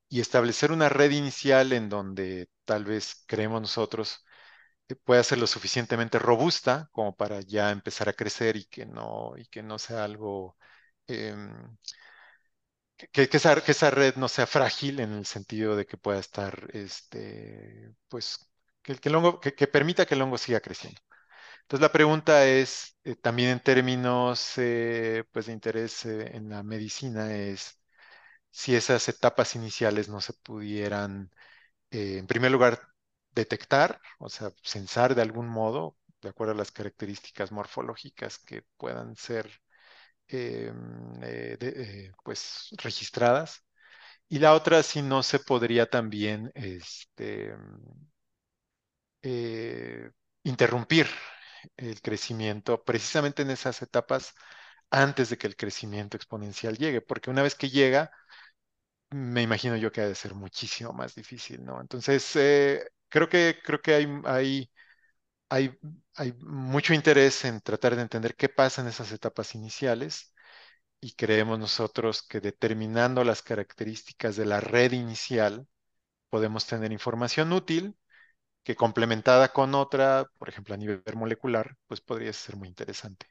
y 0.10 0.22
establecer 0.22 0.72
una 0.72 0.90
red 0.90 1.12
inicial 1.12 1.74
en 1.74 1.90
donde 1.90 2.50
tal 2.66 2.86
vez 2.86 3.24
creemos 3.28 3.62
nosotros 3.62 4.26
que 4.88 4.96
pueda 4.96 5.24
ser 5.24 5.40
lo 5.40 5.48
suficientemente 5.48 6.20
robusta 6.20 6.90
como 6.94 7.16
para 7.16 7.42
ya 7.42 7.72
empezar 7.72 8.10
a 8.10 8.14
crecer 8.14 8.58
y 8.58 8.66
que 8.68 8.86
no, 8.86 9.34
y 9.38 9.48
que 9.48 9.64
no 9.64 9.80
sea 9.80 10.04
algo, 10.06 10.58
em, 11.08 11.78
que, 13.12 13.30
esa, 13.32 13.92
red 13.92 14.16
no 14.16 14.28
sea 14.28 14.46
frágil 14.48 15.00
en 15.00 15.14
el 15.14 15.26
sentido 15.26 15.76
de 15.76 15.86
que 15.86 15.98
pueda 15.98 16.20
estar, 16.20 16.70
este, 16.74 17.92
pues, 18.10 18.50
que, 18.82 18.96
que 18.96 19.10
el 19.10 19.40
que 19.56 19.68
permita 19.68 20.06
que 20.06 20.16
el 20.16 20.22
hongo 20.22 20.38
siga 20.38 20.60
creciendo. 20.62 21.00
Entonces 21.64 21.82
la 21.82 21.92
pregunta 21.92 22.46
es, 22.48 22.98
eh, 23.04 23.16
también 23.16 23.52
en 23.52 23.60
términos 23.62 24.54
eh, 24.58 25.24
pues 25.32 25.48
de 25.48 25.54
interés 25.54 26.06
eh, 26.06 26.36
en 26.36 26.50
la 26.50 26.64
medicina, 26.64 27.36
es 27.36 27.80
si 28.52 28.76
esas 28.76 29.08
etapas 29.10 29.56
iniciales 29.56 30.10
no 30.10 30.22
se 30.22 30.34
pudieran, 30.34 31.32
eh, 31.92 32.18
en 32.20 32.28
primer 32.28 32.52
lugar, 32.52 32.82
detectar, 33.32 34.02
o 34.20 34.30
sea, 34.30 34.52
censar 34.64 35.16
de 35.16 35.22
algún 35.22 35.48
modo, 35.50 35.98
de 36.22 36.30
acuerdo 36.30 36.54
a 36.54 36.58
las 36.58 36.72
características 36.72 37.52
morfológicas 37.52 38.40
que 38.40 38.64
puedan 38.78 39.16
ser 39.16 39.50
eh, 40.30 40.74
eh, 41.24 41.58
de- 41.60 42.06
eh, 42.08 42.12
pues 42.24 42.70
registradas. 42.78 43.64
Y 44.30 44.40
la 44.40 44.54
otra, 44.56 44.84
si 44.84 45.02
no 45.04 45.24
se 45.24 45.40
podría 45.40 45.90
también 45.90 46.52
este, 46.56 47.54
eh, 49.22 50.12
interrumpir 50.44 51.08
el 51.78 52.02
crecimiento 52.02 52.84
precisamente 52.84 53.42
en 53.42 53.50
esas 53.52 53.82
etapas 53.82 54.34
antes 54.92 55.30
de 55.30 55.38
que 55.38 55.48
el 55.48 55.56
crecimiento 55.58 56.18
exponencial 56.18 56.78
llegue, 56.78 57.02
porque 57.02 57.30
una 57.30 57.44
vez 57.44 57.56
que 57.56 57.70
llega, 57.70 58.12
me 59.12 59.42
imagino 59.42 59.76
yo 59.78 59.92
que 59.92 60.02
ha 60.02 60.08
de 60.08 60.16
ser 60.16 60.36
muchísimo 60.36 60.94
más 60.94 61.16
difícil, 61.16 61.64
¿no? 61.66 61.82
Entonces, 61.82 62.36
eh, 62.36 62.86
creo 63.10 63.28
que, 63.30 63.58
creo 63.64 63.82
que 63.82 63.94
hay, 63.96 64.08
hay, 64.26 64.72
hay, 65.50 65.78
hay 66.16 66.34
mucho 66.42 66.94
interés 66.94 67.46
en 67.46 67.62
tratar 67.62 67.96
de 67.96 68.02
entender 68.04 68.36
qué 68.36 68.50
pasa 68.50 68.82
en 68.82 68.88
esas 68.88 69.12
etapas 69.12 69.56
iniciales 69.56 70.34
y 71.02 71.14
creemos 71.14 71.60
nosotros 71.60 72.24
que 72.24 72.42
determinando 72.42 73.24
las 73.24 73.42
características 73.44 74.36
de 74.38 74.46
la 74.48 74.62
red 74.62 74.94
inicial, 74.94 75.68
podemos 76.30 76.68
tener 76.68 76.92
información 76.94 77.54
útil 77.54 77.98
que 78.64 78.76
complementada 78.76 79.50
con 79.54 79.76
otra, 79.76 80.28
por 80.40 80.50
ejemplo, 80.50 80.76
a 80.76 80.78
nivel 80.78 81.04
molecular, 81.16 81.78
pues 81.88 82.02
podría 82.02 82.34
ser 82.34 82.58
muy 82.58 82.68
interesante. 82.70 83.28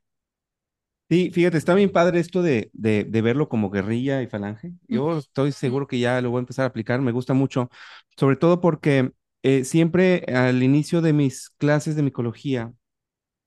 Sí, 1.10 1.30
fíjate, 1.30 1.56
está 1.56 1.72
bien 1.74 1.90
padre 1.90 2.20
esto 2.20 2.42
de, 2.42 2.68
de, 2.74 3.04
de 3.04 3.22
verlo 3.22 3.48
como 3.48 3.70
guerrilla 3.70 4.20
y 4.20 4.26
falange. 4.26 4.74
Yo 4.88 5.16
estoy 5.18 5.52
seguro 5.52 5.86
que 5.86 5.98
ya 5.98 6.20
lo 6.20 6.28
voy 6.30 6.38
a 6.38 6.40
empezar 6.40 6.64
a 6.64 6.68
aplicar, 6.68 7.00
me 7.00 7.12
gusta 7.12 7.32
mucho, 7.32 7.70
sobre 8.18 8.36
todo 8.36 8.60
porque 8.60 9.12
eh, 9.42 9.64
siempre 9.64 10.24
al 10.34 10.62
inicio 10.62 11.00
de 11.00 11.12
mis 11.12 11.50
clases 11.50 11.96
de 11.96 12.02
micología, 12.02 12.72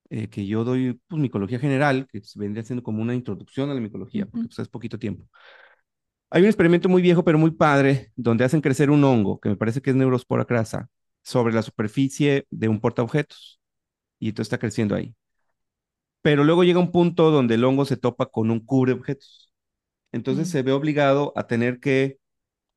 eh, 0.10 0.28
que 0.30 0.46
yo 0.46 0.64
doy 0.64 1.00
pues, 1.08 1.22
micología 1.22 1.60
general, 1.60 2.08
que 2.12 2.22
vendría 2.36 2.64
siendo 2.64 2.84
como 2.84 3.02
una 3.02 3.16
introducción 3.16 3.70
a 3.70 3.74
la 3.74 3.82
micología, 3.82 4.26
porque 4.26 4.48
pues, 4.48 4.60
es 4.60 4.68
poquito 4.70 5.00
tiempo. 5.00 5.26
Hay 6.30 6.42
un 6.44 6.48
experimento 6.48 6.88
muy 6.90 7.02
viejo, 7.02 7.24
pero 7.24 7.38
muy 7.38 7.52
padre, 7.52 8.12
donde 8.16 8.46
hacen 8.46 8.62
crecer 8.62 8.90
un 8.90 9.04
hongo, 9.04 9.40
que 9.40 9.50
me 9.50 9.58
parece 9.58 9.82
que 9.82 9.90
es 9.90 9.96
Neurospora 9.96 10.46
crasa, 10.46 10.90
sobre 11.24 11.54
la 11.54 11.62
superficie 11.62 12.48
de 12.50 12.70
un 12.70 12.80
portaobjetos. 12.80 13.60
Y 14.20 14.30
entonces 14.30 14.48
está 14.48 14.60
creciendo 14.60 14.96
ahí. 14.96 15.16
Pero 16.22 16.44
luego 16.44 16.64
llega 16.64 16.80
un 16.80 16.92
punto 16.92 17.32
donde 17.32 17.56
el 17.56 17.64
hongo 17.64 17.86
se 17.86 17.98
topa 17.98 18.28
con 18.28 18.52
un 18.52 18.60
cubre 18.66 18.94
objetos. 18.94 19.52
Entonces 20.12 20.50
se 20.50 20.64
ve 20.64 20.72
obligado 20.72 21.34
a 21.36 21.48
tener 21.48 21.80
que 21.80 22.20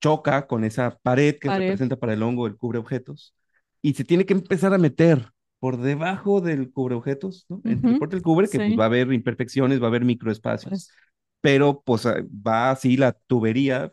choca 0.04 0.46
con 0.46 0.64
esa 0.64 0.98
pared 1.02 1.36
que 1.40 1.48
Pared. 1.48 1.68
representa 1.68 1.96
para 1.96 2.12
el 2.14 2.22
hongo 2.22 2.46
el 2.46 2.56
cubre 2.56 2.78
objetos 2.78 3.34
y 3.82 3.94
se 3.94 4.04
tiene 4.04 4.24
que 4.26 4.34
empezar 4.34 4.74
a 4.74 4.78
meter 4.78 5.30
por 5.58 5.78
debajo 5.78 6.40
del 6.40 6.70
cubre 6.72 6.94
objetos, 6.94 7.46
¿no? 7.48 7.60
El 7.64 7.80
cubre, 7.80 8.48
que 8.48 8.58
pues, 8.58 8.78
va 8.78 8.84
a 8.84 8.86
haber 8.86 9.12
imperfecciones, 9.12 9.80
va 9.80 9.86
a 9.86 9.88
haber 9.88 10.04
microespacios, 10.04 10.70
Pues, 10.70 10.90
pero 11.40 11.82
pues 11.82 12.06
ah, 12.06 12.16
va 12.46 12.70
así 12.70 12.96
la 12.96 13.12
tubería 13.12 13.92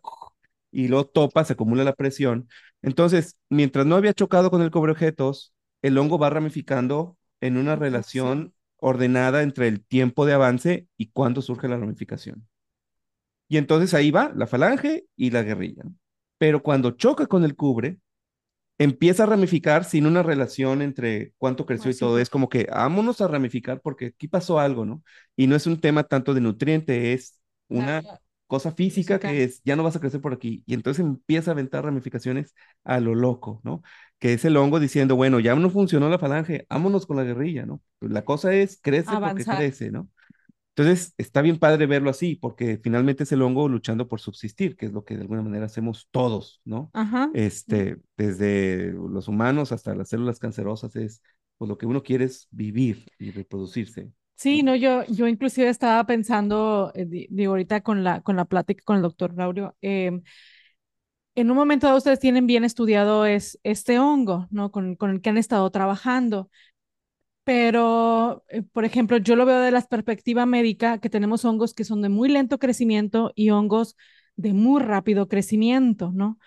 y 0.72 0.88
lo 0.88 1.06
topa, 1.06 1.44
se 1.46 1.54
acumula 1.54 1.84
la 1.84 1.94
presión. 1.94 2.48
Entonces, 2.82 3.38
mientras 3.50 3.86
no 3.86 3.96
había 3.96 4.14
chocado 4.14 4.50
con 4.52 4.62
el 4.62 4.72
cubre 4.72 4.92
objetos, 4.94 5.54
el 5.82 5.98
hongo 5.98 6.18
va 6.18 6.30
ramificando 6.30 7.18
en 7.42 7.58
una 7.58 7.76
sí. 7.76 7.80
relación 7.80 8.54
ordenada 8.78 9.44
entre 9.44 9.68
el 9.68 9.84
tiempo 9.86 10.26
de 10.26 10.34
avance 10.34 10.88
y 10.98 11.08
cuándo 11.12 11.42
surge 11.42 11.68
la 11.68 11.78
ramificación. 11.78 12.48
Y 13.48 13.58
entonces 13.58 13.94
ahí 13.94 14.12
va 14.12 14.32
la 14.36 14.48
falange 14.48 15.06
y 15.16 15.30
la 15.32 15.44
guerrilla. 15.44 15.84
¿no? 15.84 15.96
Pero 16.42 16.64
cuando 16.64 16.92
choca 16.92 17.28
con 17.28 17.44
el 17.46 17.56
cubre, 17.56 18.00
empieza 18.78 19.24
a 19.24 19.28
ramificar 19.28 19.84
sin 19.86 20.08
una 20.08 20.24
relación 20.24 20.82
entre 20.82 21.34
cuánto 21.38 21.66
creció 21.66 21.92
y 21.92 21.96
todo. 21.98 22.20
Es 22.20 22.30
como 22.30 22.50
que 22.50 22.66
vámonos 22.72 23.22
a 23.22 23.28
ramificar 23.28 23.82
porque 23.82 24.08
aquí 24.08 24.28
pasó 24.28 24.60
algo, 24.60 24.86
¿no? 24.86 25.04
Y 25.36 25.48
no 25.48 25.56
es 25.56 25.68
un 25.68 25.80
tema 25.80 26.04
tanto 26.04 26.34
de 26.34 26.42
nutriente, 26.42 27.14
es 27.14 27.40
una 27.68 28.04
cosa 28.48 28.72
física 28.72 29.16
física. 29.16 29.20
que 29.20 29.44
es, 29.44 29.62
ya 29.64 29.76
no 29.76 29.84
vas 29.84 29.96
a 29.96 30.00
crecer 30.00 30.22
por 30.22 30.34
aquí. 30.34 30.64
Y 30.66 30.74
entonces 30.74 31.06
empieza 31.06 31.52
a 31.52 31.54
aventar 31.54 31.86
ramificaciones 31.86 32.56
a 32.84 33.00
lo 33.00 33.16
loco, 33.16 33.62
¿no? 33.64 33.84
Que 34.20 34.34
es 34.34 34.46
el 34.46 34.58
hongo 34.58 34.80
diciendo, 34.80 35.16
bueno, 35.16 35.40
ya 35.40 35.56
no 35.56 35.70
funcionó 35.70 36.10
la 36.10 36.20
falange, 36.20 36.66
vámonos 36.70 37.06
con 37.06 37.18
la 37.18 37.24
guerrilla, 37.24 37.66
¿no? 37.66 37.82
La 38.02 38.26
cosa 38.26 38.54
es, 38.54 38.80
crece 38.82 39.20
porque 39.22 39.44
Avanzar. 39.44 39.58
crece, 39.58 39.92
¿no? 39.92 40.10
Entonces, 40.76 41.14
está 41.18 41.42
bien 41.42 41.60
padre 41.60 41.86
verlo 41.86 42.10
así, 42.10 42.36
porque 42.36 42.80
finalmente 42.82 43.24
es 43.24 43.32
el 43.32 43.42
hongo 43.42 43.68
luchando 43.68 44.08
por 44.08 44.20
subsistir, 44.22 44.76
que 44.78 44.86
es 44.88 44.94
lo 44.94 45.04
que 45.04 45.16
de 45.16 45.22
alguna 45.22 45.42
manera 45.42 45.66
hacemos 45.66 46.08
todos, 46.12 46.62
¿no? 46.66 46.94
Ajá. 46.94 47.30
Este, 47.34 47.98
desde 48.18 48.92
los 48.94 49.28
humanos 49.28 49.72
hasta 49.72 49.96
las 49.96 50.10
células 50.10 50.40
cancerosas, 50.40 50.96
es, 50.96 51.22
pues 51.58 51.70
lo 51.70 51.78
que 51.78 51.86
uno 51.86 52.04
quiere 52.04 52.26
es 52.26 52.48
vivir 52.52 53.06
y 53.20 53.32
reproducirse. 53.32 54.12
Sí, 54.36 54.64
no, 54.64 54.76
yo, 54.76 55.04
yo 55.06 55.28
inclusive 55.28 55.70
estaba 55.70 56.04
pensando, 56.06 56.92
eh, 56.96 57.06
di- 57.06 57.28
digo, 57.30 57.52
ahorita 57.52 57.82
con 57.82 58.04
la, 58.04 58.22
con 58.22 58.36
la 58.36 58.46
plática 58.46 58.84
con 58.84 58.96
el 58.96 59.04
doctor 59.04 59.36
Raurio, 59.36 59.76
em, 59.82 60.24
en 61.36 61.50
un 61.52 61.58
momento 61.58 61.88
dado 61.88 61.98
ustedes 61.98 62.20
tienen 62.20 62.46
bien 62.48 62.64
estudiado 62.64 63.26
es, 63.26 63.60
este 63.64 64.00
hongo, 64.00 64.48
¿no? 64.52 64.72
Con, 64.72 64.96
con 64.96 65.12
el 65.12 65.22
que 65.22 65.30
han 65.30 65.38
estado 65.38 65.70
trabajando. 65.72 66.50
Pero, 67.44 68.44
eh, 68.50 68.62
por 68.64 68.86
ejemplo, 68.86 69.18
yo 69.18 69.36
lo 69.36 69.46
veo 69.46 69.60
de 69.60 69.72
la 69.72 69.82
perspectiva 69.82 70.46
médica, 70.46 71.00
que 71.00 71.10
tenemos 71.10 71.44
hongos 71.46 71.74
que 71.74 71.84
son 71.84 72.02
de 72.02 72.10
muy 72.10 72.30
lento 72.30 72.60
crecimiento 72.60 73.32
y 73.36 73.50
hongos 73.50 73.98
de 74.36 74.54
muy 74.54 74.82
rápido 74.82 75.28
crecimiento, 75.28 76.12
¿no? 76.14 76.38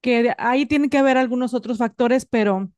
Que 0.00 0.34
ahí 0.38 0.66
tienen 0.66 0.90
que 0.90 0.98
haber 0.98 1.18
algunos 1.18 1.54
otros 1.54 1.78
factores, 1.78 2.26
pero 2.26 2.70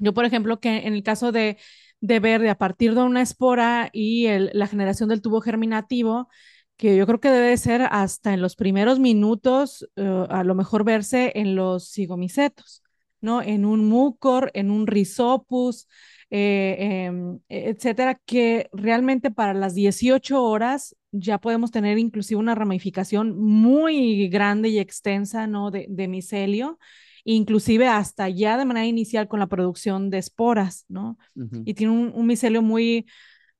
yo, 0.00 0.14
por 0.14 0.24
ejemplo, 0.26 0.60
que 0.60 0.86
en 0.86 0.94
el 0.94 1.02
caso 1.02 1.32
de, 1.32 1.58
de 2.00 2.20
ver 2.20 2.40
de 2.42 2.50
a 2.50 2.58
partir 2.58 2.94
de 2.94 3.02
una 3.02 3.22
espora 3.22 3.90
y 3.92 4.28
la 4.52 4.66
generación 4.66 5.08
del 5.08 5.22
tubo 5.22 5.40
germinativo, 5.40 6.28
que 6.76 6.96
yo 6.96 7.06
creo 7.06 7.20
que 7.20 7.30
debe 7.30 7.56
ser 7.56 7.82
hasta 7.90 8.32
en 8.34 8.40
los 8.42 8.56
primeros 8.56 8.98
minutos, 9.00 9.88
eh, 9.96 10.26
a 10.30 10.44
lo 10.44 10.54
mejor 10.54 10.84
verse 10.84 11.32
en 11.36 11.54
los 11.54 11.92
cigomicetos, 11.92 12.82
¿no? 13.20 13.42
En 13.42 13.64
un 13.66 13.88
mucor, 13.88 14.50
en 14.54 14.70
un 14.70 14.86
rhizopus, 14.86 15.86
eh, 16.30 17.04
em, 17.06 17.40
etcétera, 17.48 18.20
que 18.24 18.68
realmente 18.72 19.30
para 19.30 19.54
las 19.54 19.74
18 19.74 20.42
horas 20.42 20.96
ya 21.12 21.38
podemos 21.38 21.70
tener 21.70 21.98
inclusive 21.98 22.38
una 22.38 22.54
ramificación 22.54 23.38
muy 23.40 24.28
grande 24.28 24.68
y 24.68 24.78
extensa, 24.78 25.46
¿no? 25.46 25.70
De, 25.70 25.86
de 25.88 26.08
micelio 26.08 26.78
inclusive 27.24 27.86
hasta 27.86 28.28
ya 28.30 28.56
de 28.56 28.64
manera 28.64 28.86
inicial 28.86 29.28
con 29.28 29.40
la 29.40 29.46
producción 29.46 30.08
de 30.10 30.18
esporas, 30.18 30.86
¿no? 30.88 31.18
Y 31.64 31.74
tiene 31.74 31.92
un, 31.92 32.12
un 32.14 32.26
micelio 32.26 32.62
muy, 32.62 33.06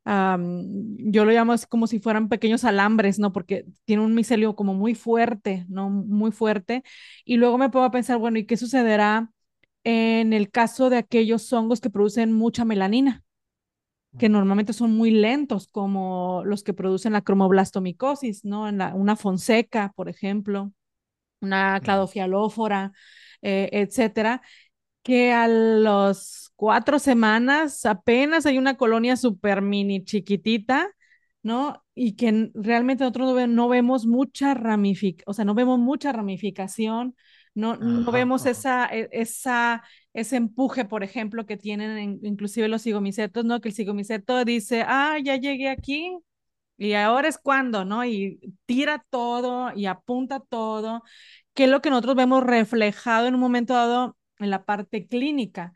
yo 0.07 1.25
lo 1.25 1.31
llamo 1.33 1.53
así 1.53 1.67
como 1.67 1.87
si 1.87 1.99
fueran 2.01 2.29
pequeños 2.29 2.65
alambres, 2.65 3.19
¿no? 3.19 3.33
Porque 3.33 3.67
tiene 3.85 4.03
un 4.03 4.15
micelio 4.15 4.57
como 4.57 4.75
muy 4.75 4.95
fuerte, 4.95 5.67
¿no? 5.69 5.91
Muy 5.91 6.33
fuerte. 6.33 6.83
Y 7.25 7.37
luego 7.37 7.59
me 7.59 7.71
puedo 7.71 7.91
pensar, 7.91 8.19
bueno, 8.19 8.39
¿y 8.39 8.47
qué 8.47 8.57
sucederá 8.57 9.31
en 9.85 10.33
el 10.33 10.51
caso 10.51 10.91
de 10.91 10.99
aquellos 10.99 11.53
hongos 11.53 11.81
que 11.81 11.91
producen 11.91 12.33
mucha 12.33 12.65
melanina? 12.65 13.25
que 14.19 14.29
normalmente 14.29 14.73
son 14.73 14.93
muy 14.97 15.11
lentos, 15.11 15.69
como 15.69 16.43
los 16.45 16.65
que 16.65 16.75
producen 16.75 17.13
la 17.13 17.23
cromoblastomicosis, 17.23 18.45
¿no? 18.45 18.69
En 18.69 18.79
la, 18.79 18.95
una 18.95 19.17
fonseca, 19.17 19.93
por 19.95 20.09
ejemplo, 20.09 20.73
una 21.41 21.81
cladofialófora, 21.81 22.93
eh, 23.43 23.69
etcétera, 23.73 24.43
que 25.03 25.33
a 25.33 25.49
los 25.49 26.53
cuatro 26.57 26.99
semanas 26.99 27.87
apenas 27.87 28.47
hay 28.47 28.59
una 28.59 28.77
colonia 28.77 29.17
súper 29.17 29.63
mini 29.63 30.05
chiquitita, 30.05 30.91
¿no? 31.43 31.85
Y 31.95 32.17
que 32.17 32.51
realmente 32.55 33.05
nosotros 33.05 33.49
no 33.49 33.69
vemos 33.69 34.07
mucha 34.07 34.55
ramificación, 34.55 35.25
o 35.31 35.35
sea, 35.35 35.45
no 35.45 35.55
vemos 35.55 35.79
mucha 35.79 36.13
ramificación, 36.13 37.17
no, 37.61 37.77
no 37.77 38.11
Ajá, 38.11 38.11
vemos 38.13 38.43
ajá. 38.43 38.51
esa, 38.51 38.87
e- 38.87 39.09
esa, 39.13 39.83
ese 40.15 40.37
empuje, 40.37 40.85
por 40.87 41.05
ejemplo, 41.05 41.47
que 41.47 41.57
tienen 41.57 41.99
en- 41.99 42.21
inclusive 42.25 42.69
los 42.69 42.83
cigomicetos, 42.83 43.45
¿no? 43.45 43.61
Que 43.61 43.69
el 43.71 43.75
cigomiceto 43.75 44.45
dice, 44.45 44.85
ah, 44.87 45.19
ya 45.23 45.37
llegué 45.37 45.69
aquí, 45.69 46.17
y 46.79 46.95
ahora 46.95 47.29
es 47.29 47.39
cuando, 47.39 47.85
¿no? 47.85 48.05
Y 48.05 48.41
tira 48.67 49.05
todo 49.11 49.73
y 49.75 49.87
apunta 49.87 50.41
todo, 50.41 51.03
que 51.55 51.65
es 51.65 51.71
lo 51.71 51.83
que 51.83 51.91
nosotros 51.91 52.17
vemos 52.17 52.43
reflejado 52.45 53.27
en 53.27 53.35
un 53.35 53.41
momento 53.41 53.75
dado 53.75 54.17
en 54.39 54.51
la 54.51 54.65
parte 54.65 55.07
clínica, 55.07 55.73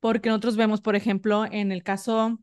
porque 0.00 0.28
nosotros 0.30 0.56
vemos, 0.56 0.80
por 0.80 0.96
ejemplo, 0.96 1.44
en 1.46 1.72
el 1.72 1.82
caso 1.84 2.40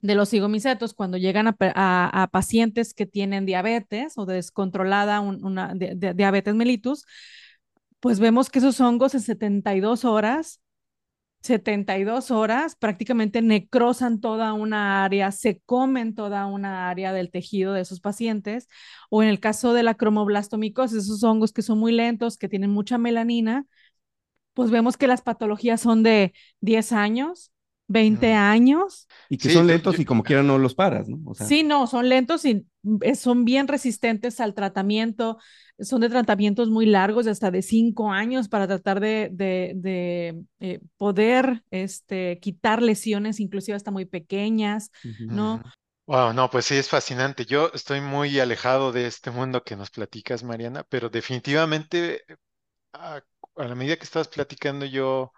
de 0.00 0.14
los 0.16 0.30
cigomicetos, 0.30 0.94
cuando 0.94 1.16
llegan 1.16 1.46
a, 1.48 1.56
a- 1.60 2.22
a 2.22 2.26
pacientes 2.28 2.92
que 2.94 3.06
tienen 3.06 3.46
diabetes 3.46 4.14
o 4.18 4.26
descontrolada 4.26 5.20
un- 5.20 5.44
una 5.44 5.74
de- 5.74 5.94
de- 5.94 6.14
diabetes 6.14 6.54
mellitus, 6.54 7.04
pues 8.02 8.20
vemos 8.20 8.50
que 8.50 8.58
esos 8.58 8.80
hongos 8.82 9.14
en 9.14 9.22
72 9.22 10.04
horas 10.04 10.60
72 11.42 12.30
horas, 12.30 12.76
prácticamente 12.76 13.42
necrosan 13.42 14.20
toda 14.20 14.52
una 14.52 15.04
área, 15.04 15.32
se 15.32 15.60
comen 15.66 16.14
toda 16.14 16.46
una 16.46 16.88
área 16.88 17.12
del 17.12 17.30
tejido 17.30 17.72
de 17.72 17.80
esos 17.82 18.00
pacientes, 18.00 18.68
o 19.10 19.22
en 19.22 19.28
el 19.28 19.40
caso 19.40 19.74
de 19.74 19.82
la 19.82 19.94
cromoblastomicosis, 19.94 20.98
esos 20.98 21.24
hongos 21.24 21.52
que 21.52 21.62
son 21.62 21.78
muy 21.78 21.92
lentos, 21.92 22.38
que 22.38 22.48
tienen 22.48 22.70
mucha 22.70 22.98
melanina, 22.98 23.66
pues 24.54 24.70
vemos 24.70 24.96
que 24.96 25.06
las 25.06 25.22
patologías 25.22 25.80
son 25.80 26.02
de 26.02 26.34
10 26.60 26.92
años, 26.92 27.52
20 27.88 28.32
Mm. 28.32 28.34
años. 28.34 29.08
Y 29.30 29.38
que 29.38 29.48
Sí, 29.48 29.50
son 29.50 29.66
lentos 29.66 29.98
yo- 29.98 29.98
y 29.98 30.04
como 30.04 30.22
quiera 30.24 30.42
no 30.42 30.58
los 30.58 30.74
paras, 30.74 31.08
¿no? 31.08 31.18
O 31.30 31.34
sea, 31.34 31.48
Sí, 31.48 31.64
no, 31.64 31.86
son 31.88 32.08
lentos 32.08 32.44
y 32.44 32.66
eh, 33.00 33.14
son 33.16 33.44
bien 33.44 33.66
resistentes 33.66 34.38
al 34.40 34.54
tratamiento, 34.54 35.38
son 35.80 36.00
de 36.00 36.08
tratamientos 36.08 36.70
muy 36.70 36.86
largos, 36.86 37.24
de 37.24 37.32
hasta 37.32 37.50
de 37.50 37.62
cinco 37.62 38.10
años 38.12 38.48
para 38.48 38.68
tratar 38.68 39.00
de, 39.00 39.28
de, 39.32 39.72
de, 39.76 40.40
eh, 40.60 40.80
poder 40.98 41.64
este, 41.70 42.38
quitar 42.40 42.80
lesiones, 42.82 43.40
inclusive 43.40 43.74
hasta 43.76 43.90
muy 43.90 44.04
pequeñas. 44.04 44.90
¿no? 45.28 45.62
Wow, 46.06 46.32
no, 46.34 46.50
pues 46.50 46.66
sí, 46.66 46.74
es 46.76 46.88
fascinante. 46.88 47.44
Yo 47.46 47.70
estoy 47.74 48.00
muy 48.00 48.38
alejado 48.40 48.92
de 48.92 49.06
este 49.06 49.30
mundo 49.30 49.62
que 49.62 49.76
nos 49.76 49.90
platicas, 49.90 50.42
Mariana, 50.42 50.84
pero 50.88 51.08
definitivamente 51.08 52.24
a, 52.92 53.22
a 53.56 53.64
la 53.68 53.74
medida 53.76 53.96
que 53.96 54.04
estabas 54.04 54.28
platicando, 54.28 54.86
yo 54.86 55.32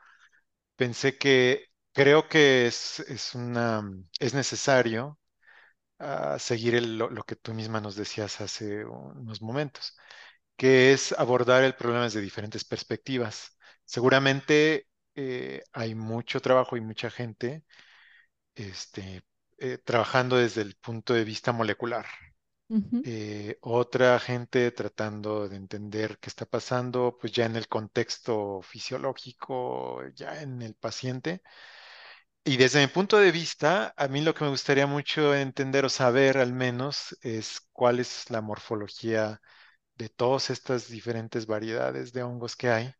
pensé 0.76 1.18
que 1.18 1.66
creo 1.95 2.28
que 2.28 2.66
es, 2.68 3.01
es 3.03 3.36
una, 3.36 3.84
es 4.20 4.34
necesario 4.34 5.20
ah, 5.99 6.38
seguir 6.38 6.74
el- 6.76 6.99
lo, 6.99 7.11
lo 7.11 7.24
que 7.24 7.36
tú 7.36 7.55
misma 7.55 7.80
nos 7.80 7.97
decías 7.97 8.40
hace 8.42 8.84
unos 8.86 9.42
momentos, 9.42 9.97
que 10.57 10.92
es 10.95 11.12
abordar 11.14 11.64
el 11.64 11.74
problema 11.76 12.05
desde 12.05 12.20
diferentes 12.22 12.64
perspectivas. 12.64 13.59
Seguramente 13.84 14.88
eh, 15.16 15.62
hay 15.72 15.95
mucho 15.97 16.40
trabajo 16.40 16.76
y 16.76 16.82
mucha 16.82 17.11
gente 17.11 17.64
este, 18.55 19.24
eh, 19.59 19.78
trabajando 19.78 20.36
desde 20.36 20.62
el 20.62 20.76
punto 20.76 21.14
de 21.14 21.24
vista 21.24 21.53
molecular. 21.53 22.07
Ujú, 22.68 23.07
Eh, 23.07 23.59
otra 23.61 24.18
gente 24.18 24.70
tratando 24.72 25.47
de 25.49 25.57
entender 25.57 26.18
qué 26.20 26.28
está 26.30 26.47
pasando, 26.47 27.18
pues 27.20 27.32
ya 27.32 27.45
en 27.47 27.57
el 27.57 27.68
contexto 27.68 28.62
fisiológico, 28.62 30.03
ya 30.14 30.40
en 30.42 30.62
el 30.62 30.74
paciente. 30.74 31.42
Y 32.47 32.57
desde 32.59 32.80
mi 32.80 32.86
punto 32.88 33.16
de 33.18 33.32
vista, 33.32 33.95
a 33.97 34.09
mí 34.09 34.20
lo 34.20 34.34
que 34.34 34.45
me 34.45 34.51
gustaría 34.51 34.86
mucho 34.86 35.34
entender 35.34 35.84
o 35.86 35.88
saber 35.88 36.36
al 36.38 36.53
menos 36.53 37.16
es 37.22 37.61
cuál 37.72 38.01
es 38.01 38.28
la 38.30 38.42
morfología 38.42 39.40
de 39.97 40.09
todas 40.11 40.51
estas 40.51 40.88
diferentes 40.88 41.47
variedades 41.47 42.12
de 42.12 42.22
hongos 42.24 42.57
que 42.57 42.70
hay, 42.70 42.95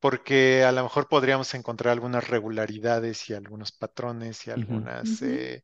porque 0.00 0.64
a 0.64 0.72
lo 0.72 0.82
mejor 0.84 1.08
podríamos 1.08 1.54
encontrar 1.54 1.92
algunas 1.92 2.28
regularidades 2.28 3.30
y 3.30 3.34
algunos 3.34 3.72
patrones 3.72 4.46
y 4.46 4.52
algunas, 4.52 5.22
eh, 5.22 5.62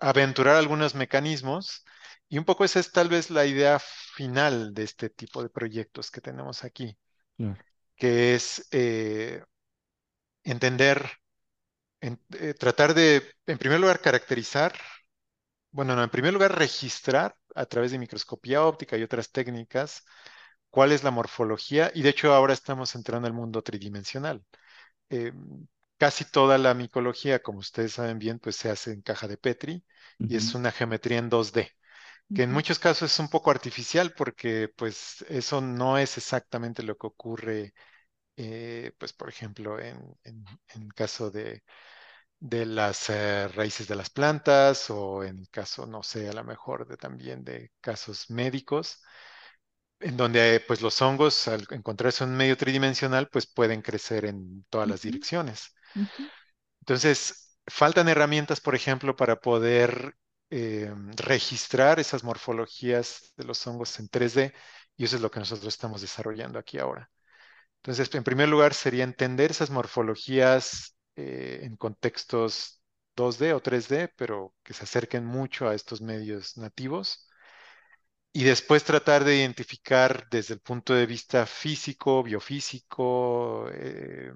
aventurar 0.00 0.56
algunos 0.56 0.94
mecanismos. 0.94 1.84
Y 2.28 2.38
un 2.38 2.44
poco 2.44 2.64
esa 2.64 2.80
es 2.80 2.92
tal 2.92 3.08
vez 3.08 3.30
la 3.30 3.46
idea 3.46 3.78
final 3.78 4.74
de 4.74 4.82
este 4.84 5.10
tipo 5.10 5.42
de 5.42 5.48
proyectos 5.50 6.10
que 6.10 6.20
tenemos 6.20 6.64
aquí, 6.64 6.96
que 7.96 8.34
es 8.34 8.66
eh, 8.72 9.42
entender, 10.44 11.10
en- 12.06 12.20
eh, 12.38 12.54
tratar 12.54 12.94
de, 12.94 13.22
en 13.46 13.58
primer 13.58 13.80
lugar, 13.80 14.00
caracterizar, 14.00 14.74
bueno, 15.70 15.94
no, 15.96 16.02
en 16.04 16.10
primer 16.10 16.32
lugar, 16.32 16.58
registrar 16.58 17.36
a 17.54 17.66
través 17.66 17.90
de 17.92 17.98
microscopía 17.98 18.64
óptica 18.64 18.96
y 18.96 19.02
otras 19.02 19.30
técnicas 19.32 20.04
cuál 20.70 20.92
es 20.92 21.04
la 21.04 21.10
morfología, 21.12 21.90
y 21.94 22.02
de 22.02 22.10
hecho 22.10 22.34
ahora 22.34 22.52
estamos 22.54 22.94
entrando 22.96 23.26
al 23.28 23.34
mundo 23.34 23.62
tridimensional. 23.62 24.44
Eh, 25.10 25.32
casi 25.98 26.24
toda 26.26 26.58
la 26.58 26.74
micología, 26.74 27.40
como 27.42 27.60
ustedes 27.60 27.94
saben 27.94 28.18
bien, 28.18 28.38
pues 28.38 28.56
se 28.56 28.70
hace 28.70 28.92
en 28.92 29.02
caja 29.02 29.28
de 29.28 29.38
Petri 29.38 29.84
y 30.26 30.36
es 30.36 30.54
una 30.54 30.72
geometría 30.72 31.18
en 31.18 31.30
2D, 31.30 31.70
que 32.34 32.42
en 32.44 32.52
muchos 32.52 32.78
casos 32.78 33.12
es 33.12 33.18
un 33.20 33.28
poco 33.30 33.50
artificial 33.50 34.14
porque 34.16 34.68
pues 34.76 35.24
eso 35.28 35.60
no 35.60 35.98
es 35.98 36.16
exactamente 36.18 36.82
lo 36.82 36.96
que 36.96 37.06
ocurre, 37.08 37.74
eh, 38.36 38.92
pues 38.98 39.12
por 39.12 39.28
ejemplo, 39.28 39.78
en, 39.80 39.98
en, 40.24 40.44
en 40.74 40.88
caso 40.90 41.30
de, 41.30 41.64
de 42.40 42.66
las 42.66 43.10
eh, 43.10 43.48
raíces 43.48 43.88
de 43.88 43.96
las 43.96 44.10
plantas 44.10 44.90
o 44.90 45.24
en 45.24 45.38
el 45.40 45.48
caso, 45.50 45.86
no 45.86 46.02
sé, 46.02 46.28
a 46.28 46.32
lo 46.32 46.44
mejor 46.44 46.86
de 46.86 46.96
también 46.96 47.44
de 47.44 47.72
casos 47.80 48.30
médicos 48.30 49.02
en 50.00 50.16
donde 50.16 50.62
pues 50.66 50.82
los 50.82 51.00
hongos 51.02 51.48
al 51.48 51.66
encontrarse 51.70 52.24
en 52.24 52.30
un 52.30 52.36
medio 52.36 52.56
tridimensional 52.56 53.28
pues 53.28 53.46
pueden 53.46 53.82
crecer 53.82 54.24
en 54.26 54.64
todas 54.70 54.88
las 54.88 55.02
direcciones. 55.02 55.74
Entonces, 56.80 57.58
faltan 57.66 58.08
herramientas, 58.08 58.60
por 58.60 58.74
ejemplo, 58.74 59.16
para 59.16 59.36
poder 59.40 60.14
eh, 60.50 60.92
registrar 61.16 61.98
esas 62.00 62.22
morfologías 62.24 63.32
de 63.36 63.44
los 63.44 63.66
hongos 63.66 63.98
en 63.98 64.08
3D 64.08 64.54
y 64.96 65.04
eso 65.04 65.16
es 65.16 65.22
lo 65.22 65.30
que 65.30 65.40
nosotros 65.40 65.68
estamos 65.74 66.00
desarrollando 66.00 66.58
aquí 66.58 66.78
ahora. 66.78 67.10
Entonces, 67.78 68.14
en 68.14 68.24
primer 68.24 68.48
lugar, 68.48 68.74
sería 68.74 69.04
entender 69.04 69.50
esas 69.52 69.70
morfologías 69.70 70.95
eh, 71.16 71.60
en 71.62 71.76
contextos 71.76 72.82
2D 73.16 73.54
o 73.54 73.60
3D, 73.60 74.08
pero 74.16 74.54
que 74.62 74.74
se 74.74 74.84
acerquen 74.84 75.24
mucho 75.24 75.68
a 75.68 75.74
estos 75.74 76.00
medios 76.02 76.56
nativos. 76.56 77.28
Y 78.32 78.44
después 78.44 78.84
tratar 78.84 79.24
de 79.24 79.36
identificar 79.36 80.26
desde 80.30 80.54
el 80.54 80.60
punto 80.60 80.92
de 80.94 81.06
vista 81.06 81.46
físico, 81.46 82.22
biofísico, 82.22 83.68
eh, 83.72 84.32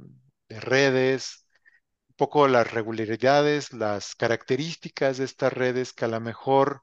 de 0.48 0.60
redes, 0.60 1.46
un 2.10 2.16
poco 2.16 2.48
las 2.48 2.72
regularidades, 2.72 3.72
las 3.72 4.14
características 4.16 5.18
de 5.18 5.24
estas 5.26 5.52
redes 5.52 5.92
que 5.92 6.06
a 6.06 6.08
lo 6.08 6.20
mejor 6.20 6.82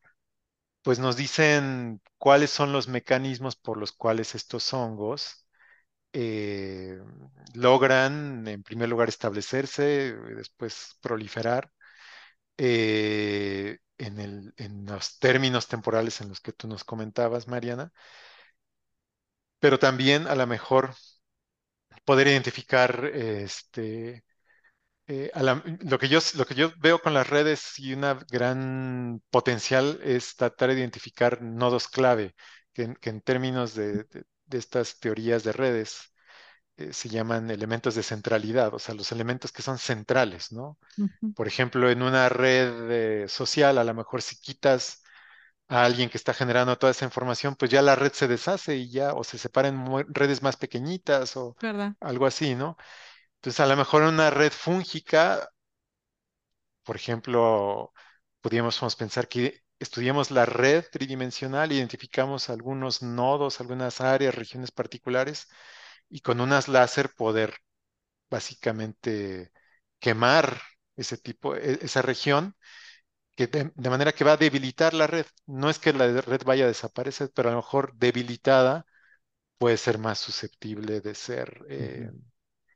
pues 0.83 0.99
nos 0.99 1.17
dicen 1.17 2.01
cuáles 2.17 2.51
son 2.51 2.73
los 2.73 2.87
mecanismos 2.87 3.55
por 3.57 3.77
los 3.77 3.91
cuales 3.93 4.35
estos 4.35 4.73
hongos 4.73 5.46
eh, 6.13 6.99
logran 7.53 8.47
en 8.47 8.63
primer 8.63 8.89
lugar 8.89 9.09
establecerse, 9.09 10.15
y 10.31 10.33
después 10.35 10.97
proliferar 11.01 11.71
eh, 12.57 13.79
en 13.99 14.85
los 14.87 15.19
términos 15.19 15.67
temporales 15.67 16.21
en 16.21 16.29
los 16.29 16.41
que 16.41 16.53
tú 16.53 16.67
nos 16.67 16.83
comentabas, 16.85 17.47
Mariana 17.47 17.91
pero 19.59 19.79
también 19.79 20.27
a 20.27 20.35
lo 20.35 20.47
mejor 20.47 20.93
poder 22.05 22.27
identificar 22.27 23.05
este, 23.13 24.23
eh, 25.07 25.31
lo 25.81 25.99
que 25.99 26.09
yo, 26.09 26.19
veo 26.79 26.99
con 27.01 27.13
las 27.15 27.29
redes 27.29 27.79
y 27.79 27.93
una 27.93 28.15
gran 28.31 29.21
potencial 29.31 29.99
es 30.03 30.35
tratar 30.35 30.69
de 30.71 30.79
identificar 30.79 31.41
nodos 31.43 31.87
clave, 31.87 32.35
que, 32.73 32.95
en 33.03 33.21
términos 33.21 33.75
de- 33.75 34.05
de 34.47 34.57
estas 34.59 34.99
teorías 34.99 35.43
de 35.43 35.51
redes 35.53 36.13
eh, 36.77 36.93
se 36.93 37.09
llaman 37.09 37.51
elementos 37.51 37.95
de 37.95 38.03
centralidad, 38.03 38.73
o 38.73 38.79
sea, 38.79 38.95
los 38.95 39.11
elementos 39.11 39.51
que 39.51 39.61
son 39.61 39.77
centrales, 39.77 40.51
¿no? 40.51 40.77
Por 41.35 41.47
ejemplo, 41.47 41.89
en 41.89 42.01
una 42.03 42.29
red 42.29 42.91
eh, 43.25 43.29
social, 43.29 43.77
a 43.77 43.83
lo 43.85 43.93
mejor 43.95 44.21
si 44.21 44.39
quitas 44.39 45.03
a 45.69 45.85
alguien 45.85 46.09
que 46.09 46.17
está 46.17 46.33
generando 46.33 46.77
toda 46.77 46.91
esa 46.91 47.05
información, 47.05 47.55
pues 47.55 47.71
ya 47.71 47.81
la 47.81 47.95
red 47.95 48.13
se 48.13 48.27
deshace 48.27 48.77
y 48.77 48.91
ya, 48.91 49.13
o 49.13 49.23
se 49.23 49.37
separan 49.37 50.05
redes 50.09 50.41
más 50.43 50.57
pequeñitas 50.57 51.37
o 51.37 51.57
¿Verdad? 51.61 51.95
algo 51.99 52.25
así, 52.25 52.55
¿no? 52.55 52.77
Entonces, 53.37 53.59
a 53.61 53.67
lo 53.67 53.75
mejor 53.77 54.03
en 54.03 54.09
una 54.09 54.29
red 54.31 54.51
fúngica, 54.51 55.49
por 56.83 56.95
ejemplo, 56.95 57.93
podríamos 58.41 58.79
pensar 58.95 59.27
que 59.27 59.63
estudiamos 59.79 60.31
la 60.31 60.45
red 60.45 60.85
tridimensional, 60.91 61.71
identificamos 61.71 62.49
algunos 62.49 63.01
nodos, 63.01 63.59
algunas 63.61 64.01
áreas, 64.01 64.35
regiones 64.35 64.71
particulares, 64.71 65.47
y 66.09 66.21
con 66.21 66.41
unas 66.41 66.67
láser 66.69 67.11
poder 67.15 67.55
básicamente 68.29 69.51
quemar 69.99 70.61
ese 70.95 71.17
tipo, 71.17 71.55
e- 71.55 71.79
esa 71.83 72.01
región 72.01 72.55
que 73.35 73.47
de, 73.47 73.71
de 73.75 73.89
manera 73.89 74.13
que 74.13 74.23
va 74.23 74.33
a 74.33 74.37
debilitar 74.37 74.93
la 74.93 75.07
red. 75.07 75.25
No 75.45 75.69
es 75.69 75.79
que 75.79 75.93
la 75.93 76.07
red 76.21 76.41
vaya 76.45 76.65
a 76.65 76.67
desaparecer, 76.67 77.31
pero 77.33 77.49
a 77.49 77.51
lo 77.53 77.57
mejor 77.59 77.93
debilitada 77.97 78.85
puede 79.57 79.77
ser 79.77 79.97
más 79.99 80.19
susceptible 80.19 81.01
de 81.01 81.15
ser 81.15 81.65
eh, 81.69 82.11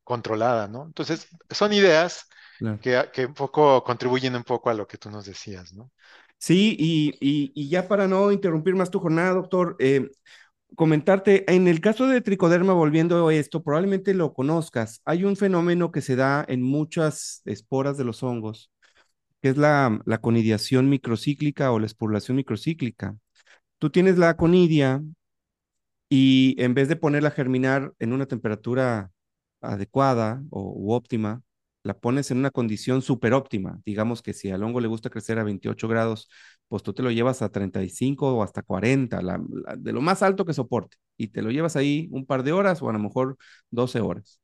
controlada, 0.03 0.67
¿no? 0.67 0.85
Entonces, 0.85 1.27
son 1.49 1.73
ideas 1.73 2.27
Claro. 2.57 2.79
que, 2.79 3.09
que 3.13 3.25
un 3.27 3.33
poco 3.33 3.83
contribuyen 3.83 4.35
un 4.35 4.43
poco 4.43 4.69
a 4.69 4.73
lo 4.73 4.87
que 4.87 4.97
tú 4.97 5.09
nos 5.11 5.25
decías, 5.25 5.73
¿no? 5.73 5.91
Sí, 6.41 6.75
y, 6.79 7.13
y, 7.21 7.51
y 7.55 7.69
ya 7.69 7.87
para 7.87 8.07
no 8.07 8.31
interrumpir 8.31 8.75
más 8.75 8.89
tu 8.89 8.99
jornada, 8.99 9.33
doctor, 9.33 9.75
eh, 9.79 10.09
comentarte, 10.75 11.51
en 11.53 11.67
el 11.67 11.81
caso 11.81 12.07
de 12.07 12.21
tricoderma, 12.21 12.73
volviendo 12.73 13.27
a 13.27 13.33
esto, 13.35 13.63
probablemente 13.63 14.13
lo 14.15 14.33
conozcas. 14.33 15.01
Hay 15.05 15.25
un 15.25 15.37
fenómeno 15.37 15.91
que 15.91 16.01
se 16.01 16.15
da 16.17 16.45
en 16.47 16.63
muchas 16.63 17.41
esporas 17.45 17.97
de 17.97 18.05
los 18.05 18.23
hongos, 18.23 18.71
que 19.41 19.49
es 19.49 19.57
la, 19.57 20.01
la 20.05 20.19
conidiación 20.21 20.89
microcíclica 20.89 21.71
o 21.71 21.79
la 21.79 21.87
esporulación 21.87 22.37
microcíclica. 22.37 23.17
Tú 23.79 23.89
tienes 23.91 24.17
la 24.17 24.37
conidia 24.37 25.01
y 26.09 26.55
en 26.61 26.73
vez 26.73 26.87
de 26.89 26.95
ponerla 26.95 27.29
a 27.29 27.31
germinar 27.31 27.93
en 27.99 28.13
una 28.13 28.25
temperatura 28.25 29.11
adecuada 29.61 30.43
o 30.49 30.95
óptima, 30.95 31.41
la 31.83 31.99
pones 31.99 32.31
en 32.31 32.37
una 32.39 32.51
condición 32.51 33.01
súper 33.01 33.33
óptima. 33.33 33.79
Digamos 33.85 34.21
que 34.21 34.33
si 34.33 34.49
al 34.51 34.63
hongo 34.63 34.81
le 34.81 34.87
gusta 34.87 35.09
crecer 35.09 35.39
a 35.39 35.43
28 35.43 35.87
grados, 35.87 36.29
pues 36.67 36.83
tú 36.83 36.93
te 36.93 37.03
lo 37.03 37.11
llevas 37.11 37.41
a 37.41 37.49
35 37.49 38.33
o 38.35 38.43
hasta 38.43 38.61
40, 38.63 39.21
la- 39.21 39.41
la- 39.65 39.75
de 39.77 39.91
lo 39.93 40.01
más 40.01 40.21
alto 40.23 40.45
que 40.45 40.53
soporte, 40.53 40.97
y 41.17 41.27
te 41.29 41.41
lo 41.41 41.51
llevas 41.51 41.75
ahí 41.75 42.07
un 42.11 42.25
par 42.25 42.43
de 42.43 42.51
horas 42.53 42.81
o 42.81 42.89
a 42.89 42.93
lo 42.93 42.99
mejor 42.99 43.37
12 43.71 43.99
horas. 44.01 44.39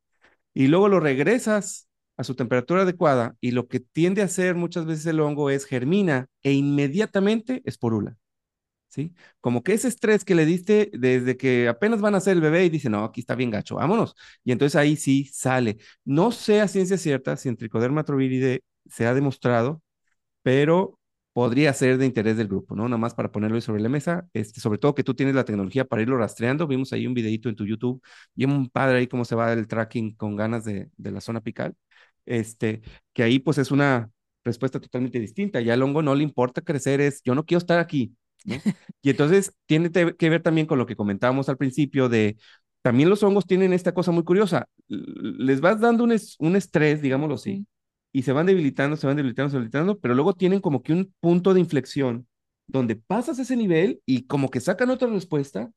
Y 0.54 0.68
luego 0.68 0.90
lo 0.90 1.00
regresas 1.00 1.88
a 2.18 2.24
su 2.24 2.36
temperatura 2.36 2.84
adecuada 2.84 3.36
y 3.42 3.52
lo 3.52 3.68
que 3.68 3.80
tiende 3.80 4.22
a 4.22 4.26
hacer 4.26 4.56
muchas 4.56 4.86
veces 4.86 5.06
el 5.08 5.20
hongo 5.20 5.50
es 5.50 5.66
germina 5.66 6.28
e 6.44 6.54
inmediatamente 6.54 7.62
esporula. 7.66 8.18
Como 9.41 9.64
que 9.64 9.74
ese 9.74 9.88
estrés 9.88 10.26
que 10.26 10.36
le 10.36 10.45
diste 10.45 10.90
desde 10.94 11.38
que 11.38 11.68
apenas 11.68 12.02
van 12.02 12.15
a 12.15 12.18
hacer 12.18 12.34
el 12.34 12.41
bebé 12.41 12.65
y 12.65 12.69
dice, 12.69 12.90
no, 12.90 13.03
aquí 13.03 13.22
está 13.22 13.36
bien 13.36 13.52
gacho, 13.52 13.76
vámonos. 13.76 14.15
Y 14.44 14.52
entonces 14.52 14.76
ahí 14.76 14.95
sí 14.95 15.26
sale. 15.32 15.78
No 16.06 16.32
sé 16.32 16.61
a 16.61 16.68
ciencia 16.68 16.98
cierta 16.98 17.38
si 17.38 17.49
en 17.49 17.57
Trichoderma 17.57 18.03
troviridae 18.03 18.61
se 18.90 19.06
ha 19.06 19.14
demostrado, 19.14 19.82
pero 20.44 20.99
podría 21.34 21.74
ser 21.74 21.98
de 21.98 22.06
interés 22.06 22.38
del 22.38 22.48
grupo, 22.48 22.76
¿no? 22.76 22.86
Nada 22.88 22.98
más 22.98 23.14
para 23.14 23.32
ponerlo 23.32 23.56
ahí 23.56 23.61
sobre 23.61 23.82
la 23.82 23.90
mesa, 23.90 24.28
este, 24.34 24.60
sobre 24.60 24.80
todo 24.80 24.95
que 24.95 25.03
tú 25.03 25.14
tienes 25.14 25.36
la 25.36 25.45
tecnología 25.45 25.86
para 25.86 26.02
irlo 26.02 26.18
rastreando. 26.18 26.65
Vimos 26.68 26.94
ahí 26.94 27.06
un 27.07 27.14
videito 27.14 27.49
en 27.49 27.56
tu 27.56 27.65
YouTube 27.65 28.02
y 28.36 28.45
un 28.45 28.69
padre 28.69 28.98
ahí 28.99 29.07
cómo 29.07 29.24
se 29.26 29.36
va 29.36 29.53
el 29.53 29.68
tracking 29.68 30.15
con 30.15 30.36
ganas 30.36 30.64
de, 30.65 30.90
de 30.98 31.11
la 31.11 31.22
zona 31.22 31.40
apical. 31.40 31.76
Este, 32.26 32.82
que 33.14 33.24
ahí 33.24 33.40
pues 33.40 33.57
es 33.57 33.72
una 33.72 34.11
respuesta 34.44 34.80
totalmente 34.80 35.19
distinta. 35.19 35.61
Ya 35.61 35.74
al 35.74 35.84
hongo 35.84 36.02
no 36.02 36.15
le 36.15 36.24
importa 36.24 36.61
crecer, 36.61 37.02
es 37.02 37.22
yo 37.24 37.36
no 37.36 37.45
quiero 37.45 37.60
estar 37.60 37.80
aquí, 37.80 38.15
¿no? 38.45 38.64
Y 39.01 39.09
entonces 39.09 39.53
tiene 39.65 39.91
que 39.91 40.30
ver 40.30 40.41
también 40.43 40.68
con 40.68 40.77
lo 40.80 40.85
que 40.85 40.95
comentábamos 40.95 41.49
al 41.49 41.57
principio 41.57 42.09
de, 42.09 42.38
también 42.81 43.09
los 43.09 43.23
hongos 43.23 43.45
tienen 43.45 43.73
esta 43.73 43.93
cosa 43.93 44.11
muy 44.11 44.23
curiosa, 44.23 44.68
les 44.88 45.61
vas 45.61 45.80
dando 45.80 46.03
un, 46.03 46.11
es- 46.11 46.35
un 46.39 46.55
estrés, 46.55 47.01
digámoslo 47.01 47.35
así, 47.35 47.51
Sí. 47.51 47.65
y 48.11 48.23
se 48.23 48.31
van 48.34 48.45
debilitando, 48.45 48.95
se 48.97 49.07
van 49.07 49.15
debilitando, 49.18 49.49
se 49.49 49.57
van 49.57 49.64
debilitando, 49.64 49.99
pero 49.99 50.15
luego 50.15 50.34
tienen 50.34 50.61
como 50.61 50.81
que 50.84 50.93
un 50.93 51.14
punto 51.19 51.53
de 51.53 51.59
inflexión 51.59 52.27
donde 52.68 52.95
pasas 52.95 53.39
ese 53.39 53.55
nivel 53.55 54.01
y 54.05 54.26
como 54.27 54.49
que 54.49 54.59
sacan 54.59 54.89
otra 54.89 55.07
respuesta 55.07 55.72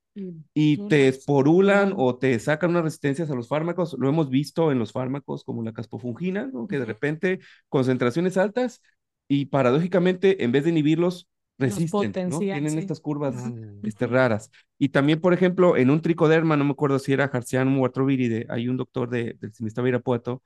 y 0.55 0.79
Tú 0.79 0.89
te 0.89 1.09
esporulan 1.09 1.95
o 1.97 2.17
te 2.19 2.39
sacan 2.41 2.71
unas 2.71 2.85
resistencias 2.85 3.31
a 3.31 3.35
los 3.35 3.49
fármacos. 3.49 3.95
Lo 3.99 4.09
hemos 4.09 4.31
visto 4.31 4.73
en 4.73 4.79
los 4.79 4.93
fármacos 4.93 5.45
como 5.45 5.63
la 5.63 5.73
caspofungina, 5.73 6.49
¿no? 6.53 6.67
que 6.67 6.79
de 6.79 6.85
repente 6.85 7.41
concentraciones 7.69 8.37
altas 8.37 8.83
y 9.29 9.47
paradójicamente 9.47 10.45
en 10.45 10.53
vez 10.53 10.65
de 10.65 10.71
inhibirlos 10.71 11.15
Los 11.15 11.29
resisten, 11.61 12.13
Tienen 12.13 12.73
sí. 12.73 12.79
estas 12.79 13.01
curvas 13.01 13.35
Mm. 13.37 13.87
este, 13.87 14.07
raras. 14.07 14.51
Y 14.79 14.91
también, 14.91 15.21
por 15.21 15.35
ejemplo, 15.35 15.77
en 15.77 15.91
un 15.91 16.03
tricoderma, 16.03 16.57
no 16.57 16.65
me 16.65 16.73
acuerdo 16.73 16.99
si 16.99 17.13
era 17.13 17.25
Harcianum 17.27 17.81
o 17.81 17.85
Artroviridae, 17.85 18.47
hay 18.49 18.69
un 18.69 18.77
doctor 18.77 19.09
de, 19.11 19.37
del 19.41 19.53
Semistaba 19.55 19.89
Irapuato, 19.89 20.43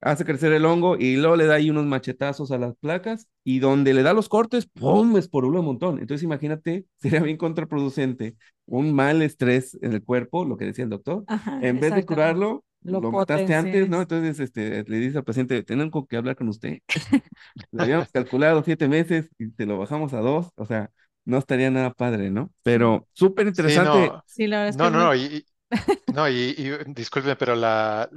hace 0.00 0.24
crecer 0.24 0.52
el 0.52 0.64
hongo 0.64 0.96
y 0.96 1.16
luego 1.16 1.36
le 1.36 1.46
da 1.46 1.54
ahí 1.54 1.70
unos 1.70 1.86
machetazos 1.86 2.50
a 2.50 2.58
las 2.58 2.74
placas 2.76 3.28
y 3.44 3.60
donde 3.60 3.94
le 3.94 4.02
da 4.02 4.12
los 4.14 4.28
cortes, 4.28 4.66
¡pum! 4.66 5.16
esporula 5.16 5.60
un 5.60 5.66
montón. 5.66 5.98
Entonces 6.00 6.24
imagínate, 6.24 6.86
sería 6.98 7.20
bien 7.22 7.36
contraproducente 7.36 8.36
un 8.66 8.92
mal 8.94 9.22
estrés 9.22 9.78
en 9.82 9.92
el 9.92 10.02
cuerpo, 10.04 10.44
lo 10.44 10.56
que 10.56 10.64
decía 10.66 10.84
el 10.84 10.90
doctor, 10.90 11.24
Ajá, 11.28 11.58
en 11.62 11.80
vez 11.80 11.94
de 11.94 12.04
curarlo, 12.04 12.64
Lo 12.84 13.00
lo 13.00 13.12
mataste 13.12 13.54
antes, 13.54 13.88
¿no? 13.88 14.00
Entonces 14.02 14.40
este, 14.40 14.84
le 14.84 14.96
dice 14.98 15.18
al 15.18 15.24
paciente, 15.24 15.62
tenemos 15.62 16.06
que 16.08 16.16
hablar 16.16 16.36
con 16.36 16.48
usted. 16.48 16.78
Le 17.72 17.82
habíamos 17.84 18.10
calculado 18.12 18.62
siete 18.64 18.88
meses 18.88 19.30
y 19.38 19.50
te 19.52 19.66
lo 19.66 19.78
bajamos 19.78 20.12
a 20.14 20.20
dos, 20.20 20.50
o 20.56 20.66
sea, 20.66 20.90
no 21.24 21.38
estaría 21.38 21.70
nada 21.70 21.92
padre, 21.94 22.30
¿no? 22.30 22.52
Pero 22.62 23.08
súper 23.12 23.46
Sí, 23.50 23.78
interesante. 23.78 23.80
no, 23.80 24.22
sí, 24.26 24.46
la 24.46 24.58
verdad 24.58 24.70
es 24.70 24.76
que 24.76 24.88
no, 24.88 24.90
no, 24.90 25.04
no, 25.04 25.14
y, 25.14 25.20
y- 25.22 25.46
no, 26.12 26.28
y, 26.28 26.54
y 26.58 26.70
disculpe, 26.94 27.36
pero 27.36 27.54
la, 27.56 28.10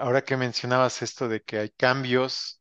ahora 0.00 0.24
que 0.24 0.36
mencionabas 0.36 1.02
esto 1.02 1.28
de 1.28 1.42
que 1.42 1.58
hay 1.58 1.70
cambios 1.70 2.60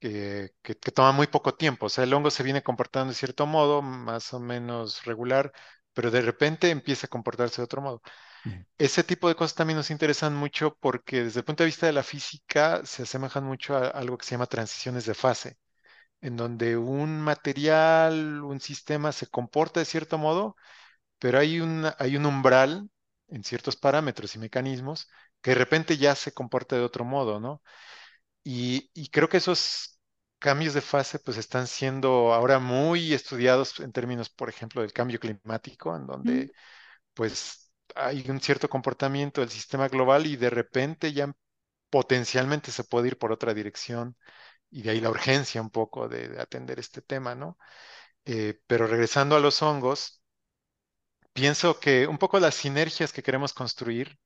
que, 0.00 0.50
que, 0.62 0.76
que 0.78 0.92
toman 0.92 1.16
muy 1.16 1.28
poco 1.28 1.54
tiempo, 1.56 1.86
o 1.86 1.88
sea, 1.88 2.04
el 2.04 2.14
hongo 2.14 2.30
se 2.30 2.44
viene 2.44 2.62
comportando 2.62 3.10
de 3.12 3.16
cierto 3.18 3.46
modo, 3.46 3.82
más 3.82 4.34
o 4.34 4.40
menos 4.40 5.04
regular, 5.04 5.52
pero 5.94 6.10
de 6.10 6.22
repente 6.22 6.70
empieza 6.70 7.06
a 7.08 7.10
comportarse 7.10 7.62
de 7.62 7.64
otro 7.64 7.82
modo. 7.82 8.02
Ese 8.78 9.04
tipo 9.04 9.28
de 9.28 9.34
cosas 9.36 9.54
también 9.54 9.76
nos 9.76 9.90
interesan 9.90 10.34
mucho 10.36 10.76
porque 10.80 11.24
desde 11.24 11.40
el 11.40 11.44
punto 11.46 11.62
de 11.62 11.66
vista 11.68 11.86
de 11.86 11.92
la 11.92 12.02
física 12.02 12.84
se 12.84 13.04
asemejan 13.04 13.44
mucho 13.44 13.76
a 13.76 13.88
algo 13.88 14.18
que 14.18 14.24
se 14.26 14.32
llama 14.32 14.46
transiciones 14.46 15.06
de 15.06 15.14
fase, 15.14 15.58
en 16.22 16.36
donde 16.36 16.76
un 16.76 17.20
material, 17.20 18.42
un 18.44 18.60
sistema 18.60 19.12
se 19.12 19.28
comporta 19.28 19.80
de 19.80 19.86
cierto 19.86 20.18
modo, 20.18 20.56
pero 21.18 21.38
hay 21.38 21.60
un, 21.60 21.86
hay 21.98 22.16
un 22.16 22.26
umbral 22.26 22.90
en 23.28 23.44
ciertos 23.44 23.76
parámetros 23.76 24.34
y 24.36 24.38
mecanismos 24.40 25.08
que 25.42 25.52
de 25.52 25.56
repente 25.56 25.96
ya 25.98 26.14
se 26.16 26.32
comporta 26.34 26.76
de 26.76 26.82
otro 26.82 27.04
modo, 27.04 27.40
¿no? 27.40 27.62
Y, 28.44 28.90
y 28.94 29.08
creo 29.10 29.28
que 29.28 29.36
esos 29.38 30.00
cambios 30.38 30.74
de 30.74 30.80
fase 30.80 31.18
pues 31.20 31.36
están 31.36 31.66
siendo 31.68 32.32
ahora 32.34 32.58
muy 32.58 33.12
estudiados 33.14 33.78
en 33.80 33.92
términos, 33.92 34.28
por 34.30 34.48
ejemplo, 34.48 34.82
del 34.82 34.92
cambio 34.92 35.20
climático, 35.20 35.94
en 35.96 36.06
donde 36.06 36.52
pues 37.14 37.61
hay 37.96 38.24
un 38.30 38.40
cierto 38.40 38.68
comportamiento 38.68 39.40
del 39.40 39.50
sistema 39.50 39.88
global 39.88 40.26
y 40.26 40.36
de 40.36 40.50
repente 40.50 41.12
ya 41.12 41.32
potencialmente 41.90 42.72
se 42.72 42.84
puede 42.84 43.08
ir 43.08 43.18
por 43.18 43.32
otra 43.32 43.54
dirección 43.54 44.16
y 44.70 44.82
de 44.82 44.90
ahí 44.92 45.00
la 45.02 45.10
urgencia 45.10 45.62
un 45.62 45.70
poco 45.70 46.08
de, 46.08 46.28
de 46.30 46.40
atender 46.42 46.78
este 46.80 47.02
tema, 47.02 47.34
¿no? 47.36 47.58
Eh, 48.26 48.60
pero 48.68 48.86
regresando 48.88 49.36
a 49.36 49.40
los 49.40 49.62
hongos, 49.62 50.22
pienso 51.32 51.78
que 51.80 52.06
un 52.06 52.18
poco 52.18 52.38
las 52.40 52.54
sinergias 52.54 53.12
que 53.12 53.22
queremos 53.22 53.52
construir 53.54 54.18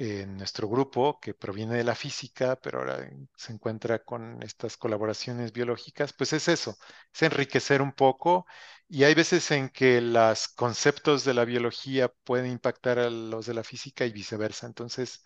en 0.00 0.36
nuestro 0.38 0.68
grupo, 0.68 1.20
que 1.20 1.34
proviene 1.34 1.76
de 1.76 1.84
la 1.84 1.94
física, 1.94 2.56
pero 2.60 2.78
ahora 2.80 3.08
se 3.36 3.52
encuentra 3.52 4.00
con 4.04 4.42
estas 4.42 4.76
colaboraciones 4.78 5.52
biológicas, 5.52 6.12
pues 6.14 6.32
es 6.32 6.48
eso, 6.48 6.76
es 7.12 7.22
enriquecer 7.22 7.82
un 7.82 7.92
poco 7.92 8.46
y 8.88 9.04
hay 9.04 9.14
veces 9.14 9.50
en 9.50 9.68
que 9.68 10.00
los 10.00 10.48
conceptos 10.48 11.24
de 11.24 11.34
la 11.34 11.44
biología 11.44 12.08
pueden 12.24 12.50
impactar 12.50 12.98
a 12.98 13.10
los 13.10 13.46
de 13.46 13.54
la 13.54 13.64
física 13.64 14.06
y 14.06 14.12
viceversa. 14.12 14.66
Entonces, 14.66 15.22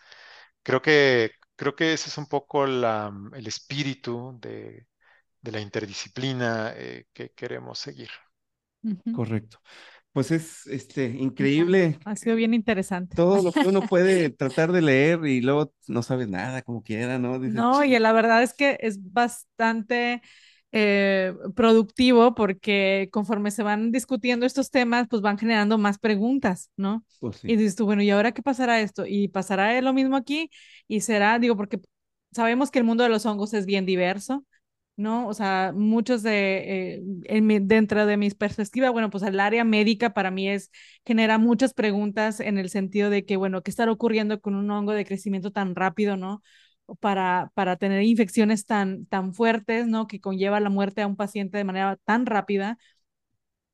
creo 0.63 0.83
que, 0.83 1.33
creo 1.57 1.77
que 1.77 1.93
ese 1.95 2.09
es 2.11 2.19
un 2.19 2.27
poco 2.29 2.67
la- 2.67 3.13
el 3.35 3.47
espíritu 3.47 4.39
de, 4.41 4.87
de 5.43 5.53
la 5.53 5.61
interdisciplina 5.61 6.73
eh, 6.77 7.07
que 7.15 7.33
queremos 7.33 7.79
seguir. 7.81 8.11
Correcto. 9.11 9.61
Pues 10.15 10.31
es 10.31 10.66
este 10.69 11.07
increíble 11.09 12.01
Ha 12.05 12.16
sido 12.16 12.36
bien 12.36 12.55
interesante. 12.55 13.15
todo 13.15 13.43
lo 13.43 13.55
que 13.57 13.69
uno 13.69 13.86
puede 13.86 14.31
tratar 14.31 14.73
de 14.73 14.82
leer 14.82 15.24
y 15.27 15.41
luego 15.41 15.73
no 15.89 16.03
sabes 16.03 16.28
nada 16.28 16.62
como 16.62 16.82
quiera, 16.82 17.19
¿no? 17.19 17.39
Dices, 17.39 17.69
No, 17.69 17.85
y 17.85 17.99
la 17.99 18.12
verdad 18.12 18.43
es 18.43 18.55
que 18.55 18.78
es 18.81 19.12
bastante 19.12 20.23
eh, 20.73 21.35
productivo 21.55 22.35
porque 22.35 23.09
conforme 23.12 23.51
se 23.51 23.62
van 23.62 23.93
discutiendo 23.93 24.47
estos 24.47 24.70
temas, 24.70 25.07
pues 25.09 25.23
van 25.23 25.39
generando 25.39 25.77
más 25.78 25.99
preguntas, 25.99 26.70
¿no? 26.77 27.05
Pues 27.19 27.36
Y 27.47 27.57
sí. 27.57 27.57
dices 27.57 27.77
tú, 27.77 27.85
bueno, 27.85 28.03
¿y 28.03 28.11
ahora 28.11 28.32
qué 28.32 28.43
pasará 28.43 28.81
esto? 28.81 29.05
¿Y 29.07 29.28
pasará 29.28 29.78
lo 29.82 29.93
mismo 29.93 30.16
aquí? 30.16 30.51
Y 30.89 31.01
será, 31.03 31.39
digo, 31.39 31.57
porque 31.57 31.81
sabemos 32.32 32.70
que 32.70 32.78
el 32.78 32.85
mundo 32.86 33.05
de 33.05 33.11
los 33.11 33.27
hongos 33.27 33.53
es 33.55 33.66
bien 33.66 33.85
diverso, 33.86 34.45
¿no? 34.97 35.27
O 35.29 35.35
sea, 35.35 35.73
muchos 35.75 36.23
de, 36.23 36.95
eh, 36.97 37.03
en 37.25 37.47
mi- 37.47 37.59
dentro 37.61 38.07
de 38.07 38.16
mis 38.16 38.35
perspectivas, 38.35 38.93
bueno, 38.93 39.11
pues 39.11 39.23
el 39.25 39.41
área 39.41 39.65
médica 39.65 40.15
para 40.15 40.31
mí 40.31 40.49
es, 40.49 40.71
genera 41.05 41.39
muchas 41.39 41.75
preguntas 41.75 42.41
en 42.41 42.59
el 42.59 42.71
sentido 42.71 43.11
de 43.11 43.25
que, 43.25 43.37
bueno, 43.37 43.62
¿qué 43.62 43.71
estará 43.71 43.91
ocurriendo 43.93 44.41
con 44.41 44.55
un 44.55 44.71
hongo 44.71 44.93
de 44.93 45.05
crecimiento 45.05 45.51
tan 45.53 45.75
rápido, 45.75 46.16
¿no? 46.16 46.43
Para, 47.01 47.51
para 47.55 47.77
tener 47.77 48.03
infecciones 48.03 48.66
tan, 48.66 49.07
tan 49.07 49.33
fuertes, 49.35 49.87
¿no? 49.87 50.07
Que 50.07 50.21
conlleva 50.21 50.61
la 50.61 50.69
muerte 50.71 51.03
a 51.03 51.07
un 51.07 51.16
paciente 51.16 51.57
de 51.59 51.65
manera 51.65 51.97
tan 52.05 52.27
rápida 52.27 52.79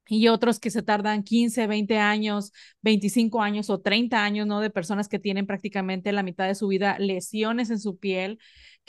y 0.09 0.27
otros 0.29 0.59
que 0.59 0.71
se 0.71 0.83
tardan 0.83 1.23
15, 1.23 1.67
20 1.69 1.99
años, 1.99 2.53
25 2.83 3.43
años 3.43 3.71
o 3.71 3.81
30 3.81 4.25
años, 4.25 4.47
¿no? 4.47 4.61
De 4.61 4.71
personas 4.71 5.09
que 5.09 5.21
tienen 5.21 5.47
prácticamente 5.47 6.11
la 6.13 6.23
mitad 6.25 6.47
de 6.49 6.55
su 6.57 6.67
vida 6.69 6.99
lesiones 6.99 7.71
en 7.71 7.79
su 7.79 7.97
piel, 7.99 8.39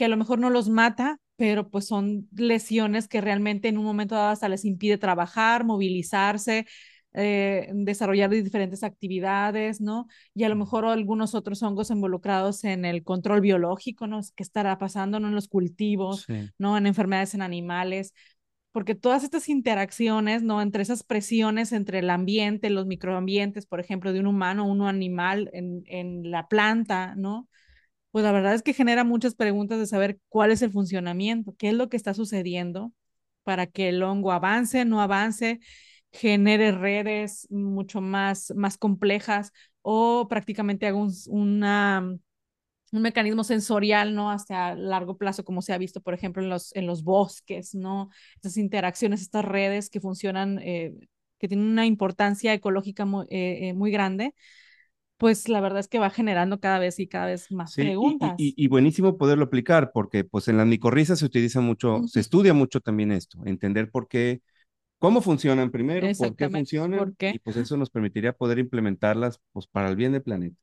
que 0.01 0.05
a 0.05 0.07
lo 0.07 0.17
mejor 0.17 0.39
no 0.39 0.49
los 0.49 0.67
mata, 0.67 1.19
pero 1.35 1.69
pues 1.69 1.85
son 1.85 2.27
lesiones 2.35 3.07
que 3.07 3.21
realmente 3.21 3.67
en 3.67 3.77
un 3.77 3.85
momento 3.85 4.15
dado 4.15 4.29
hasta 4.29 4.49
les 4.49 4.65
impide 4.65 4.97
trabajar, 4.97 5.63
movilizarse, 5.63 6.65
eh, 7.13 7.69
desarrollar 7.71 8.31
diferentes 8.31 8.81
actividades, 8.81 9.79
¿no? 9.79 10.07
Y 10.33 10.43
a 10.43 10.49
lo 10.49 10.55
mejor 10.55 10.85
algunos 10.85 11.35
otros 11.35 11.61
hongos 11.61 11.91
involucrados 11.91 12.63
en 12.63 12.83
el 12.83 13.03
control 13.03 13.41
biológico, 13.41 14.07
¿no? 14.07 14.21
¿Qué 14.35 14.41
estará 14.41 14.79
pasando, 14.79 15.19
¿no? 15.19 15.27
En 15.27 15.35
los 15.35 15.47
cultivos, 15.47 16.23
Sí. 16.25 16.49
¿no? 16.57 16.79
En 16.79 16.87
enfermedades 16.87 17.35
en 17.35 17.43
animales 17.43 18.15
porque 18.71 18.95
todas 18.95 19.23
estas 19.23 19.49
interacciones, 19.49 20.41
¿no? 20.41 20.63
Entre 20.63 20.81
esas 20.81 21.03
presiones 21.03 21.73
entre 21.73 21.99
el 21.99 22.09
ambiente, 22.09 22.71
los 22.71 22.87
microambientes, 22.87 23.67
por 23.67 23.79
ejemplo, 23.79 24.13
de 24.13 24.19
un 24.21 24.25
humano, 24.25 24.65
un 24.65 24.81
animal 24.81 25.51
en, 25.53 25.83
en 25.85 26.31
la 26.31 26.47
planta, 26.47 27.13
¿no? 27.15 27.47
Pues 28.11 28.23
la 28.25 28.31
verdad 28.31 28.53
es 28.53 28.63
que 28.63 28.73
genera 28.73 29.03
muchas 29.03 29.35
preguntas 29.35 29.79
de 29.79 29.87
saber 29.87 30.19
cuál 30.29 30.51
es 30.51 30.61
el 30.61 30.71
funcionamiento, 30.71 31.55
qué 31.57 31.69
es 31.69 31.73
lo 31.75 31.89
que 31.89 31.97
está 31.97 32.13
sucediendo 32.13 32.91
para 33.43 33.67
que 33.67 33.89
el 33.89 34.03
hongo 34.03 34.31
avance, 34.33 34.83
no 34.85 35.01
avance, 35.01 35.59
genere 36.11 36.71
redes 36.73 37.47
mucho 37.49 38.01
más, 38.01 38.51
más 38.55 38.77
complejas 38.77 39.51
o 39.81 40.27
prácticamente 40.27 40.87
haga 40.87 40.97
un, 40.97 41.13
una 41.29 42.17
un 42.91 43.01
mecanismo 43.01 43.43
sensorial, 43.43 44.15
¿no? 44.15 44.31
Hasta 44.31 44.75
largo 44.75 45.17
plazo, 45.17 45.45
como 45.45 45.61
se 45.61 45.73
ha 45.73 45.77
visto, 45.77 46.01
por 46.01 46.13
ejemplo, 46.13 46.43
en 46.43 46.49
los, 46.49 46.75
en 46.75 46.87
los 46.87 47.03
bosques, 47.03 47.73
¿no? 47.75 48.09
Estas 48.35 48.57
interacciones, 48.57 49.21
estas 49.21 49.45
redes 49.45 49.89
que 49.89 50.01
funcionan, 50.01 50.59
eh, 50.59 50.93
que 51.39 51.47
tienen 51.47 51.67
una 51.67 51.85
importancia 51.85 52.53
ecológica 52.53 53.05
muy, 53.05 53.25
eh, 53.29 53.69
eh, 53.69 53.73
muy 53.73 53.91
grande, 53.91 54.35
pues 55.21 55.47
la 55.49 55.61
verdad 55.61 55.79
es 55.79 55.87
que 55.87 55.99
va 55.99 56.09
generando 56.09 56.59
cada 56.59 56.79
vez 56.79 56.99
y 56.99 57.07
cada 57.07 57.27
vez 57.27 57.51
más 57.51 57.75
Sí, 57.75 57.95
y, 57.99 58.17
y- 58.19 58.33
preguntas. 58.33 58.37
y- 58.37 58.65
y 58.65 58.67
buenísimo 58.67 59.17
poderlo 59.17 59.45
aplicar, 59.45 59.91
porque 59.93 60.23
pues 60.25 60.47
en 60.49 60.57
las 60.57 60.67
micorrizas 60.67 61.19
se 61.19 61.25
utiliza 61.25 61.61
mucho, 61.61 62.01
se 62.05 62.19
estudia 62.19 62.53
mucho 62.53 62.81
también 62.81 63.11
esto, 63.11 63.39
entender 63.45 63.89
por 63.91 64.07
qué, 64.09 64.41
cómo 64.99 65.21
funcionan 65.21 65.71
primero, 65.71 66.13
por 66.15 66.35
qué 66.35 66.49
funcionan, 66.49 66.99
¿por 66.99 67.15
qué? 67.17 67.33
y 67.33 67.39
pues 67.39 67.57
eso 67.57 67.77
nos 67.77 67.89
permitiría 67.91 68.33
poder 68.33 68.59
implementarlas 68.59 69.39
pues 69.53 69.67
para 69.67 69.89
el 69.89 69.95
bien 69.97 70.13
del 70.13 70.23
planeta, 70.23 70.57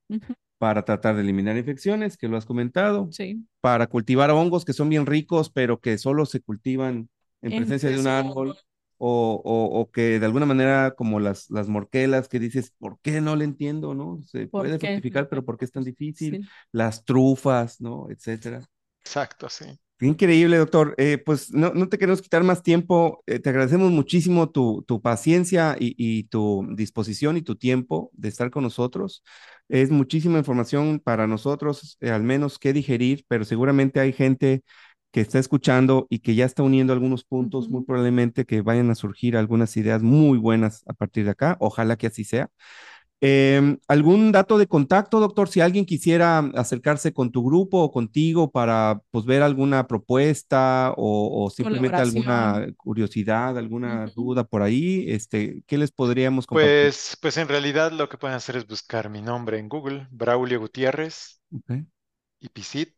para 0.58 0.84
tratar 0.84 1.16
de 1.16 1.22
eliminar 1.22 1.56
infecciones, 1.56 2.16
que 2.18 2.28
lo 2.28 2.36
has 2.38 2.46
comentado, 2.46 3.10
Sí, 3.10 3.46
para 3.60 3.88
cultivar 3.88 4.30
hongos 4.32 4.64
que 4.64 4.74
son 4.74 4.88
bien 4.90 5.06
ricos, 5.06 5.50
pero 5.50 5.80
que 5.80 5.98
solo 5.98 6.26
se 6.26 6.40
cultivan 6.42 7.10
en 7.42 7.52
En 7.52 7.56
presencia 7.56 7.90
de 7.90 7.98
un 8.00 8.06
árbol, 8.08 8.58
o, 8.98 9.40
o, 9.44 9.80
o 9.80 9.90
que 9.90 10.18
de 10.20 10.26
alguna 10.26 10.46
manera, 10.46 10.94
como 10.96 11.20
las, 11.20 11.50
las 11.50 11.68
morquelas, 11.68 12.28
que 12.28 12.38
dices, 12.40 12.72
¿por 12.78 12.98
qué 13.00 13.20
no 13.20 13.36
le 13.36 13.44
entiendo, 13.44 13.94
no? 13.94 14.20
Se 14.24 14.48
¿Por 14.50 14.66
puede 14.66 14.78
qué? 14.78 15.02
fructificar, 15.02 15.28
pero 15.28 15.44
¿por 15.44 15.58
qué 15.58 15.64
es 15.66 15.72
tan 15.72 15.84
difícil? 15.84 16.40
sí. 16.40 16.48
Las 16.72 17.04
trufas, 17.04 17.80
¿no? 17.80 18.08
Etcétera. 18.10 18.62
Exacto, 19.04 19.48
sí. 19.48 19.66
Increíble, 20.00 20.58
doctor. 20.58 20.94
Eh, 20.96 21.18
pues 21.18 21.50
no, 21.52 21.72
no 21.74 21.88
te 21.88 21.98
queremos 21.98 22.22
quitar 22.22 22.44
más 22.44 22.62
tiempo. 22.62 23.24
Eh, 23.26 23.40
te 23.40 23.48
agradecemos 23.50 23.90
muchísimo 23.90 24.48
tu, 24.48 24.84
tu 24.86 25.02
paciencia 25.02 25.76
y, 25.78 25.94
y 25.98 26.24
tu 26.24 26.64
disposición 26.76 27.36
y 27.36 27.42
tu 27.42 27.56
tiempo 27.56 28.08
de 28.12 28.28
estar 28.28 28.48
con 28.52 28.62
nosotros. 28.62 29.24
Es 29.68 29.90
muchísima 29.90 30.38
información 30.38 31.00
para 31.00 31.26
nosotros, 31.26 31.96
eh, 32.00 32.10
al 32.10 32.22
menos 32.22 32.60
que 32.60 32.72
digerir, 32.72 33.24
pero 33.26 33.44
seguramente 33.44 33.98
hay 33.98 34.12
gente 34.12 34.62
que 35.10 35.20
está 35.20 35.38
escuchando 35.38 36.06
y 36.10 36.20
que 36.20 36.34
ya 36.34 36.44
está 36.44 36.62
uniendo 36.62 36.92
algunos 36.92 37.24
puntos, 37.24 37.68
muy 37.68 37.84
probablemente 37.84 38.44
que 38.44 38.60
vayan 38.60 38.90
a 38.90 38.94
surgir 38.94 39.36
algunas 39.36 39.76
ideas 39.76 40.02
muy 40.02 40.38
buenas 40.38 40.82
a 40.86 40.92
partir 40.92 41.24
de 41.24 41.30
acá. 41.30 41.56
Ojalá 41.60 41.96
que 41.96 42.08
así 42.08 42.24
sea. 42.24 42.50
Eh, 43.20 43.76
¿algún 43.88 44.30
dato 44.30 44.58
de 44.58 44.68
contacto, 44.68 45.18
doctor? 45.18 45.48
Si 45.48 45.60
alguien 45.60 45.84
quisiera 45.84 46.38
acercarse 46.54 47.12
con 47.12 47.32
tu 47.32 47.44
grupo 47.44 47.82
o 47.82 47.90
contigo 47.90 48.50
para 48.52 49.00
pues, 49.10 49.24
ver 49.24 49.42
alguna 49.42 49.88
propuesta 49.88 50.94
o, 50.96 51.44
o 51.44 51.50
simplemente 51.50 51.96
alguna 51.96 52.66
curiosidad, 52.76 53.58
alguna 53.58 54.06
duda 54.14 54.44
por 54.44 54.62
ahí, 54.62 55.06
este, 55.08 55.64
¿qué 55.66 55.78
les 55.78 55.90
podríamos 55.90 56.46
compartir? 56.46 56.82
Pues, 56.84 57.18
pues 57.20 57.36
en 57.38 57.48
realidad 57.48 57.90
lo 57.90 58.08
que 58.08 58.18
pueden 58.18 58.36
hacer 58.36 58.56
es 58.56 58.66
buscar 58.66 59.10
mi 59.10 59.20
nombre 59.20 59.58
en 59.58 59.68
Google, 59.68 60.06
Braulio 60.12 60.60
Gutiérrez 60.60 61.40
y 62.38 62.48
PISIT, 62.50 62.94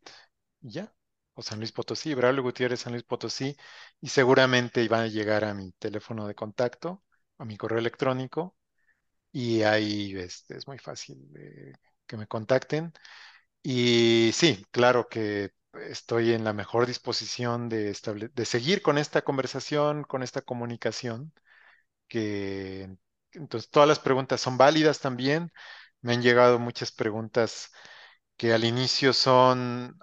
y 0.61 0.69
ya. 0.69 0.93
San 1.41 1.59
Luis 1.59 1.71
Potosí, 1.71 2.13
Braulio 2.15 2.43
Gutiérrez, 2.43 2.81
San 2.81 2.93
Luis 2.93 3.03
Potosí, 3.03 3.55
y 4.01 4.09
seguramente 4.09 4.87
van 4.87 5.01
a 5.01 5.07
llegar 5.07 5.43
a 5.45 5.53
mi 5.53 5.71
teléfono 5.73 6.27
de 6.27 6.35
contacto, 6.35 7.03
a 7.37 7.45
mi 7.45 7.57
correo 7.57 7.79
electrónico, 7.79 8.55
y 9.31 9.63
ahí 9.63 10.15
este, 10.17 10.57
es 10.57 10.67
muy 10.67 10.77
fácil 10.79 11.17
eh, 11.37 11.73
que 12.07 12.17
me 12.17 12.27
contacten. 12.27 12.93
Y 13.63 14.31
sí, 14.33 14.65
claro 14.71 15.07
que 15.09 15.51
estoy 15.89 16.33
en 16.33 16.43
la 16.43 16.53
mejor 16.53 16.87
disposición 16.87 17.69
de, 17.69 17.95
de 18.33 18.45
seguir 18.45 18.81
con 18.81 18.97
esta 18.97 19.21
conversación, 19.23 20.03
con 20.03 20.23
esta 20.23 20.41
comunicación, 20.41 21.33
que 22.07 22.89
entonces 23.33 23.69
todas 23.69 23.87
las 23.89 23.99
preguntas 23.99 24.41
son 24.41 24.57
válidas 24.57 24.99
también. 24.99 25.51
Me 26.01 26.13
han 26.13 26.21
llegado 26.21 26.59
muchas 26.59 26.91
preguntas 26.91 27.71
que 28.37 28.53
al 28.53 28.65
inicio 28.65 29.13
son 29.13 29.97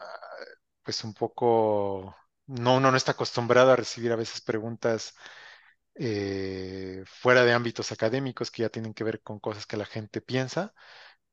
pues 0.89 1.05
un 1.05 1.12
poco, 1.12 2.16
no, 2.47 2.77
uno 2.78 2.90
no 2.90 2.97
está 2.97 3.12
acostumbrado 3.12 3.70
a 3.73 3.77
recibir 3.77 4.10
a 4.10 4.16
veces 4.16 4.40
preguntas 4.40 5.15
eh, 5.97 7.05
fuera 7.06 7.44
de 7.44 7.52
ámbitos 7.52 7.93
académicos 7.93 8.51
que 8.51 8.62
ya 8.62 8.70
tienen 8.70 8.94
que 8.94 9.05
ver 9.05 9.23
con 9.23 9.40
cosas 9.40 9.66
que 9.66 9.77
la 9.77 9.86
gente 9.86 10.23
piensa, 10.23 10.74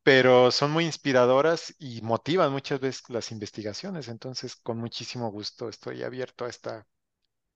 pero 0.03 0.52
son 0.52 0.72
muy 0.72 0.86
inspiradoras 0.86 1.76
y 1.80 2.02
motivan 2.03 2.52
muchas 2.52 2.80
veces 2.82 3.10
las 3.10 3.32
investigaciones. 3.32 4.10
Entonces, 4.10 4.56
con 4.57 4.77
muchísimo 4.80 5.32
gusto 5.32 5.69
estoy 5.69 6.03
abierto 6.03 6.45
a 6.45 6.49
esta, 6.49 6.88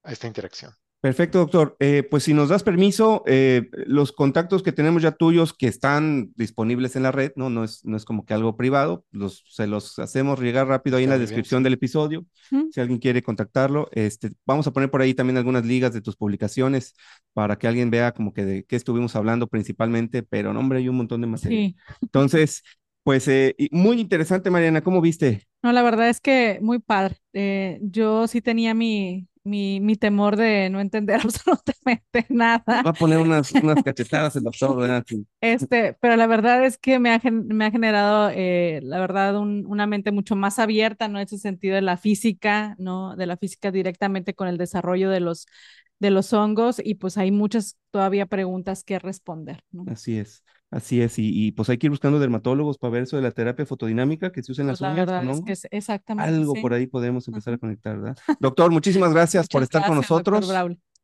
a 0.04 0.12
esta 0.12 0.26
interacción. 0.28 0.74
Perfecto, 1.00 1.38
doctor. 1.38 1.76
Eh, 1.80 2.02
pues 2.02 2.24
si 2.24 2.34
nos 2.34 2.50
das 2.50 2.62
permiso, 2.62 3.22
eh, 3.26 3.70
los 3.86 4.12
contactos 4.12 4.62
que 4.62 4.70
tenemos 4.70 5.00
ya 5.00 5.12
tuyos 5.12 5.54
que 5.54 5.66
están 5.66 6.30
disponibles 6.36 6.94
en 6.94 7.04
la 7.04 7.10
red, 7.10 7.32
no, 7.36 7.48
no 7.48 7.64
es, 7.64 7.82
no 7.86 7.96
es 7.96 8.04
como 8.04 8.26
que 8.26 8.34
algo 8.34 8.54
privado, 8.54 9.06
los, 9.10 9.42
se 9.48 9.66
los 9.66 9.98
hacemos 9.98 10.38
llegar 10.40 10.68
rápido 10.68 10.98
ahí 10.98 11.04
en 11.04 11.10
la 11.10 11.18
descripción 11.18 11.62
del 11.62 11.72
episodio. 11.72 12.26
Si 12.70 12.80
alguien 12.80 12.98
quiere 12.98 13.22
contactarlo, 13.22 13.88
este, 13.92 14.32
vamos 14.44 14.66
a 14.66 14.72
poner 14.72 14.90
por 14.90 15.00
ahí 15.00 15.14
también 15.14 15.38
algunas 15.38 15.64
ligas 15.64 15.94
de 15.94 16.02
tus 16.02 16.16
publicaciones 16.16 16.94
para 17.32 17.56
que 17.56 17.66
alguien 17.66 17.90
vea 17.90 18.12
como 18.12 18.34
que 18.34 18.44
de 18.44 18.64
qué 18.64 18.76
estuvimos 18.76 19.16
hablando 19.16 19.46
principalmente, 19.46 20.22
pero 20.22 20.52
no, 20.52 20.60
hombre, 20.60 20.80
hay 20.80 20.88
un 20.90 20.96
montón 20.96 21.22
de 21.22 21.26
material. 21.28 21.76
Entonces, 22.02 22.62
pues 23.04 23.26
eh, 23.26 23.56
muy 23.70 24.00
interesante, 24.00 24.50
Mariana, 24.50 24.82
¿cómo 24.82 25.00
viste? 25.00 25.46
No, 25.62 25.72
la 25.72 25.82
verdad 25.82 26.10
es 26.10 26.20
que 26.20 26.58
muy 26.60 26.78
padre. 26.78 27.16
yo 27.80 28.26
sí 28.26 28.42
tenía 28.42 28.74
mi, 28.74 29.29
mi, 29.50 29.80
mi, 29.80 29.96
temor 29.96 30.36
de 30.36 30.70
no 30.70 30.80
entender 30.80 31.20
absolutamente 31.24 32.24
nada. 32.28 32.82
Va 32.82 32.90
a 32.90 32.92
poner 32.94 33.18
unas, 33.18 33.52
unas 33.52 33.82
cachetadas 33.82 34.36
el 34.36 34.44
doctor, 34.44 34.76
¿verdad? 34.76 35.04
Este, 35.40 35.96
pero 36.00 36.16
la 36.16 36.26
verdad 36.26 36.64
es 36.64 36.78
que 36.78 36.98
me 36.98 37.12
ha, 37.12 37.20
me 37.30 37.66
ha 37.66 37.70
generado, 37.70 38.30
eh, 38.32 38.80
la 38.82 39.00
verdad, 39.00 39.36
un, 39.36 39.66
una 39.66 39.86
mente 39.86 40.12
mucho 40.12 40.36
más 40.36 40.58
abierta, 40.58 41.08
¿no? 41.08 41.18
En 41.18 41.26
ese 41.26 41.38
sentido 41.38 41.74
de 41.74 41.82
la 41.82 41.96
física, 41.96 42.76
¿no? 42.78 43.16
De 43.16 43.26
la 43.26 43.36
física 43.36 43.70
directamente 43.70 44.34
con 44.34 44.48
el 44.48 44.56
desarrollo 44.56 45.10
de 45.10 45.20
los, 45.20 45.46
de 45.98 46.10
los 46.10 46.32
hongos 46.32 46.80
y 46.82 46.94
pues 46.94 47.18
hay 47.18 47.30
muchas 47.30 47.76
todavía 47.90 48.26
preguntas 48.26 48.84
que 48.84 48.98
responder, 48.98 49.62
¿no? 49.70 49.84
Así 49.90 50.18
es. 50.18 50.44
Así 50.70 51.02
es, 51.02 51.14
y, 51.18 51.50
pues 51.50 51.68
hay 51.68 51.78
que 51.78 51.88
ir 51.88 51.90
buscando 51.90 52.20
dermatólogos 52.20 52.78
para 52.78 52.92
ver 52.92 53.02
eso 53.02 53.16
de 53.16 53.22
la 53.22 53.32
terapia 53.32 53.66
fotodinámica 53.66 54.30
que 54.30 54.40
se 54.40 54.52
usa 54.52 54.62
en 54.62 54.68
pues 54.68 54.80
las 54.80 54.92
uñas, 54.92 55.06
verdad 55.06 55.30
es 55.30 55.42
que 55.44 55.52
es 55.52 55.66
exactamente. 55.68 56.32
Algo 56.32 56.54
por 56.62 56.72
ahí 56.72 56.86
podemos 56.86 57.26
empezar 57.26 57.54
a 57.54 57.58
conectar, 57.58 57.98
¿verdad? 57.98 58.16
Doctor, 58.38 58.70
muchísimas 58.70 59.12
gracias 59.12 59.48
por 59.48 59.64
estar 59.64 59.84
con 59.84 59.96
nosotros. 59.96 60.48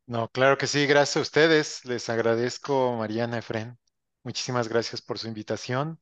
No, 0.07 0.29
claro 0.29 0.57
que 0.57 0.69
sí, 0.69 0.87
gracias 0.87 1.17
a 1.17 1.21
ustedes. 1.21 1.85
Les 1.85 2.09
agradezco, 2.09 2.97
Mariana 2.97 3.39
Efren. 3.39 3.77
Muchísimas 4.23 4.69
gracias 4.69 5.03
por 5.03 5.19
su 5.19 5.27
invitación. 5.27 5.99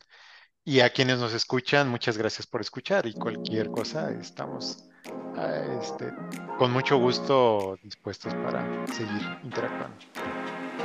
Y 0.62 0.80
a 0.80 0.90
quienes 0.90 1.18
nos 1.18 1.32
escuchan, 1.32 1.88
muchas 1.88 2.18
gracias 2.18 2.46
por 2.46 2.60
escuchar. 2.60 3.06
Y 3.06 3.14
cualquier 3.14 3.70
cosa, 3.70 4.10
estamos 4.10 4.84
ah, 5.36 5.78
este, 5.80 6.12
con 6.58 6.70
mucho 6.70 6.98
gusto 6.98 7.78
dispuestos 7.82 8.34
para 8.34 8.86
seguir 8.88 9.22
interactuando. 9.42 9.96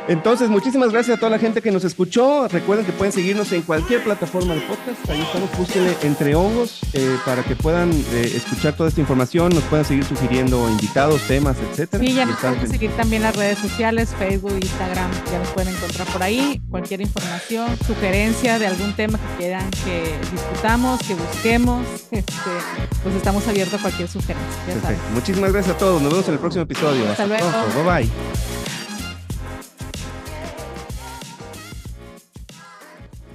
Entonces, 0.10 0.50
muchísimas 0.50 0.92
gracias 0.92 1.18
a 1.18 1.20
toda 1.20 1.30
la 1.30 1.38
gente 1.38 1.62
que 1.62 1.72
nos 1.72 1.84
escuchó. 1.84 2.48
Recuerden 2.48 2.84
que 2.84 2.92
pueden 2.92 3.12
seguirnos 3.12 3.52
en 3.52 3.62
cualquier 3.62 4.04
plataforma 4.04 4.56
de 4.56 4.62
podcast. 4.62 5.08
Ahí 5.08 5.22
estamos, 5.22 5.56
búsquenle 5.56 5.96
entre 6.02 6.34
hongos 6.34 6.80
eh, 6.94 7.16
para 7.26 7.44
que 7.44 7.56
puedan 7.56 7.92
eh, 7.92 8.32
escuchar 8.36 8.76
toda 8.76 8.90
esta 8.90 9.02
información, 9.02 9.54
nos 9.54 9.64
puedan 9.66 9.86
seguir 9.86 10.04
sugiriendo 10.04 10.68
invitados, 10.68 11.22
temas, 11.28 11.58
etcétera. 11.60 12.04
Sí, 12.04 12.14
ya 12.14 12.26
nos 12.26 12.40
pueden 12.40 12.68
seguir 12.68 12.92
también 12.98 13.22
las 13.22 13.36
redes 13.36 13.60
sociales, 13.60 14.10
Facebook, 14.18 14.54
Instagram, 14.60 15.12
ya 15.32 15.38
nos 15.38 15.50
pueden 15.50 15.76
encontrar 15.76 16.08
por 16.08 16.24
ahí. 16.24 16.60
Cualquier 16.72 17.02
información, 17.02 17.68
sugerencia 17.86 18.58
de 18.58 18.66
algún 18.66 18.94
tema 18.96 19.20
que 19.20 19.44
quieran 19.44 19.70
que 19.86 20.16
discutamos, 20.32 21.00
que 21.02 21.14
busquemos, 21.14 21.86
este, 22.12 22.32
pues 23.04 23.14
estamos 23.14 23.48
abiertos 23.48 23.80
a 23.80 23.84
cualquier 23.84 24.08
sugerencia. 24.08 24.98
Muchísimas 25.14 25.54
gracias 25.54 25.76
a 25.76 25.78
todos. 25.78 26.02
Nos 26.02 26.12
vemos 26.12 26.28
en 26.28 26.34
el 26.34 26.40
próximo 26.40 26.64
episodio. 26.64 27.08
Hasta, 27.12 27.28
luego. 27.28 27.48
Bye 27.76 27.84
bye. 27.84 28.59